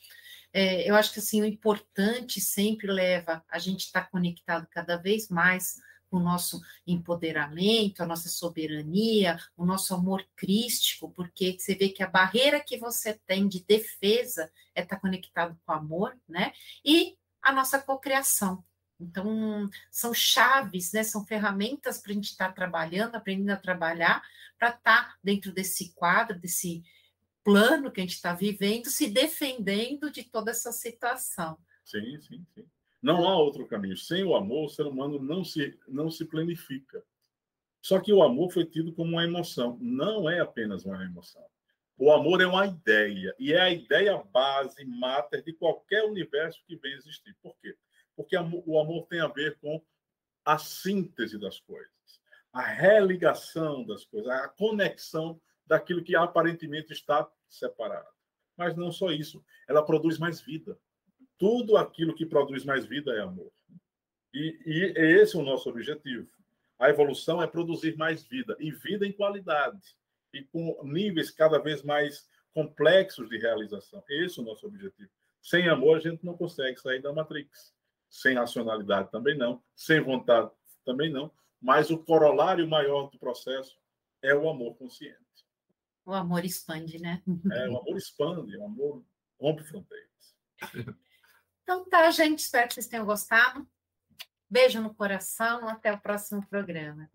É, 0.53 0.87
eu 0.87 0.95
acho 0.95 1.11
que 1.11 1.19
assim 1.19 1.41
o 1.41 1.45
importante 1.45 2.39
sempre 2.39 2.91
leva 2.91 3.43
a 3.49 3.57
gente 3.57 3.85
estar 3.85 4.01
tá 4.03 4.09
conectado 4.09 4.67
cada 4.69 4.95
vez 4.95 5.27
mais 5.27 5.79
o 6.11 6.19
nosso 6.19 6.61
empoderamento, 6.85 8.01
a 8.01 8.05
nossa 8.05 8.29
soberania, 8.29 9.37
o 9.55 9.65
nosso 9.65 9.93
amor 9.93 10.25
crístico, 10.35 11.11
porque 11.11 11.57
você 11.57 11.75
vê 11.75 11.89
que 11.89 12.03
a 12.03 12.07
barreira 12.07 12.59
que 12.59 12.77
você 12.77 13.13
tem 13.25 13.47
de 13.47 13.63
defesa 13.63 14.51
é 14.73 14.81
estar 14.81 14.95
tá 14.95 15.01
conectado 15.01 15.57
com 15.65 15.71
o 15.71 15.75
amor, 15.75 16.17
né? 16.27 16.51
E 16.83 17.17
a 17.41 17.51
nossa 17.51 17.79
cocriação. 17.79 18.63
Então, 18.99 19.69
são 19.89 20.13
chaves, 20.13 20.91
né? 20.91 21.03
são 21.03 21.25
ferramentas 21.25 21.99
para 21.99 22.11
a 22.11 22.15
gente 22.15 22.31
estar 22.31 22.49
tá 22.49 22.53
trabalhando, 22.53 23.15
aprendendo 23.15 23.51
a 23.51 23.57
trabalhar, 23.57 24.21
para 24.57 24.69
estar 24.69 24.81
tá 24.81 25.15
dentro 25.23 25.53
desse 25.53 25.93
quadro, 25.93 26.37
desse 26.37 26.83
plano 27.43 27.91
que 27.91 28.01
a 28.01 28.03
gente 28.03 28.15
está 28.15 28.33
vivendo, 28.33 28.89
se 28.89 29.07
defendendo 29.07 30.11
de 30.11 30.23
toda 30.23 30.51
essa 30.51 30.71
situação. 30.73 31.57
Sim, 31.85 32.19
sim, 32.19 32.45
sim. 32.53 32.65
Não 33.01 33.27
há 33.27 33.37
outro 33.37 33.67
caminho. 33.67 33.97
Sem 33.97 34.23
o 34.23 34.35
amor, 34.35 34.65
o 34.65 34.69
ser 34.69 34.85
humano 34.85 35.19
não 35.19 35.43
se, 35.43 35.77
não 35.87 36.09
se 36.09 36.25
planifica. 36.25 37.03
Só 37.81 37.99
que 37.99 38.11
o 38.11 38.21
amor 38.21 38.51
foi 38.51 38.65
tido 38.65 38.93
como 38.93 39.13
uma 39.13 39.23
emoção. 39.23 39.77
Não 39.81 40.29
é 40.29 40.39
apenas 40.39 40.85
uma 40.85 41.03
emoção. 41.03 41.45
O 41.97 42.11
amor 42.11 42.41
é 42.41 42.47
uma 42.47 42.65
ideia. 42.65 43.33
E 43.39 43.53
é 43.53 43.61
a 43.61 43.69
ideia 43.69 44.17
base, 44.17 44.83
máter 44.85 45.43
de 45.43 45.53
qualquer 45.53 46.03
universo 46.03 46.63
que 46.65 46.75
venha 46.75 46.95
existir. 46.95 47.35
Por 47.41 47.55
quê? 47.61 47.75
Porque 48.15 48.35
o 48.37 48.79
amor 48.79 49.07
tem 49.07 49.21
a 49.21 49.27
ver 49.27 49.57
com 49.59 49.81
a 50.45 50.57
síntese 50.57 51.37
das 51.37 51.59
coisas, 51.59 52.21
a 52.51 52.61
religação 52.61 53.85
das 53.85 54.03
coisas, 54.05 54.29
a 54.29 54.47
conexão 54.49 55.39
daquilo 55.65 56.03
que 56.03 56.15
aparentemente 56.15 56.91
está 56.91 57.29
separado. 57.47 58.07
Mas 58.57 58.75
não 58.75 58.91
só 58.91 59.11
isso, 59.11 59.43
ela 59.67 59.85
produz 59.85 60.17
mais 60.17 60.41
vida. 60.41 60.77
Tudo 61.39 61.77
aquilo 61.77 62.13
que 62.13 62.25
produz 62.25 62.63
mais 62.63 62.85
vida 62.85 63.11
é 63.13 63.21
amor. 63.21 63.51
E, 64.33 64.59
e 64.65 64.83
esse 64.95 65.35
é 65.35 65.39
o 65.39 65.43
nosso 65.43 65.69
objetivo. 65.69 66.29
A 66.77 66.89
evolução 66.89 67.41
é 67.41 67.47
produzir 67.47 67.97
mais 67.97 68.23
vida, 68.23 68.55
e 68.59 68.71
vida 68.71 69.07
em 69.07 69.11
qualidade, 69.11 69.95
e 70.33 70.43
com 70.43 70.79
níveis 70.83 71.31
cada 71.31 71.57
vez 71.57 71.81
mais 71.81 72.27
complexos 72.53 73.27
de 73.29 73.37
realização. 73.37 74.03
Esse 74.07 74.39
é 74.39 74.43
o 74.43 74.45
nosso 74.45 74.67
objetivo. 74.67 75.09
Sem 75.41 75.67
amor, 75.67 75.97
a 75.97 75.99
gente 75.99 76.25
não 76.25 76.37
consegue 76.37 76.79
sair 76.79 77.01
da 77.01 77.11
Matrix. 77.11 77.73
Sem 78.09 78.35
racionalidade 78.35 79.09
também 79.11 79.37
não. 79.37 79.63
Sem 79.75 80.01
vontade 80.01 80.51
também 80.85 81.11
não. 81.11 81.31
Mas 81.61 81.89
o 81.89 81.97
corolário 81.97 82.67
maior 82.67 83.09
do 83.09 83.17
processo 83.17 83.77
é 84.21 84.35
o 84.35 84.49
amor 84.49 84.75
consciente. 84.75 85.17
O 86.05 86.13
amor 86.13 86.43
expande, 86.43 86.99
né? 86.99 87.21
É, 87.51 87.69
o 87.69 87.77
amor 87.77 87.97
expande, 87.97 88.57
o 88.57 88.65
amor 88.65 89.03
rompe 89.39 89.63
fronteiras. 89.63 90.35
Então 91.69 91.85
tá, 91.85 92.09
gente. 92.09 92.39
Espero 92.39 92.67
que 92.67 92.73
vocês 92.73 92.87
tenham 92.87 93.05
gostado. 93.05 93.63
Beijo 94.49 94.81
no 94.81 94.91
coração. 94.91 95.69
Até 95.69 95.93
o 95.93 95.99
próximo 95.99 96.43
programa. 96.47 97.07